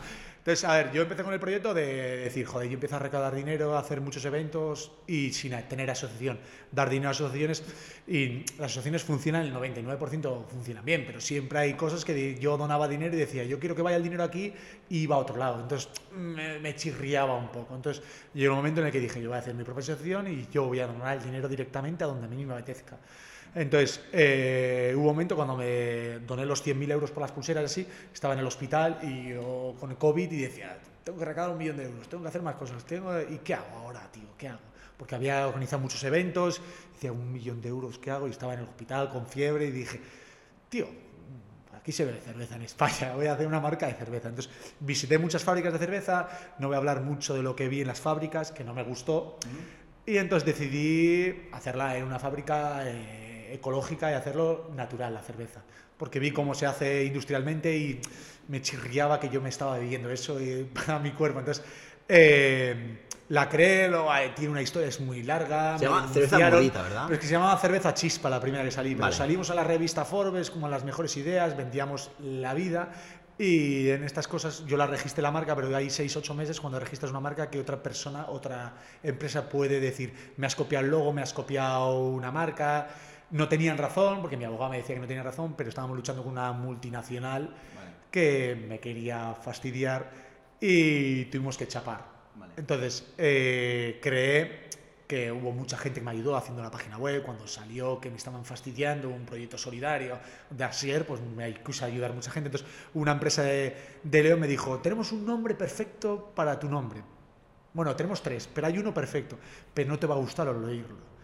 [0.49, 3.35] Entonces, a ver, yo empecé con el proyecto de decir, joder, yo empiezo a recaudar
[3.35, 6.39] dinero, a hacer muchos eventos y sin tener asociación,
[6.71, 7.63] dar dinero a asociaciones
[8.07, 12.87] y las asociaciones funcionan, el 99% funcionan bien, pero siempre hay cosas que yo donaba
[12.87, 14.51] dinero y decía, yo quiero que vaya el dinero aquí
[14.89, 15.61] y iba a otro lado.
[15.61, 17.75] Entonces me, me chirriaba un poco.
[17.75, 18.03] Entonces
[18.33, 20.47] llegó un momento en el que dije, yo voy a hacer mi propia asociación y
[20.51, 22.97] yo voy a donar el dinero directamente a donde a mí me apetezca.
[23.55, 27.85] Entonces, eh, hubo un momento cuando me doné los 100.000 euros por las pulseras, así,
[28.13, 31.57] estaba en el hospital y yo con el COVID y decía, tengo que recaudar un
[31.57, 33.19] millón de euros, tengo que hacer más cosas, tengo...
[33.21, 34.29] ¿y qué hago ahora, tío?
[34.37, 34.59] ¿Qué hago?
[34.97, 36.61] Porque había organizado muchos eventos,
[36.93, 38.27] decía, un millón de euros, ¿qué hago?
[38.27, 39.99] Y estaba en el hospital con fiebre y dije,
[40.69, 40.87] tío,
[41.75, 44.29] aquí se bebe cerveza en España, voy a hacer una marca de cerveza.
[44.29, 47.81] Entonces, visité muchas fábricas de cerveza, no voy a hablar mucho de lo que vi
[47.81, 49.39] en las fábricas, que no me gustó,
[50.05, 55.61] y entonces decidí hacerla en una fábrica eh, ecológica y hacerlo natural, la cerveza.
[55.97, 58.01] Porque vi cómo se hace industrialmente y
[58.47, 61.39] me chirriaba que yo me estaba bebiendo eso y, para mi cuerpo.
[61.39, 61.63] Entonces,
[62.07, 62.99] eh,
[63.29, 65.77] la creé, lo- eh, tiene una historia, es muy larga.
[65.77, 67.03] Se llama cerveza Morita, ¿verdad?
[67.05, 68.91] Pero es que se llamaba Cerveza Chispa la primera que salí.
[68.91, 69.15] Pero Vale.
[69.15, 72.89] salimos a la revista Forbes como las mejores ideas, vendíamos la vida.
[73.37, 76.77] Y en estas cosas yo la registré la marca, pero hay 6, 8 meses cuando
[76.77, 81.13] registras una marca que otra persona, otra empresa puede decir, me has copiado el logo,
[81.13, 82.89] me has copiado una marca.
[83.31, 86.23] No tenían razón, porque mi abogado me decía que no tenía razón, pero estábamos luchando
[86.23, 87.53] con una multinacional
[88.09, 90.11] que me quería fastidiar
[90.59, 92.05] y tuvimos que chapar.
[92.35, 92.53] Vale.
[92.57, 94.69] Entonces, eh, creé
[95.07, 98.17] que hubo mucha gente que me ayudó haciendo la página web, cuando salió que me
[98.17, 100.19] estaban fastidiando, un proyecto solidario
[100.49, 102.49] de Asier, pues me puse a ayudar mucha gente.
[102.49, 107.01] Entonces, una empresa de, de León me dijo, tenemos un nombre perfecto para tu nombre.
[107.73, 109.37] Bueno, tenemos tres, pero hay uno perfecto,
[109.73, 111.18] pero no te va a gustar al oírlo.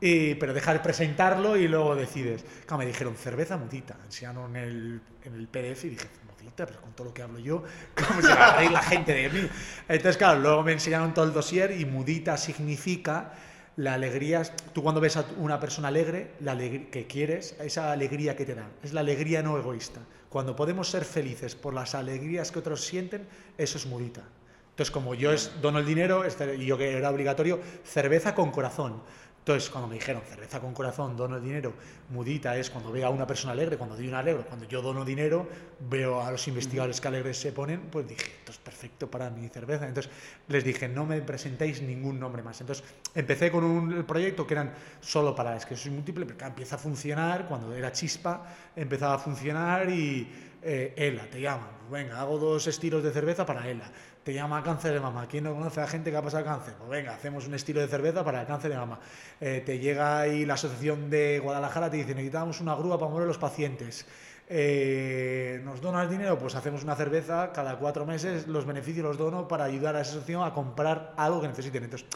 [0.00, 2.44] Y, pero dejar presentarlo y luego decides.
[2.66, 3.96] Claro, me dijeron cerveza mudita.
[4.06, 6.06] Enseñaron el, en el PDF y dije,
[6.40, 7.62] mudita, pero con todo lo que hablo yo,
[8.08, 9.48] ¿cómo se va a reír la gente de mí?
[9.88, 13.32] Entonces, claro, luego me enseñaron todo el dossier y mudita significa
[13.76, 14.42] la alegría.
[14.72, 18.54] Tú cuando ves a una persona alegre, la alegría que quieres, esa alegría que te
[18.54, 20.00] dan, es la alegría no egoísta.
[20.30, 23.26] Cuando podemos ser felices por las alegrías que otros sienten,
[23.58, 24.22] eso es mudita.
[24.70, 28.50] Entonces, como yo es, dono el dinero, este- y yo que era obligatorio, cerveza con
[28.50, 29.02] corazón.
[29.40, 31.72] Entonces, cuando me dijeron cerveza con corazón, dono dinero,
[32.10, 35.02] mudita es cuando veo a una persona alegre, cuando doy un alegre, cuando yo dono
[35.02, 35.48] dinero,
[35.88, 39.48] veo a los investigadores que alegres se ponen, pues dije, esto es perfecto para mi
[39.48, 39.88] cerveza.
[39.88, 40.12] Entonces,
[40.46, 42.60] les dije, no me presentéis ningún nombre más.
[42.60, 42.84] Entonces,
[43.14, 47.48] empecé con un proyecto que eran solo para esclerosis múltiple, pero que empieza a funcionar,
[47.48, 48.44] cuando era chispa,
[48.76, 50.28] empezaba a funcionar y
[50.62, 51.80] eh, ELA, te llaman.
[51.90, 53.90] Venga, hago dos estilos de cerveza para ELA.
[54.24, 55.26] Te llama cáncer de mama.
[55.26, 56.74] ¿Quién no conoce a gente que ha pasado cáncer?
[56.78, 59.00] Pues venga, hacemos un estilo de cerveza para el cáncer de mama.
[59.40, 63.24] Eh, te llega ahí la Asociación de Guadalajara, te dice, necesitamos una grúa para mover
[63.24, 64.06] a los pacientes.
[64.46, 66.38] Eh, ¿Nos donas dinero?
[66.38, 70.10] Pues hacemos una cerveza cada cuatro meses, los beneficios los dono para ayudar a esa
[70.10, 71.84] asociación a comprar algo que necesiten.
[71.84, 72.06] Entonces,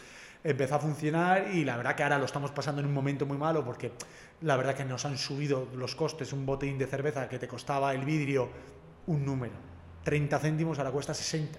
[0.43, 3.39] empezó a funcionar y la verdad que ahora lo estamos pasando en un momento muy
[3.39, 3.93] malo porque
[4.43, 6.35] la verdad que nos han subido los costes.
[6.35, 8.51] Un botellín de cerveza que te costaba el vidrio
[9.07, 9.55] un número,
[10.05, 11.59] 30 céntimos, ahora cuesta 60.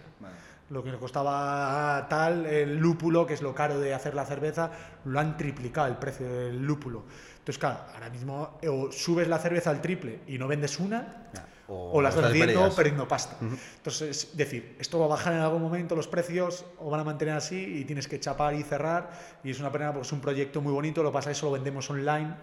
[0.69, 4.71] Lo que le costaba tal, el lúpulo, que es lo caro de hacer la cerveza,
[5.03, 7.03] lo han triplicado el precio del lúpulo.
[7.37, 11.29] Entonces, claro, ahora mismo o subes la cerveza al triple y no vendes una,
[11.67, 13.37] O o, la estás vendiendo perdiendo pasta.
[13.77, 17.03] Entonces, es decir, esto va a bajar en algún momento los precios o van a
[17.03, 19.11] mantener así y tienes que chapar y cerrar.
[19.43, 21.39] Y es una pena porque es un proyecto muy bonito, lo que pasa es que
[21.39, 22.35] eso lo vendemos online.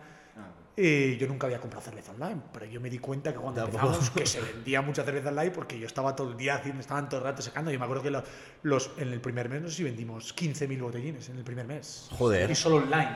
[0.74, 4.08] Y yo nunca había comprado cerveza online, pero yo me di cuenta que cuando empezamos
[4.10, 7.20] que se vendía mucha cerveza online porque yo estaba todo el día haciendo, estaban todo
[7.20, 7.70] el rato sacando.
[7.70, 8.22] Yo me acuerdo que lo-
[8.62, 12.08] los, en el primer mes no sé si vendimos 15.000 botellines en el primer mes.
[12.12, 12.50] Joder.
[12.50, 13.10] Y solo online.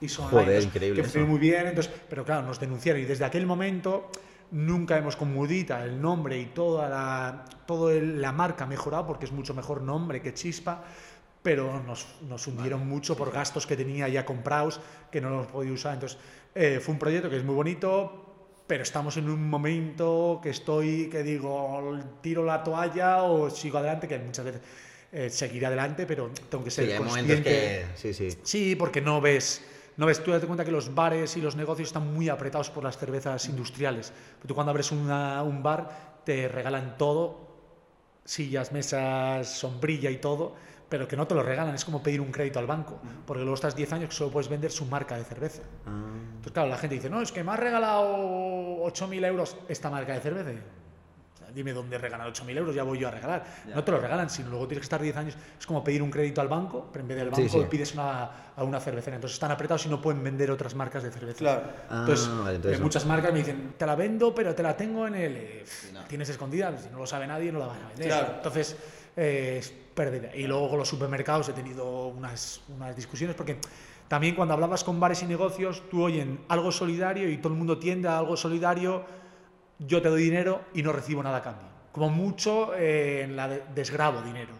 [0.00, 0.54] Y solo Joder, online.
[0.58, 4.10] Entonces, increíble Que fue muy bien, entonces, pero claro, nos denunciaron y desde aquel momento
[4.52, 9.26] nunca hemos con Mudita el nombre y toda la, todo el- la marca mejorado porque
[9.26, 10.82] es mucho mejor nombre que Chispa,
[11.42, 14.80] pero nos, nos hundieron mucho por gastos que tenía ya comprados
[15.12, 15.94] que no los podía usar.
[15.94, 16.18] Entonces,
[16.56, 18.22] eh, fue un proyecto que es muy bonito,
[18.66, 24.08] pero estamos en un momento que estoy, que digo, tiro la toalla o sigo adelante,
[24.08, 24.60] que muchas veces
[25.12, 27.42] eh, seguiré adelante, pero tengo que ser Sí, consciente.
[27.42, 27.86] que.
[27.94, 28.28] Sí, sí.
[28.42, 29.62] Sí, porque no ves,
[29.96, 32.82] no ves, tú date cuenta que los bares y los negocios están muy apretados por
[32.82, 34.12] las cervezas industriales.
[34.38, 37.46] Pero tú cuando abres una- un bar te regalan todo,
[38.24, 40.54] sillas, mesas, sombrilla y todo,
[40.88, 43.54] pero que no te lo regalan, es como pedir un crédito al banco, porque luego
[43.54, 45.62] estás 10 años que solo puedes vender su marca de cerveza.
[45.86, 45.90] Ah.
[46.28, 48.06] Entonces, claro, la gente dice, no, es que me has regalado
[48.84, 50.52] 8.000 euros esta marca de cerveza.
[50.52, 53.44] Y, o sea, Dime dónde regalar 8.000 euros, ya voy yo a regalar.
[53.74, 55.36] No te lo regalan, sino luego tienes que estar 10 años.
[55.58, 57.66] Es como pedir un crédito al banco, pero en vez del Sí, banco sí.
[57.68, 59.16] pides una, a una cervecera.
[59.16, 61.38] Entonces están apretados y no pueden vender otras marcas de cerveza.
[61.38, 61.62] Claro.
[61.90, 62.84] Ah, Entonces, vale, entonces no.
[62.84, 65.36] muchas marcas me dicen, te la vendo, pero te la tengo en el...
[65.36, 65.64] eh,
[66.06, 68.06] Tienes escondida, si no lo sabe nadie, no la van a vender.
[68.08, 68.32] Claro.
[68.36, 68.76] Entonces,
[69.16, 70.30] eh, es pérdida.
[70.36, 73.58] Y luego con los supermercados he tenido unas, unas discusiones porque
[74.06, 77.78] también cuando hablabas con bares y negocios, tú oyen algo solidario y todo el mundo
[77.78, 79.02] tiende a algo solidario,
[79.80, 81.66] yo te doy dinero y no recibo nada a cambio.
[81.90, 84.52] Como mucho eh, en la de- desgrabo dinero.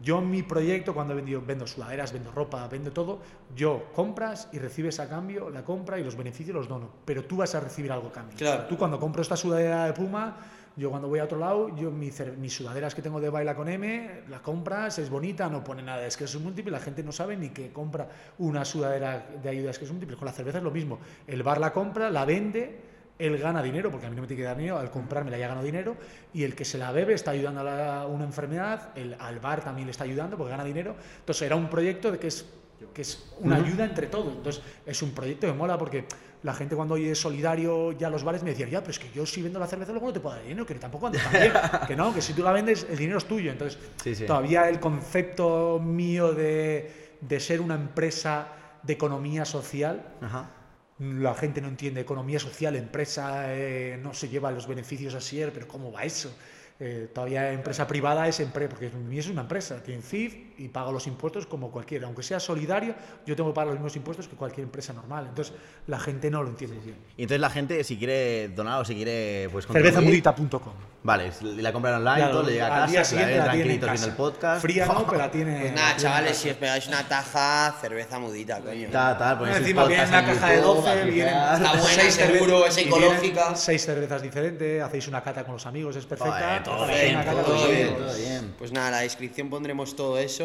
[0.00, 3.20] Yo en mi proyecto, cuando he vendido, vendo sudaderas, vendo ropa, vendo todo,
[3.56, 7.36] yo compras y recibes a cambio la compra y los beneficios los dono, pero tú
[7.36, 8.36] vas a recibir algo a cambio.
[8.36, 8.64] Claro.
[8.66, 10.36] Tú cuando compro esta sudadera de Puma,
[10.76, 14.22] yo cuando voy a otro lado, yo mis sudaderas que tengo de Baila con M,
[14.28, 17.50] la compras, es bonita, no pone nada de esquesos múltiples, la gente no sabe ni
[17.50, 20.18] que compra una sudadera de ayuda a esquesos múltiples.
[20.18, 20.98] Con la cerveza es lo mismo.
[21.26, 22.80] El bar la compra, la vende,
[23.16, 25.46] él gana dinero, porque a mí no me tiene que dar dinero, al comprármela ya
[25.46, 25.96] gano dinero,
[26.32, 29.62] y el que se la bebe está ayudando a la- una enfermedad, el, al bar
[29.62, 30.96] también le está ayudando porque gana dinero.
[31.20, 32.44] Entonces era un proyecto de que es,
[32.92, 34.34] que es una ayuda entre todos.
[34.34, 36.06] Entonces es un proyecto que mola porque
[36.44, 39.24] la gente cuando oye solidario ya los bares me decían, ya, pero es que yo
[39.24, 41.52] si vendo la cerveza luego no te puedo dar dinero, que tampoco ando tan bien.
[41.88, 43.50] que no, que si tú la vendes el dinero es tuyo.
[43.50, 44.26] Entonces Sí, sí.
[44.26, 48.48] todavía el concepto mío de, de ser una empresa
[48.82, 50.50] de economía social Ajá.
[50.98, 55.66] la gente no entiende economía social, empresa eh, no se lleva los beneficios así, pero
[55.66, 56.30] ¿cómo va eso?
[56.78, 60.92] Eh, todavía empresa privada es empresa, porque mi es una empresa, tiene CIF y paga
[60.92, 62.06] los impuestos como cualquiera.
[62.06, 62.94] Aunque sea solidario,
[63.26, 65.26] yo tengo que pagar los mismos impuestos que cualquier empresa normal.
[65.28, 65.54] Entonces,
[65.86, 66.96] la gente no lo entiende bien.
[67.16, 70.72] Y entonces la gente, si quiere donar o si quiere, pues Cervezamudita.com.
[71.04, 73.74] Vale, la compran online, Claro, todo, le llega a día casa, la siguiente la tiene
[73.74, 74.62] en el podcast.
[74.62, 75.60] Fría no, pero la tiene.
[75.60, 78.88] Pues nada, chavales, si os pegáis una taja, cerveza mudita, coño.
[78.90, 81.34] Tal, tal, ponéis el Encima viene podcast una en caja de YouTube, 12, así vienen
[81.34, 83.54] Está buena, seis seguro, es ecológica.
[83.54, 86.32] Seis cervezas diferentes, hacéis una cata con los amigos, es perfecta.
[86.32, 88.54] Joder, todo bien, todo bien, todo bien.
[88.58, 90.43] Pues nada, en la descripción pondremos todo eso.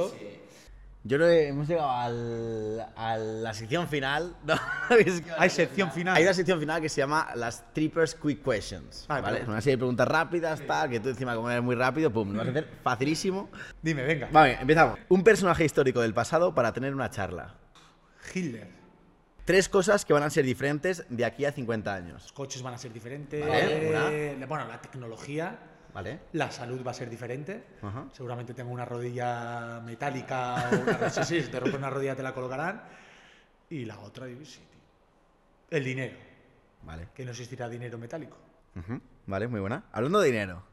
[1.05, 4.35] Yo creo que hemos llegado al- a la sección final.
[4.45, 4.55] No,
[4.97, 6.15] es que- Hay sección final.
[6.17, 9.05] Hay una sección final que se llama las Trippers Quick Questions.
[9.07, 9.43] Ah, ¿vale?
[9.47, 12.39] Una serie de preguntas rápidas, tal, que tú encima como eres muy rápido, pum, lo
[12.39, 13.49] vas a hacer facilísimo.
[13.81, 14.27] Dime, venga.
[14.31, 14.99] Vale, empezamos.
[15.07, 17.55] Un personaje histórico del pasado para tener una charla.
[18.35, 18.67] Hitler.
[19.45, 22.21] Tres cosas que van a ser diferentes de aquí a 50 años.
[22.23, 23.39] Los coches van a ser diferentes.
[23.47, 25.57] Vale, eh, bueno, la tecnología.
[25.93, 26.19] ¿Vale?
[26.33, 27.63] La salud va a ser diferente.
[27.81, 28.05] Ajá.
[28.13, 32.23] Seguramente tengo una rodilla metálica o una sí, sí, si te rompe una rodilla te
[32.23, 32.83] la colocarán.
[33.69, 34.37] Y la otra, tío.
[35.69, 36.17] El dinero.
[36.83, 37.09] Vale.
[37.13, 38.37] Que no existirá dinero metálico.
[39.25, 39.83] Vale, muy buena.
[39.91, 40.63] Hablando de dinero,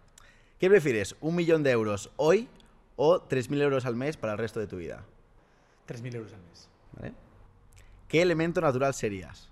[0.59, 1.17] ¿qué prefieres?
[1.21, 2.49] ¿Un millón de euros hoy
[2.97, 5.05] o 3.000 euros al mes para el resto de tu vida?
[5.89, 6.69] 3.000 euros al mes.
[6.93, 7.15] ¿Vale?
[8.09, 9.51] ¿Qué elemento natural serías?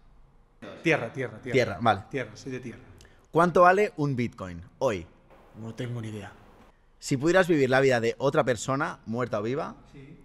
[0.82, 1.52] Tierra, tierra, tierra.
[1.52, 2.04] Tierra, vale.
[2.10, 2.80] Tierra, soy de tierra.
[3.30, 5.06] ¿Cuánto vale un Bitcoin hoy?
[5.60, 6.32] No tengo ni idea.
[6.98, 9.74] Si pudieras vivir la vida de otra persona, muerta o viva,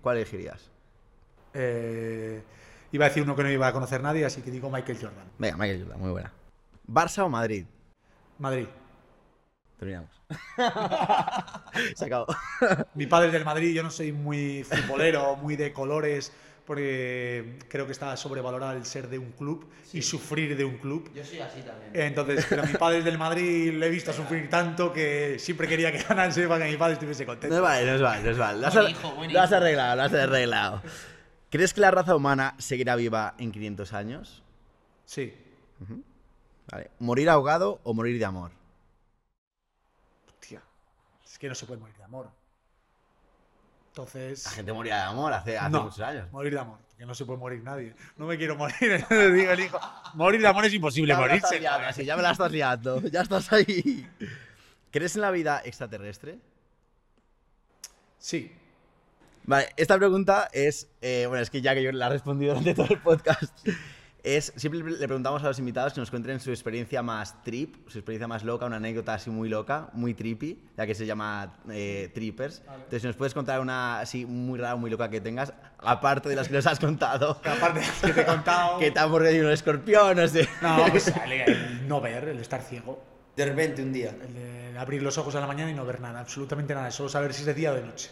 [0.01, 0.71] ¿cuál elegirías?
[1.53, 2.41] Eh,
[2.91, 5.25] iba a decir uno que no iba a conocer nadie, así que digo Michael Jordan.
[5.37, 6.31] Venga, Michael Jordan, muy buena.
[6.87, 7.65] ¿Barça o Madrid?
[8.37, 8.67] Madrid.
[9.77, 10.09] Terminamos.
[11.95, 12.27] Se acabó.
[12.95, 16.31] Mi padre es del Madrid, yo no soy muy futbolero, muy de colores,
[16.69, 21.11] porque creo que está sobrevalorado el ser de un club y sufrir de un club.
[21.15, 21.89] Yo soy así también.
[21.95, 25.91] Entonces, pero mi padre es del Madrid, le he visto sufrir tanto que siempre quería
[25.91, 27.55] que ganase para que mi padre estuviese No contento.
[27.55, 28.59] es vale, no es vale, no es vale.
[28.61, 30.83] Lo has, hijo, lo has arreglado, lo has arreglado.
[31.49, 34.43] ¿Crees que la raza humana seguirá viva en 500 años?
[35.05, 35.33] Sí.
[36.71, 36.91] Vale.
[36.99, 38.51] ¿Morir ahogado o morir de amor?
[40.27, 40.61] Hostia,
[41.25, 42.29] es que no se puede morir de amor.
[43.89, 46.31] Entonces, La gente moría de amor hace, hace no, muchos años.
[46.31, 47.95] morir de amor, que no se puede morir nadie.
[48.17, 49.79] No me quiero morir, digo el hijo.
[50.13, 51.59] Morir de amor es imposible Ya me morirse.
[51.59, 53.01] liando, así, ya me la estás liando.
[53.11, 54.07] Ya estás ahí.
[54.91, 56.39] ¿Crees en la vida extraterrestre?
[58.17, 58.51] Sí,
[59.45, 62.75] Vale, esta pregunta es, eh, bueno, es que ya que yo la he respondido durante
[62.75, 63.51] todo el podcast,
[64.23, 67.97] es, siempre le preguntamos a los invitados que nos cuenten su experiencia más trip, su
[67.97, 72.11] experiencia más loca, una anécdota así muy loca, muy trippy, ya que se llama eh,
[72.13, 72.61] Trippers.
[72.67, 76.35] Entonces, si nos puedes contar una así muy rara, muy loca que tengas, aparte de
[76.35, 78.77] las que nos has contado, que aparte de las que te he contado.
[78.79, 80.47] que te ha mordido un escorpión, no sé.
[80.61, 83.01] No, pues el, el no ver, el estar ciego.
[83.35, 84.09] De repente un día.
[84.09, 87.09] El de abrir los ojos a la mañana y no ver nada, absolutamente nada, solo
[87.09, 88.09] saber si es de día o de noche.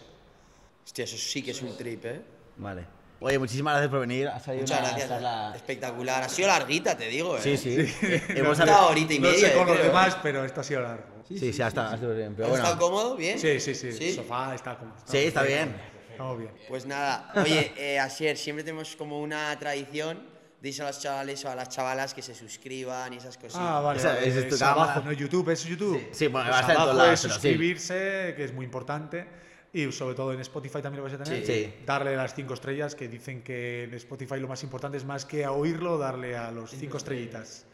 [0.86, 2.22] Hostia, eso sí que es un trip, ¿eh?
[2.58, 2.97] Vale.
[3.20, 4.28] Oye, muchísimas gracias por venir.
[4.28, 5.10] Has salido Muchas una gracias.
[5.10, 6.24] charla- Espectacular.
[6.24, 7.42] Ha sido larguita, te digo, ¿eh?
[7.42, 7.76] Sí, sí.
[8.30, 9.48] Hemos Una horita y no media.
[9.50, 10.18] sé con los creo, demás, ¿eh?
[10.22, 11.04] pero esto ha sido largo.
[11.28, 12.34] Sí, sí, hasta, hasta bien.
[12.36, 12.64] Pero ¿Has bueno.
[12.64, 13.16] estado cómodo?
[13.18, 13.40] ¿Bien?
[13.40, 14.10] Sí, sí, sí, ¿Sí?
[14.10, 14.94] el sofá está como.
[15.06, 15.76] Sí, está bien.
[16.18, 16.52] Vamos bien.
[16.70, 20.20] Pues nada, oye, eh, Asier, siempre tenemos como una tradición,
[20.62, 23.62] dice a los chavales o a las chavalas que se suscriban y esas cositas.
[23.62, 24.00] Ah, vale.
[24.00, 24.84] Esa- vale, esa es tu es cámara.
[24.94, 25.12] abajo, ¿no?
[25.12, 25.98] YouTube, ¿es YouTube?
[26.00, 27.40] Sí, sí, bueno, Pues va a estar en abajo todos lados, es pero sí.
[27.42, 29.28] suscribirse, que es muy importante.
[29.74, 31.46] Y sobre todo en Spotify también lo vais a tener.
[31.46, 31.54] Sí.
[31.66, 31.74] Sí.
[31.86, 35.44] Darle las cinco estrellas, que dicen que en Spotify lo más importante es más que
[35.46, 37.66] a oírlo, darle a los cinco estrellitas.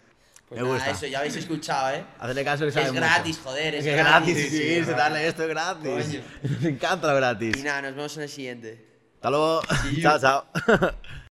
[0.50, 0.92] Pues Me nada, gusta.
[0.92, 2.04] eso, ya habéis escuchado, ¿eh?
[2.20, 3.02] Hacerle caso que sabe Es mucho.
[3.06, 4.36] gratis, joder, es Es gratis.
[4.36, 6.06] gratis, Sí, sí, sí, darle esto es gratis.
[6.06, 6.22] Coño.
[6.62, 7.58] Me encanta lo gratis.
[7.58, 8.86] Y nada, nos vemos en el siguiente.
[9.16, 9.62] Hasta luego.
[10.02, 10.46] chao, chao.